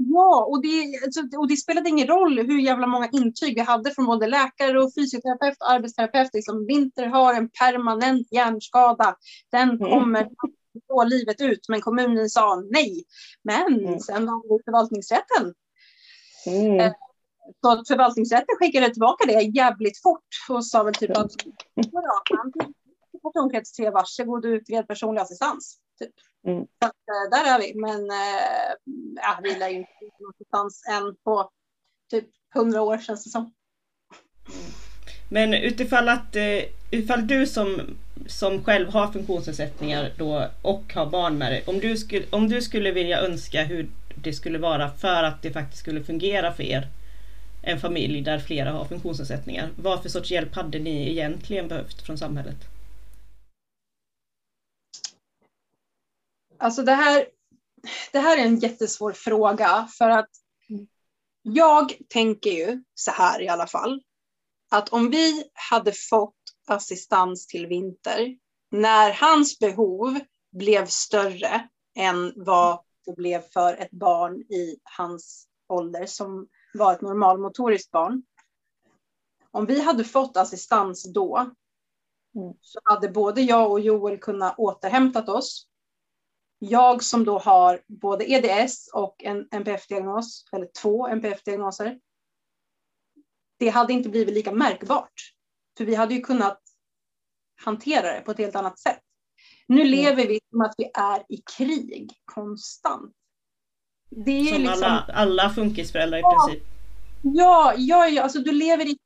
Ja, 0.01 0.47
och 0.51 0.63
det, 0.63 0.85
alltså, 1.05 1.39
och 1.39 1.49
det 1.49 1.57
spelade 1.57 1.89
ingen 1.89 2.07
roll 2.07 2.39
hur 2.39 2.61
jävla 2.61 2.87
många 2.87 3.09
intyg 3.13 3.55
vi 3.55 3.61
hade 3.61 3.91
från 3.91 4.07
både 4.07 4.27
läkare 4.27 4.81
och 4.81 4.93
fysioterapeut 4.95 5.57
och 5.61 5.71
arbetsterapeut. 5.71 6.31
Liksom, 6.33 6.67
Vinter 6.67 7.07
har 7.07 7.35
en 7.35 7.49
permanent 7.49 8.29
hjärnskada. 8.33 9.17
Den 9.53 9.69
mm. 9.69 9.79
kommer 9.79 10.21
mm. 10.21 10.35
Få 10.87 11.05
livet 11.05 11.41
ut. 11.41 11.69
Men 11.69 11.81
kommunen 11.81 12.31
sa 12.31 12.63
nej. 12.71 13.05
Men 13.43 13.81
mm. 13.81 14.01
sen 14.01 14.27
var 14.27 14.59
det 14.59 14.65
förvaltningsrätten. 14.65 15.55
Mm. 16.47 16.81
Eh, 16.81 16.93
så 17.61 17.85
förvaltningsrätten 17.89 18.57
skickade 18.59 18.91
tillbaka 18.91 19.27
det 19.27 19.43
jävligt 19.43 20.03
fort 20.03 20.29
och 20.49 20.67
sa 20.67 20.83
väl 20.83 20.95
typ 20.95 21.17
att 21.17 21.33
personkrets 23.23 23.73
3, 23.73 23.91
varsågod 23.91 24.45
utred 24.45 24.89
personlig 24.89 25.21
assistans. 25.21 25.79
Typ. 25.99 26.15
Mm. 26.47 26.67
Så 26.83 26.87
eh, 26.87 27.31
där 27.31 27.55
är 27.55 27.59
vi, 27.59 27.81
men 27.81 28.11
äh, 28.11 28.73
ja, 29.17 29.41
vi 29.43 29.55
lär 29.55 29.69
ju 29.69 29.77
inte 29.77 29.91
någonstans 30.21 30.85
än 30.91 31.17
på 31.25 31.51
typ 32.11 32.29
100 32.55 32.83
år 32.83 32.99
känns 32.99 33.25
det 33.25 33.31
som. 33.31 33.53
Men 35.29 35.55
utifall 35.55 36.09
att 36.09 36.37
eh, 36.37 36.63
utifall 36.91 37.27
du 37.27 37.47
som, 37.47 37.97
som 38.27 38.65
själv 38.65 38.89
har 38.89 39.13
funktionsnedsättningar 39.13 40.13
då 40.17 40.49
och 40.63 40.93
har 40.95 41.07
barn 41.07 41.39
med 41.39 41.53
dig, 41.53 41.65
om 41.67 41.81
du, 41.81 41.97
skulle, 41.97 42.27
om 42.31 42.49
du 42.49 42.63
skulle 42.63 42.93
vilja 42.93 43.21
önska 43.21 43.65
hur 43.65 43.89
det 44.15 44.33
skulle 44.33 44.59
vara 44.59 44.91
för 44.91 45.23
att 45.23 45.43
det 45.43 45.53
faktiskt 45.53 45.81
skulle 45.81 46.05
fungera 46.05 46.53
för 46.53 46.63
er, 46.63 46.89
en 47.63 47.81
familj 47.81 48.21
där 48.21 48.39
flera 48.39 48.73
har 48.73 48.85
funktionsnedsättningar, 48.85 49.71
vad 49.77 50.03
för 50.03 50.09
sorts 50.09 50.31
hjälp 50.31 50.55
hade 50.55 50.79
ni 50.79 51.11
egentligen 51.11 51.69
behövt 51.69 52.03
från 52.03 52.19
samhället? 52.19 52.57
Alltså 56.59 56.83
det 56.83 56.95
här, 56.95 57.27
det 58.13 58.19
här 58.19 58.39
är 58.39 58.43
en 58.43 58.59
jättesvår 58.59 59.13
fråga 59.13 59.89
för 59.99 60.11
att 60.11 60.31
jag 61.43 61.93
tänker 62.09 62.51
ju 62.51 62.83
så 62.95 63.11
här 63.11 63.43
i 63.43 63.49
alla 63.49 63.67
fall. 63.67 64.03
Att 64.71 64.89
om 64.89 65.11
vi 65.11 65.51
hade 65.71 65.93
fått 65.93 66.35
assistans 66.67 67.47
till 67.47 67.67
Vinter 67.67 68.37
när 68.71 69.13
hans 69.13 69.59
behov 69.59 70.21
blev 70.53 70.87
större 70.87 71.69
än 71.99 72.33
vad 72.37 72.81
det 73.07 73.13
blev 73.13 73.41
för 73.41 73.75
ett 73.75 73.91
barn 73.91 74.41
i 74.41 74.79
hans 74.83 75.49
ålder 75.69 76.07
som 76.07 76.49
var 76.75 76.93
ett 76.93 77.01
normalmotoriskt 77.01 77.91
barn. 77.91 78.23
Om 79.51 79.67
vi 79.67 79.81
hade 79.81 80.05
fått 80.05 80.37
assistans 80.37 81.13
då 81.13 81.37
mm. 81.37 82.55
så 82.61 82.81
hade 82.85 83.09
både 83.09 83.43
jag 83.43 83.71
och 83.71 83.81
Joel 83.81 84.19
kunnat 84.19 84.59
återhämtat 84.59 85.29
oss 85.29 85.69
jag 86.59 87.03
som 87.03 87.25
då 87.25 87.39
har 87.39 87.83
både 87.87 88.31
EDS 88.31 88.91
och 88.93 89.25
en 89.25 89.49
NPF-diagnos, 89.51 90.45
eller 90.53 90.69
två 90.83 91.09
NPF-diagnoser, 91.09 91.99
det 93.59 93.69
hade 93.69 93.93
inte 93.93 94.09
blivit 94.09 94.35
lika 94.35 94.53
märkbart. 94.53 95.33
För 95.79 95.85
vi 95.85 95.95
hade 95.95 96.15
ju 96.15 96.21
kunnat 96.21 96.61
hantera 97.65 98.15
det 98.15 98.21
på 98.21 98.31
ett 98.31 98.39
helt 98.39 98.57
annat 98.57 98.79
sätt. 98.79 99.01
Nu 99.67 99.81
mm. 99.81 99.91
lever 99.91 100.27
vi 100.27 100.41
som 100.51 100.61
att 100.61 100.75
vi 100.79 100.91
är 100.95 101.25
i 101.29 101.43
krig 101.57 102.13
konstant. 102.25 103.13
Det 104.11 104.41
är 104.41 104.45
som 104.45 104.63
liksom... 104.63 104.83
alla, 104.85 105.11
alla 105.15 105.51
funkisföräldrar 105.51 106.19
i 106.19 106.21
ja, 106.21 106.47
princip. 106.47 106.69
Ja, 107.23 107.75
ja, 107.77 108.09
ja, 108.09 108.23
alltså 108.23 108.39
du 108.39 108.53
lever 108.53 108.87
i 108.87 108.99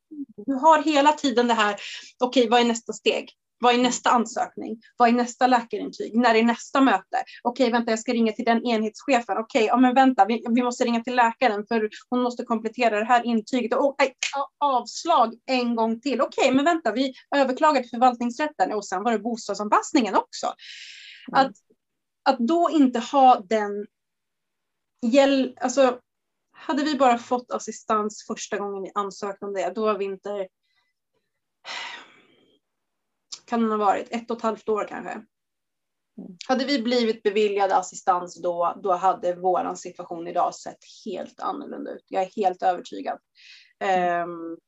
du 0.47 0.55
har 0.55 0.83
hela 0.83 1.13
tiden 1.13 1.47
det 1.49 1.55
här, 1.55 1.77
okej 2.19 2.41
okay, 2.41 2.51
vad 2.51 2.61
är 2.61 2.65
nästa 2.65 2.93
steg? 2.93 3.33
Vad 3.63 3.75
är 3.75 3.79
nästa 3.79 4.11
ansökning? 4.11 4.81
Vad 4.97 5.09
är 5.09 5.13
nästa 5.13 5.47
läkarintyg? 5.47 6.17
När 6.17 6.35
är 6.35 6.43
nästa 6.43 6.81
möte? 6.81 7.25
Okej, 7.43 7.71
vänta, 7.71 7.93
jag 7.93 7.99
ska 7.99 8.13
ringa 8.13 8.33
till 8.33 8.45
den 8.45 8.67
enhetschefen. 8.67 9.39
Okej, 9.39 9.65
ja, 9.65 9.77
men 9.77 9.95
vänta, 9.95 10.25
vi, 10.25 10.45
vi, 10.51 10.63
måste 10.63 10.85
ringa 10.85 11.03
till 11.03 11.17
läkaren 11.17 11.67
för 11.67 11.91
hon 12.11 12.23
måste 12.23 12.45
komplettera 12.45 12.99
det 12.99 13.05
här 13.05 13.27
intyget. 13.27 13.75
Och, 13.75 13.95
aj, 13.99 14.15
avslag 14.59 15.35
en 15.47 15.77
gång 15.77 16.01
till. 16.01 16.21
Okej, 16.21 16.55
men 16.55 16.65
vänta, 16.65 16.93
vi 16.93 17.15
överklagar 17.37 17.81
till 17.81 17.91
förvaltningsrätten 17.91 18.73
och 18.73 18.87
sen 18.87 19.03
var 19.03 19.13
det 19.13 19.19
bostadsanpassningen 19.19 20.15
också. 20.15 20.47
Mm. 20.47 21.47
Att, 21.47 21.53
att 22.23 22.39
då 22.39 22.71
inte 22.73 22.99
ha 22.99 23.41
den 23.41 23.87
hjälp, 25.07 25.55
alltså 25.61 25.99
hade 26.53 26.85
vi 26.85 26.95
bara 26.95 27.19
fått 27.19 27.51
assistans 27.51 28.25
första 28.27 28.59
gången 28.59 28.83
vi 28.83 28.91
ansökte 28.95 29.45
om 29.45 29.53
det, 29.53 29.73
då 29.75 29.85
var 29.85 29.99
vi 29.99 30.05
inte 30.05 30.49
kan 33.53 33.61
den 33.61 33.71
ha 33.71 33.77
varit? 33.77 34.09
Ett 34.11 34.31
och 34.31 34.37
ett 34.37 34.43
halvt 34.43 34.69
år 34.69 34.87
kanske. 34.89 35.11
Mm. 35.11 35.27
Hade 36.49 36.65
vi 36.65 36.83
blivit 36.83 37.23
beviljade 37.23 37.77
assistans 37.77 38.43
då, 38.43 38.81
då 38.83 38.93
hade 38.93 39.35
vår 39.35 39.75
situation 39.75 40.29
idag 40.29 40.55
sett 40.55 40.79
helt 41.05 41.41
annorlunda 41.41 41.91
ut. 41.91 42.05
Jag 42.09 42.23
är 42.23 42.31
helt 42.37 42.63
övertygad. 42.63 43.19
Um, 44.25 44.59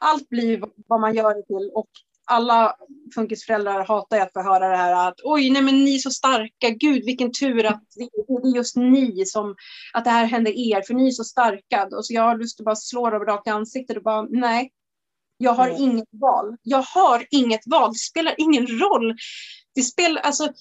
allt 0.00 0.28
blir 0.28 0.62
vad 0.86 1.00
man 1.00 1.14
gör 1.14 1.34
det 1.34 1.42
till 1.42 1.70
och 1.74 1.88
alla 2.24 2.76
funkisföräldrar 3.14 3.84
hatar 3.84 4.20
att 4.20 4.32
få 4.32 4.42
höra 4.42 4.68
det 4.68 4.76
här 4.76 5.08
att 5.08 5.20
oj, 5.24 5.50
nej 5.50 5.62
men 5.62 5.84
ni 5.84 5.94
är 5.94 5.98
så 5.98 6.10
starka, 6.10 6.70
gud 6.70 7.04
vilken 7.04 7.32
tur 7.32 7.66
att 7.66 7.84
det 7.96 8.02
är 8.02 8.56
just 8.56 8.76
ni 8.76 9.26
som, 9.26 9.56
att 9.92 10.04
det 10.04 10.10
här 10.10 10.26
händer 10.26 10.52
er, 10.52 10.82
för 10.82 10.94
ni 10.94 11.06
är 11.06 11.10
så 11.10 11.24
starka. 11.24 11.88
Och 11.96 12.06
så 12.06 12.14
jag 12.14 12.22
har 12.22 12.38
lust 12.38 12.60
att 12.60 12.64
bara 12.64 12.76
slå 12.76 13.10
dem 13.10 13.24
rakt 13.24 13.46
i 13.46 13.50
ansiktet 13.50 13.96
och 13.96 14.02
bara 14.02 14.22
nej, 14.22 14.72
jag 15.38 15.52
har 15.52 15.68
mm. 15.68 15.82
inget 15.82 16.08
val. 16.10 16.56
Jag 16.62 16.82
har 16.82 17.26
inget 17.30 17.66
val. 17.66 17.92
Det 17.92 17.98
spelar 17.98 18.34
ingen 18.38 18.66
roll. 18.66 19.16
Det 19.74 19.82
spelar, 19.82 20.22
alltså, 20.22 20.52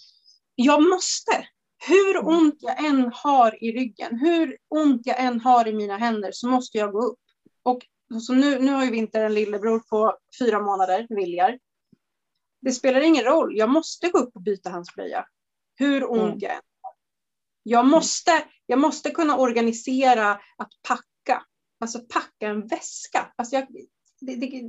jag 0.56 0.84
måste. 0.84 1.48
Hur 1.88 2.16
mm. 2.16 2.28
ont 2.28 2.56
jag 2.60 2.86
än 2.86 3.12
har 3.14 3.64
i 3.64 3.72
ryggen, 3.72 4.20
hur 4.20 4.58
ont 4.70 5.02
jag 5.06 5.20
än 5.20 5.42
har 5.42 5.68
i 5.68 5.74
mina 5.74 5.98
händer 5.98 6.32
så 6.32 6.48
måste 6.48 6.78
jag 6.78 6.92
gå 6.92 7.06
upp. 7.06 7.20
Och 7.64 7.82
så 8.22 8.34
nu, 8.34 8.60
nu 8.60 8.72
har 8.72 8.86
ju 8.86 8.92
Vinter 8.92 9.24
en 9.24 9.34
lillebror 9.34 9.80
på 9.80 10.18
fyra 10.40 10.62
månader, 10.62 11.08
Viljar. 11.10 11.60
Det 12.62 12.72
spelar 12.72 13.02
ingen 13.02 13.24
roll. 13.24 13.58
Jag 13.58 13.70
måste 13.70 14.10
gå 14.10 14.20
upp 14.20 14.36
och 14.36 14.42
byta 14.42 14.70
hans 14.70 14.96
blöja. 14.96 15.26
Hur 15.76 16.12
ont 16.12 16.22
mm. 16.22 16.38
jag 16.40 16.52
än 16.52 16.62
har. 16.82 16.94
Jag 17.64 17.86
måste, 17.86 18.32
jag 18.66 18.80
måste 18.80 19.12
kunna 19.12 19.38
organisera 19.38 20.32
att 20.32 20.72
packa. 20.88 21.44
Alltså 21.80 22.00
packa 22.00 22.48
en 22.48 22.68
väska. 22.68 23.34
Alltså 23.36 23.56
jag, 23.56 23.68
det, 24.20 24.36
det, 24.36 24.64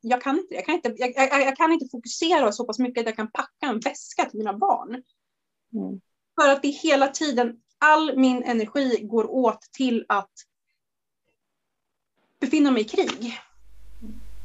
jag, 0.00 0.22
kan 0.22 0.38
inte, 0.38 0.54
jag, 0.54 0.64
kan 0.66 0.74
inte, 0.74 0.94
jag, 0.96 1.12
jag, 1.16 1.42
jag, 1.42 1.56
kan 1.56 1.72
inte 1.72 1.88
fokusera 1.90 2.52
så 2.52 2.64
pass 2.64 2.78
mycket 2.78 3.00
att 3.00 3.06
jag 3.06 3.16
kan 3.16 3.30
packa 3.30 3.66
en 3.66 3.80
väska 3.80 4.24
till 4.24 4.38
mina 4.38 4.52
barn. 4.52 5.02
Mm. 5.74 6.00
För 6.40 6.48
att 6.48 6.62
det 6.62 6.68
hela 6.68 7.08
tiden, 7.08 7.56
all 7.78 8.18
min 8.18 8.42
energi 8.42 8.98
går 9.02 9.30
åt 9.30 9.60
till 9.72 10.04
att 10.08 10.32
befinna 12.40 12.70
mig 12.70 12.82
i 12.82 12.84
krig. 12.84 13.38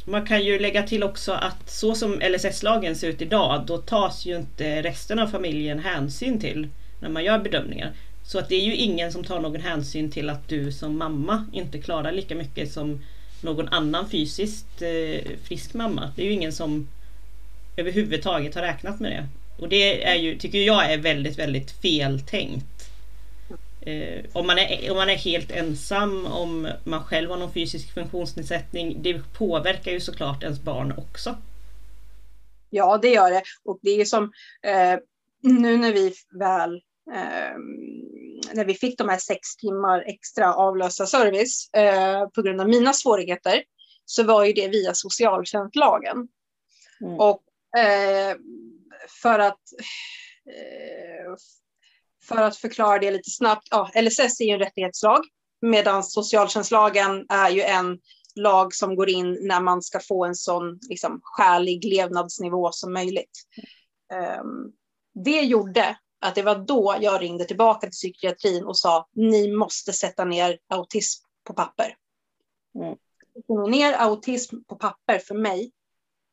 Man 0.05 0.27
kan 0.27 0.43
ju 0.43 0.59
lägga 0.59 0.83
till 0.83 1.03
också 1.03 1.31
att 1.31 1.69
så 1.69 1.95
som 1.95 2.21
LSS-lagen 2.21 2.95
ser 2.95 3.07
ut 3.07 3.21
idag, 3.21 3.65
då 3.67 3.77
tas 3.77 4.25
ju 4.25 4.37
inte 4.37 4.81
resten 4.81 5.19
av 5.19 5.27
familjen 5.27 5.79
hänsyn 5.79 6.39
till 6.39 6.69
när 7.01 7.09
man 7.09 7.23
gör 7.23 7.39
bedömningar. 7.39 7.93
Så 8.25 8.39
att 8.39 8.49
det 8.49 8.55
är 8.55 8.65
ju 8.65 8.75
ingen 8.75 9.11
som 9.11 9.23
tar 9.23 9.39
någon 9.39 9.61
hänsyn 9.61 10.11
till 10.11 10.29
att 10.29 10.49
du 10.49 10.71
som 10.71 10.97
mamma 10.97 11.45
inte 11.53 11.81
klarar 11.81 12.11
lika 12.11 12.35
mycket 12.35 12.71
som 12.71 12.99
någon 13.43 13.67
annan 13.67 14.09
fysiskt 14.09 14.81
eh, 14.81 15.31
frisk 15.43 15.73
mamma. 15.73 16.11
Det 16.15 16.21
är 16.21 16.25
ju 16.25 16.31
ingen 16.31 16.53
som 16.53 16.87
överhuvudtaget 17.77 18.55
har 18.55 18.61
räknat 18.61 18.99
med 18.99 19.11
det. 19.11 19.27
Och 19.59 19.69
det 19.69 20.03
är 20.03 20.15
ju, 20.15 20.37
tycker 20.37 20.57
jag 20.57 20.93
är 20.93 20.97
väldigt, 20.97 21.39
väldigt 21.39 21.71
feltänkt. 21.71 22.89
Eh, 23.81 24.25
om, 24.33 24.47
man 24.47 24.57
är, 24.57 24.91
om 24.91 24.97
man 24.97 25.09
är 25.09 25.15
helt 25.15 25.51
ensam, 25.51 26.25
om 26.25 26.67
man 26.83 27.03
själv 27.03 27.29
har 27.29 27.37
någon 27.37 27.53
fysisk 27.53 27.93
funktionsnedsättning, 27.93 28.97
det 29.01 29.21
påverkar 29.33 29.91
ju 29.91 29.99
såklart 29.99 30.43
ens 30.43 30.61
barn 30.61 30.93
också. 30.97 31.35
Ja, 32.69 32.97
det 33.01 33.09
gör 33.09 33.31
det. 33.31 33.43
Och 33.65 33.79
det 33.81 34.01
är 34.01 34.05
som 34.05 34.23
eh, 34.63 34.99
nu 35.41 35.77
när 35.77 35.93
vi 35.93 36.13
väl 36.39 36.73
eh, 37.15 37.57
när 38.53 38.65
vi 38.65 38.73
fick 38.73 38.97
de 38.97 39.09
här 39.09 39.17
sex 39.17 39.55
timmar 39.55 40.03
extra 40.07 40.53
avlösa 40.55 41.05
service 41.05 41.69
eh, 41.73 42.27
på 42.27 42.41
grund 42.41 42.61
av 42.61 42.69
mina 42.69 42.93
svårigheter 42.93 43.63
så 44.05 44.23
var 44.23 44.45
ju 44.45 44.53
det 44.53 44.67
via 44.67 44.93
socialtjänstlagen. 44.93 46.27
Mm. 47.01 47.19
Och 47.19 47.43
eh, 47.79 48.37
för 49.21 49.39
att 49.39 49.59
eh, 50.49 51.35
för 52.23 52.41
att 52.41 52.57
förklara 52.57 52.99
det 52.99 53.11
lite 53.11 53.29
snabbt, 53.29 53.67
ja, 53.71 53.91
LSS 54.01 54.41
är 54.41 54.45
ju 54.45 54.51
en 54.51 54.59
rättighetslag 54.59 55.19
medan 55.61 56.03
socialtjänstlagen 56.03 57.25
är 57.29 57.49
ju 57.49 57.61
en 57.61 57.99
lag 58.35 58.73
som 58.73 58.95
går 58.95 59.09
in 59.09 59.37
när 59.41 59.61
man 59.61 59.81
ska 59.81 59.99
få 59.99 60.25
en 60.25 60.35
sån 60.35 60.79
liksom, 60.89 61.19
skälig 61.23 61.85
levnadsnivå 61.85 62.71
som 62.71 62.93
möjligt. 62.93 63.31
Um, 64.41 64.71
det 65.23 65.41
gjorde 65.41 65.97
att 66.21 66.35
det 66.35 66.41
var 66.41 66.55
då 66.55 66.95
jag 67.01 67.21
ringde 67.21 67.45
tillbaka 67.45 67.79
till 67.79 67.91
psykiatrin 67.91 68.65
och 68.65 68.77
sa 68.77 69.07
ni 69.13 69.51
måste 69.51 69.93
sätta 69.93 70.25
ner 70.25 70.59
autism 70.69 71.25
på 71.43 71.53
papper. 71.53 71.95
Mm. 72.75 73.71
ner 73.71 73.93
autism 73.93 74.55
på 74.67 74.75
papper 74.75 75.19
för 75.19 75.35
mig 75.35 75.71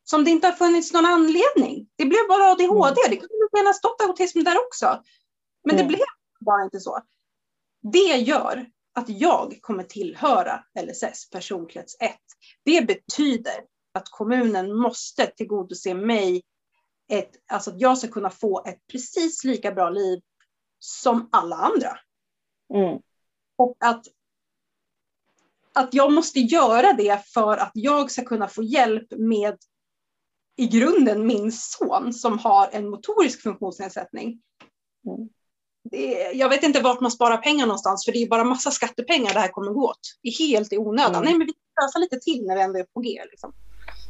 som 0.05 0.25
det 0.25 0.31
inte 0.31 0.47
har 0.47 0.55
funnits 0.55 0.93
någon 0.93 1.07
anledning. 1.07 1.89
Det 1.97 2.05
blev 2.05 2.29
bara 2.29 2.53
ADHD. 2.53 3.01
Mm. 3.07 3.11
Det 3.11 3.17
kunde 3.17 3.49
gärna 3.57 3.73
stått 3.73 4.01
autism 4.01 4.45
där 4.45 4.59
också. 4.67 5.03
Men 5.65 5.75
mm. 5.75 5.87
det 5.87 5.89
blev 5.89 6.07
bara 6.41 6.65
inte 6.65 6.81
så. 6.81 6.99
Det 7.93 8.17
gör 8.17 8.67
att 8.95 9.09
jag 9.09 9.59
kommer 9.61 9.83
tillhöra 9.83 10.65
LSS 10.83 11.31
personkrets 11.31 11.97
1. 12.01 12.11
Det 12.65 12.87
betyder 12.87 13.55
att 13.95 14.09
kommunen 14.11 14.77
måste 14.77 15.27
tillgodose 15.27 15.95
mig, 15.95 16.43
ett, 17.09 17.31
alltså 17.47 17.71
att 17.71 17.81
jag 17.81 17.99
ska 17.99 18.09
kunna 18.09 18.31
få 18.31 18.65
ett 18.67 18.87
precis 18.93 19.45
lika 19.45 19.73
bra 19.73 19.91
liv 19.91 20.21
som 20.79 21.29
alla 21.33 21.57
andra. 21.57 21.99
Mm. 22.75 22.99
Och 23.57 23.77
att, 23.81 24.07
att 25.73 25.95
jag 25.95 26.13
måste 26.13 26.41
göra 26.41 26.93
det 26.93 27.27
för 27.27 27.57
att 27.57 27.71
jag 27.75 28.11
ska 28.11 28.25
kunna 28.25 28.49
få 28.49 28.63
hjälp 28.63 29.07
med 29.11 29.57
i 30.57 30.67
grunden 30.67 31.27
min 31.27 31.53
son 31.53 32.15
som 32.15 32.39
har 32.39 32.69
en 32.73 32.89
motorisk 32.89 33.43
funktionsnedsättning. 33.43 34.43
Mm. 35.07 35.29
Det, 35.91 36.33
jag 36.35 36.49
vet 36.49 36.63
inte 36.63 36.81
vart 36.81 37.01
man 37.01 37.11
sparar 37.11 37.37
pengar 37.37 37.67
någonstans 37.67 38.05
för 38.05 38.13
det 38.13 38.19
är 38.19 38.29
bara 38.29 38.45
massa 38.45 38.71
skattepengar 38.71 39.35
det 39.35 39.41
här 39.41 39.49
kommer 39.49 39.73
gå 39.73 39.89
åt. 39.89 40.01
Det 40.23 40.29
är 40.29 40.39
helt 40.49 40.73
i 40.73 40.79
onödan. 40.79 41.15
Mm. 41.15 41.25
Nej 41.25 41.39
men 41.39 41.47
vi 41.47 41.53
lösa 41.83 41.99
lite 41.99 42.19
till 42.21 42.47
när 42.47 42.57
vi 42.57 42.63
ändå 42.63 42.79
är 42.79 42.85
på 42.85 43.01
G. 43.01 43.23
Liksom. 43.31 43.53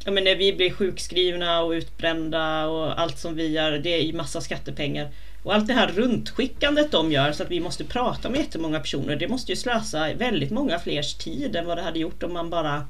Ja 0.07 0.11
men 0.11 0.23
när 0.23 0.35
vi 0.35 0.53
blir 0.53 0.71
sjukskrivna 0.71 1.63
och 1.63 1.71
utbrända 1.71 2.67
och 2.67 2.99
allt 2.99 3.17
som 3.17 3.35
vi 3.35 3.47
gör, 3.47 3.71
det 3.71 3.93
är 3.93 4.01
ju 4.01 4.13
massa 4.13 4.41
skattepengar. 4.41 5.09
Och 5.43 5.53
allt 5.53 5.67
det 5.67 5.73
här 5.73 5.87
runtskickandet 5.87 6.91
de 6.91 7.11
gör 7.11 7.31
så 7.31 7.43
att 7.43 7.51
vi 7.51 7.59
måste 7.59 7.85
prata 7.85 8.29
med 8.29 8.39
jättemånga 8.39 8.79
personer, 8.79 9.15
det 9.15 9.27
måste 9.27 9.51
ju 9.51 9.55
slösa 9.55 10.13
väldigt 10.13 10.51
många 10.51 10.79
flers 10.79 11.17
tid 11.17 11.55
än 11.55 11.65
vad 11.65 11.77
det 11.77 11.81
hade 11.81 11.99
gjort 11.99 12.23
om 12.23 12.33
man 12.33 12.49
bara 12.49 12.85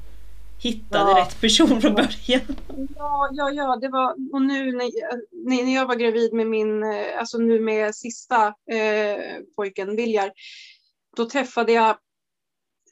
hittade 0.62 1.10
ja. 1.10 1.18
rätt 1.18 1.40
person 1.40 1.80
från 1.80 1.94
början. 1.94 2.56
Ja, 2.96 3.28
ja, 3.32 3.50
ja, 3.50 3.78
det 3.80 3.88
var, 3.88 4.14
och 4.32 4.42
nu 4.42 4.72
när, 4.72 4.90
när 5.64 5.74
jag 5.74 5.86
var 5.86 5.96
gravid 5.96 6.32
med 6.32 6.46
min, 6.46 6.84
alltså 7.18 7.38
nu 7.38 7.60
med 7.60 7.94
sista 7.94 8.46
eh, 8.46 9.22
pojken 9.56 9.96
Viljar, 9.96 10.30
då 11.16 11.28
träffade 11.28 11.72
jag 11.72 11.96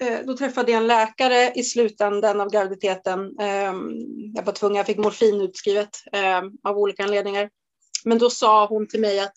Eh, 0.01 0.21
då 0.27 0.37
träffade 0.37 0.73
jag 0.73 0.81
en 0.81 0.87
läkare 0.87 1.53
i 1.55 1.63
slutändan 1.63 2.41
av 2.41 2.51
graviditeten. 2.51 3.39
Ehm, 3.39 3.91
jag 4.35 4.43
var 4.43 4.53
tvungen, 4.53 4.77
jag 4.77 4.87
fick 4.87 4.99
morfin 4.99 5.41
utskrivet 5.41 5.91
ehm, 6.13 6.53
av 6.63 6.79
olika 6.79 7.05
anledningar. 7.05 7.51
Men 8.05 8.19
då 8.19 8.31
sa 8.31 8.67
hon 8.67 8.89
till 8.89 9.01
mig 9.01 9.21
att, 9.21 9.35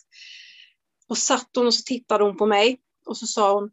och 1.09 1.17
satt 1.17 1.49
hon 1.55 1.67
och 1.67 1.73
så 1.73 1.83
tittade 1.83 2.23
hon 2.23 2.37
på 2.37 2.45
mig 2.45 2.79
och 3.05 3.17
så 3.17 3.27
sa 3.27 3.53
hon, 3.53 3.71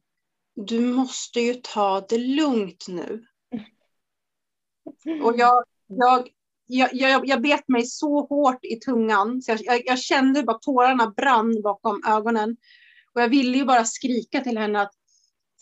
du 0.54 0.80
måste 0.80 1.40
ju 1.40 1.54
ta 1.54 2.00
det 2.08 2.18
lugnt 2.18 2.84
nu. 2.88 3.26
Och 5.22 5.38
jag, 5.38 5.64
jag, 5.86 6.28
jag, 6.66 6.90
jag, 6.92 7.28
jag 7.28 7.42
bet 7.42 7.68
mig 7.68 7.86
så 7.86 8.26
hårt 8.26 8.64
i 8.64 8.76
tungan 8.76 9.42
så 9.42 9.56
jag, 9.60 9.82
jag, 9.86 9.98
kände 9.98 10.42
bara 10.42 10.58
tårarna 10.58 11.10
brann 11.16 11.62
bakom 11.62 12.02
ögonen. 12.06 12.56
Och 13.14 13.20
jag 13.22 13.28
ville 13.28 13.58
ju 13.58 13.64
bara 13.64 13.84
skrika 13.84 14.40
till 14.40 14.58
henne 14.58 14.80
att 14.80 14.92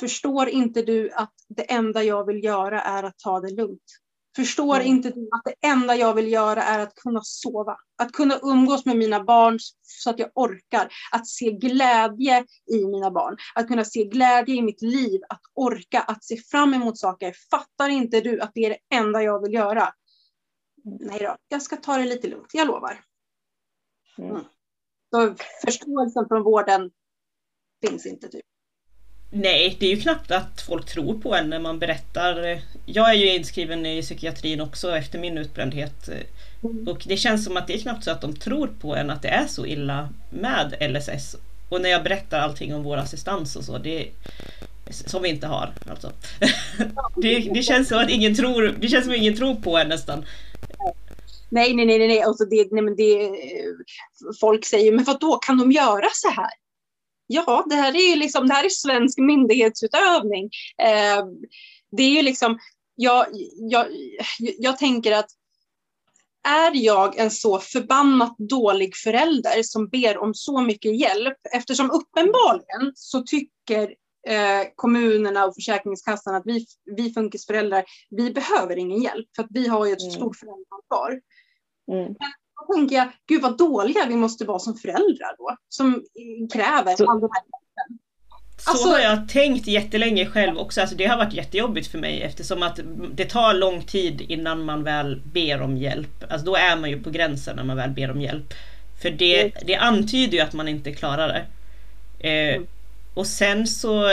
förstår 0.00 0.48
inte 0.48 0.82
du 0.82 1.10
att 1.10 1.34
det 1.48 1.72
enda 1.72 2.02
jag 2.02 2.26
vill 2.26 2.44
göra 2.44 2.80
är 2.80 3.02
att 3.02 3.18
ta 3.18 3.40
det 3.40 3.50
lugnt? 3.50 4.00
Förstår 4.36 4.76
mm. 4.76 4.86
inte 4.86 5.10
du 5.10 5.28
att 5.32 5.42
det 5.44 5.68
enda 5.68 5.96
jag 5.96 6.14
vill 6.14 6.32
göra 6.32 6.62
är 6.62 6.78
att 6.78 6.94
kunna 6.94 7.20
sova? 7.24 7.76
Att 7.96 8.12
kunna 8.12 8.38
umgås 8.42 8.86
med 8.86 8.96
mina 8.96 9.24
barn 9.24 9.58
så 9.82 10.10
att 10.10 10.18
jag 10.18 10.30
orkar. 10.34 10.88
Att 11.12 11.28
se 11.28 11.50
glädje 11.50 12.44
i 12.72 12.86
mina 12.86 13.10
barn. 13.10 13.36
Att 13.54 13.68
kunna 13.68 13.84
se 13.84 14.04
glädje 14.04 14.54
i 14.54 14.62
mitt 14.62 14.82
liv. 14.82 15.20
Att 15.28 15.40
orka, 15.54 16.00
att 16.00 16.24
se 16.24 16.36
fram 16.36 16.74
emot 16.74 16.98
saker. 16.98 17.34
Fattar 17.50 17.88
inte 17.88 18.20
du 18.20 18.40
att 18.40 18.50
det 18.54 18.60
är 18.60 18.70
det 18.70 18.96
enda 18.96 19.22
jag 19.22 19.42
vill 19.42 19.54
göra? 19.54 19.92
Nej 20.84 21.18
då, 21.18 21.36
jag 21.48 21.62
ska 21.62 21.76
ta 21.76 21.96
det 21.96 22.04
lite 22.04 22.28
lugnt, 22.28 22.50
jag 22.52 22.66
lovar. 22.66 23.04
Mm. 24.18 24.30
mm. 24.30 24.44
Så 25.10 25.34
förståelsen 25.64 26.28
från 26.28 26.42
vården 26.42 26.90
finns 27.86 28.06
inte 28.06 28.28
typ. 28.28 28.44
Nej, 29.36 29.76
det 29.80 29.86
är 29.86 29.90
ju 29.90 30.00
knappt 30.00 30.30
att 30.30 30.60
folk 30.60 30.86
tror 30.86 31.18
på 31.18 31.34
en 31.34 31.50
när 31.50 31.58
man 31.60 31.78
berättar. 31.78 32.60
Jag 32.86 33.10
är 33.10 33.14
ju 33.14 33.34
inskriven 33.34 33.86
i 33.86 34.02
psykiatrin 34.02 34.60
också 34.60 34.96
efter 34.96 35.18
min 35.18 35.38
utbrändhet. 35.38 36.08
Mm. 36.62 36.88
Och 36.88 37.04
det 37.06 37.16
känns 37.16 37.44
som 37.44 37.56
att 37.56 37.66
det 37.66 37.74
är 37.74 37.78
knappt 37.78 38.04
så 38.04 38.10
att 38.10 38.20
de 38.20 38.36
tror 38.36 38.66
på 38.80 38.96
en 38.96 39.10
att 39.10 39.22
det 39.22 39.28
är 39.28 39.46
så 39.46 39.66
illa 39.66 40.08
med 40.30 40.74
LSS. 40.90 41.36
Och 41.68 41.80
när 41.80 41.90
jag 41.90 42.02
berättar 42.02 42.40
allting 42.40 42.74
om 42.74 42.82
vår 42.82 42.96
assistans 42.96 43.56
och 43.56 43.64
så, 43.64 43.78
det 43.78 44.08
som 44.90 45.22
vi 45.22 45.28
inte 45.28 45.46
har 45.46 45.72
alltså. 45.90 46.12
det, 47.22 47.38
det, 47.54 47.62
känns 47.62 47.88
som 47.88 47.98
att 47.98 48.10
ingen 48.10 48.34
tror, 48.34 48.74
det 48.80 48.88
känns 48.88 49.04
som 49.04 49.14
ingen 49.14 49.36
tror 49.36 49.54
på 49.54 49.78
en 49.78 49.88
nästan. 49.88 50.24
Nej, 51.48 51.74
nej, 51.74 51.86
nej, 51.86 51.98
nej, 51.98 52.22
alltså 52.22 52.44
det, 52.44 52.68
nej 52.70 52.82
men 52.82 52.96
det, 52.96 53.30
folk 54.40 54.64
säger, 54.64 54.92
men 54.92 55.04
vad 55.04 55.20
då 55.20 55.36
kan 55.36 55.58
de 55.58 55.72
göra 55.72 56.08
så 56.12 56.28
här? 56.28 56.63
Ja, 57.26 57.64
det 57.68 57.74
här 57.74 57.96
är 57.96 58.10
ju 58.10 58.16
liksom, 58.16 58.48
det 58.48 58.54
här 58.54 58.64
är 58.64 58.68
svensk 58.68 59.18
myndighetsutövning. 59.18 60.50
Eh, 60.82 61.24
det 61.96 62.02
är 62.02 62.10
ju 62.10 62.22
liksom, 62.22 62.58
jag, 62.94 63.26
jag, 63.70 63.86
jag 64.38 64.78
tänker 64.78 65.12
att 65.12 65.30
är 66.48 66.72
jag 66.74 67.18
en 67.18 67.30
så 67.30 67.58
förbannat 67.58 68.34
dålig 68.38 68.96
förälder 68.96 69.62
som 69.62 69.88
ber 69.88 70.18
om 70.18 70.34
så 70.34 70.60
mycket 70.60 71.00
hjälp, 71.00 71.38
eftersom 71.52 71.90
uppenbarligen 71.90 72.92
så 72.94 73.22
tycker 73.22 73.94
eh, 74.28 74.66
kommunerna 74.74 75.44
och 75.44 75.54
Försäkringskassan 75.54 76.34
att 76.34 76.46
vi, 76.46 76.66
vi 76.96 77.12
funkisföräldrar, 77.12 77.84
vi 78.10 78.30
behöver 78.30 78.76
ingen 78.76 79.02
hjälp 79.02 79.26
för 79.36 79.42
att 79.42 79.50
vi 79.50 79.68
har 79.68 79.86
ju 79.86 79.92
ett 79.92 80.02
mm. 80.02 80.12
stort 80.12 80.36
föräldraansvar. 80.36 81.20
Mm 81.92 82.14
då 82.56 82.74
tänker 82.74 82.96
jag, 82.96 83.08
gud 83.26 83.42
vad 83.42 83.58
dåliga 83.58 84.06
vi 84.06 84.16
måste 84.16 84.44
vara 84.44 84.58
som 84.58 84.74
föräldrar 84.74 85.36
då, 85.38 85.56
som 85.68 86.04
kräver 86.52 86.96
så, 86.96 87.10
all 87.10 87.20
den 87.20 87.30
här 87.32 87.42
hjälpen. 87.42 87.98
Så 88.58 88.70
alltså, 88.70 88.88
har 88.88 88.98
jag 88.98 89.28
tänkt 89.28 89.66
jättelänge 89.66 90.26
själv 90.26 90.58
också. 90.58 90.80
Alltså 90.80 90.96
det 90.96 91.06
har 91.06 91.16
varit 91.16 91.34
jättejobbigt 91.34 91.86
för 91.86 91.98
mig 91.98 92.22
eftersom 92.22 92.62
att 92.62 92.80
det 93.14 93.24
tar 93.24 93.54
lång 93.54 93.82
tid 93.82 94.20
innan 94.20 94.64
man 94.64 94.84
väl 94.84 95.22
ber 95.32 95.62
om 95.62 95.76
hjälp. 95.76 96.24
Alltså 96.30 96.46
då 96.46 96.56
är 96.56 96.76
man 96.76 96.90
ju 96.90 97.02
på 97.02 97.10
gränsen 97.10 97.56
när 97.56 97.64
man 97.64 97.76
väl 97.76 97.90
ber 97.90 98.10
om 98.10 98.20
hjälp. 98.20 98.54
För 99.02 99.10
det, 99.10 99.40
mm. 99.40 99.52
det 99.66 99.76
antyder 99.76 100.32
ju 100.32 100.40
att 100.40 100.52
man 100.52 100.68
inte 100.68 100.92
klarar 100.92 101.28
det. 101.28 101.46
Eh, 102.28 102.54
mm. 102.54 102.66
Och 103.14 103.26
sen 103.26 103.66
så 103.66 104.10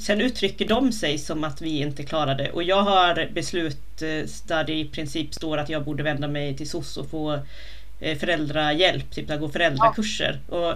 Sen 0.00 0.20
uttrycker 0.20 0.68
de 0.68 0.92
sig 0.92 1.18
som 1.18 1.44
att 1.44 1.62
vi 1.62 1.78
inte 1.78 2.02
klarar 2.02 2.34
det 2.34 2.50
och 2.50 2.62
jag 2.62 2.82
har 2.82 3.30
beslut 3.34 4.02
eh, 4.02 4.28
där 4.48 4.64
det 4.64 4.72
i 4.72 4.88
princip 4.88 5.34
står 5.34 5.58
att 5.58 5.68
jag 5.68 5.84
borde 5.84 6.02
vända 6.02 6.28
mig 6.28 6.56
till 6.56 6.70
SOS 6.70 6.96
och 6.96 7.10
få 7.10 7.38
eh, 8.00 8.18
föräldrahjälp, 8.18 9.10
typ 9.10 9.30
att 9.30 9.40
gå 9.40 9.48
föräldrakurser. 9.48 10.40
Och 10.48 10.74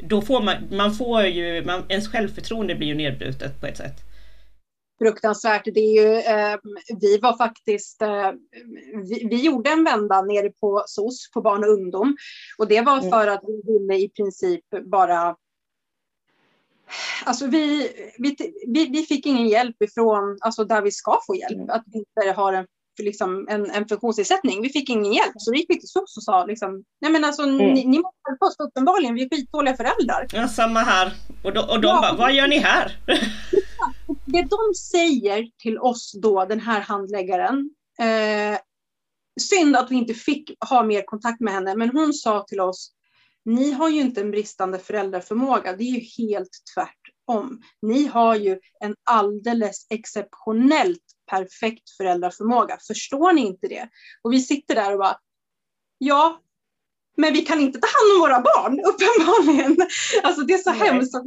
då 0.00 0.22
får 0.22 0.42
man, 0.42 0.54
man 0.70 0.94
får 0.94 1.22
ju, 1.22 1.64
man, 1.64 1.82
ens 1.88 2.08
självförtroende 2.08 2.74
blir 2.74 2.88
ju 2.88 2.94
nedbrutet 2.94 3.60
på 3.60 3.66
ett 3.66 3.76
sätt. 3.76 3.96
Fruktansvärt. 4.98 5.64
Det 5.64 5.80
är 5.80 6.02
ju, 6.02 6.16
eh, 6.16 6.58
vi 7.00 7.18
var 7.18 7.36
faktiskt, 7.36 8.02
eh, 8.02 8.32
vi, 9.08 9.28
vi, 9.30 9.44
gjorde 9.44 9.70
en 9.70 9.84
vända 9.84 10.22
nere 10.22 10.50
på 10.50 10.84
SOS, 10.86 11.30
på 11.34 11.40
barn 11.40 11.64
och 11.64 11.70
ungdom. 11.70 12.16
Och 12.58 12.68
det 12.68 12.80
var 12.80 12.98
mm. 12.98 13.10
för 13.10 13.26
att 13.26 13.42
vi 13.46 13.72
ville 13.72 13.94
i 13.94 14.08
princip 14.08 14.64
bara 14.84 15.36
Alltså 17.24 17.46
vi, 17.46 17.92
vi, 18.18 18.36
vi, 18.66 18.86
vi 18.86 19.02
fick 19.02 19.26
ingen 19.26 19.48
hjälp 19.48 19.82
ifrån, 19.82 20.38
alltså 20.40 20.64
där 20.64 20.82
vi 20.82 20.90
ska 20.90 21.20
få 21.26 21.36
hjälp, 21.36 21.56
mm. 21.56 21.70
att 21.70 21.84
vi 21.86 21.98
inte 21.98 22.32
har 22.40 22.52
en, 22.52 22.66
liksom, 22.98 23.46
en, 23.50 23.70
en 23.70 23.88
funktionsnedsättning. 23.88 24.62
Vi 24.62 24.68
fick 24.68 24.90
ingen 24.90 25.12
hjälp, 25.12 25.32
så 25.36 25.52
vi 25.52 25.58
gick 25.58 25.68
till 25.68 25.88
SOS 25.88 26.16
och 26.16 26.22
sa 26.22 26.44
liksom, 26.44 26.84
nej 27.00 27.12
men 27.12 27.24
alltså 27.24 27.42
mm. 27.42 27.56
ni, 27.56 27.84
ni 27.84 27.98
måste 27.98 28.18
hjälpa 28.30 28.46
oss, 28.46 28.56
uppenbarligen, 28.58 29.14
vi 29.14 29.24
är 29.24 29.28
skitdåliga 29.28 29.76
föräldrar. 29.76 30.26
Ja, 30.32 30.48
samma 30.48 30.80
här. 30.80 31.12
Och, 31.44 31.52
då, 31.52 31.60
och 31.60 31.80
de 31.80 31.88
ja, 31.88 32.00
bara, 32.00 32.16
vad 32.16 32.32
gör 32.32 32.48
ni 32.48 32.58
här? 32.58 32.98
det 34.26 34.42
de 34.42 34.74
säger 34.90 35.50
till 35.62 35.78
oss 35.78 36.12
då, 36.22 36.44
den 36.44 36.60
här 36.60 36.80
handläggaren, 36.80 37.70
eh, 38.00 38.58
synd 39.40 39.76
att 39.76 39.90
vi 39.90 39.96
inte 39.96 40.14
fick 40.14 40.50
ha 40.70 40.82
mer 40.82 41.02
kontakt 41.02 41.40
med 41.40 41.54
henne, 41.54 41.76
men 41.76 41.90
hon 41.90 42.12
sa 42.12 42.44
till 42.48 42.60
oss, 42.60 42.92
ni 43.48 43.72
har 43.72 43.88
ju 43.88 44.00
inte 44.00 44.20
en 44.20 44.30
bristande 44.30 44.78
föräldraförmåga, 44.78 45.76
det 45.76 45.84
är 45.84 45.92
ju 45.92 46.26
helt 46.26 46.50
tvärtom. 46.74 47.62
Ni 47.82 48.06
har 48.06 48.34
ju 48.34 48.58
en 48.80 48.94
alldeles 49.04 49.86
exceptionellt 49.90 51.02
perfekt 51.30 51.90
föräldraförmåga. 51.96 52.78
Förstår 52.86 53.32
ni 53.32 53.46
inte 53.46 53.68
det? 53.68 53.88
Och 54.22 54.32
vi 54.32 54.40
sitter 54.40 54.74
där 54.74 54.92
och 54.92 54.98
bara, 54.98 55.16
ja, 55.98 56.40
men 57.16 57.32
vi 57.32 57.40
kan 57.40 57.60
inte 57.60 57.78
ta 57.78 57.86
hand 57.86 58.14
om 58.14 58.20
våra 58.20 58.40
barn, 58.40 58.80
uppenbarligen. 58.90 59.76
Alltså 60.22 60.42
det 60.42 60.54
är 60.54 60.58
så 60.58 60.70
Nej. 60.70 60.78
hemskt 60.78 61.14
att 61.14 61.24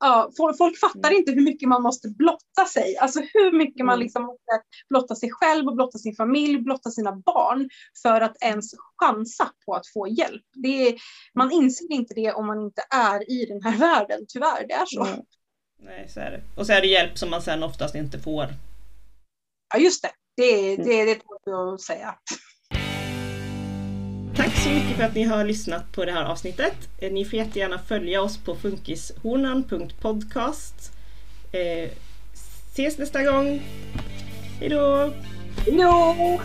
ja, 0.00 0.30
folk 0.58 0.78
fattar 0.78 1.08
mm. 1.10 1.18
inte 1.18 1.32
hur 1.32 1.44
mycket 1.44 1.68
man 1.68 1.82
måste 1.82 2.08
blotta 2.08 2.64
sig. 2.72 2.96
Alltså 2.96 3.20
hur 3.20 3.58
mycket 3.58 3.86
man 3.86 3.94
mm. 3.94 4.02
liksom 4.04 4.22
måste 4.22 4.62
blotta 4.88 5.14
sig 5.14 5.30
själv 5.32 5.68
och 5.68 5.74
blotta 5.74 5.98
sin 5.98 6.16
familj, 6.16 6.58
blotta 6.58 6.90
sina 6.90 7.12
barn 7.12 7.68
för 8.02 8.20
att 8.20 8.42
ens 8.42 8.74
chansa 8.96 9.50
på 9.66 9.74
att 9.74 9.86
få 9.94 10.08
hjälp. 10.08 10.44
Det 10.52 10.88
är, 10.88 10.94
man 11.34 11.52
inser 11.52 11.92
inte 11.92 12.14
det 12.14 12.32
om 12.32 12.46
man 12.46 12.60
inte 12.60 12.82
är 12.90 13.30
i 13.30 13.46
den 13.46 13.62
här 13.62 13.78
världen, 13.78 14.20
tyvärr. 14.28 14.66
Det 14.68 14.74
är 14.74 14.86
så. 14.86 15.04
Mm. 15.04 15.20
Nej, 15.78 16.08
så 16.08 16.20
är 16.20 16.30
det. 16.30 16.42
Och 16.56 16.66
så 16.66 16.72
är 16.72 16.80
det 16.80 16.86
hjälp 16.86 17.18
som 17.18 17.30
man 17.30 17.42
sen 17.42 17.62
oftast 17.62 17.94
inte 17.94 18.18
får. 18.18 18.46
Ja, 19.74 19.80
just 19.80 20.02
det. 20.02 20.10
Det, 20.36 20.76
det, 20.76 21.04
det 21.04 21.14
tål 21.14 21.38
jag 21.44 21.74
att 21.74 21.80
säga. 21.80 22.14
Tack 24.64 24.72
så 24.72 24.78
mycket 24.78 24.96
för 24.96 25.04
att 25.04 25.14
ni 25.14 25.22
har 25.22 25.44
lyssnat 25.44 25.92
på 25.92 26.04
det 26.04 26.12
här 26.12 26.24
avsnittet. 26.24 26.88
Eh, 26.98 27.12
ni 27.12 27.24
får 27.24 27.38
jättegärna 27.38 27.78
följa 27.78 28.22
oss 28.22 28.38
på 28.38 28.54
funkishonan.podcast. 28.54 30.92
Eh, 31.52 31.90
ses 32.72 32.98
nästa 32.98 33.22
gång. 33.22 33.62
Hejdå! 34.60 35.12
Hejdå! 35.64 36.40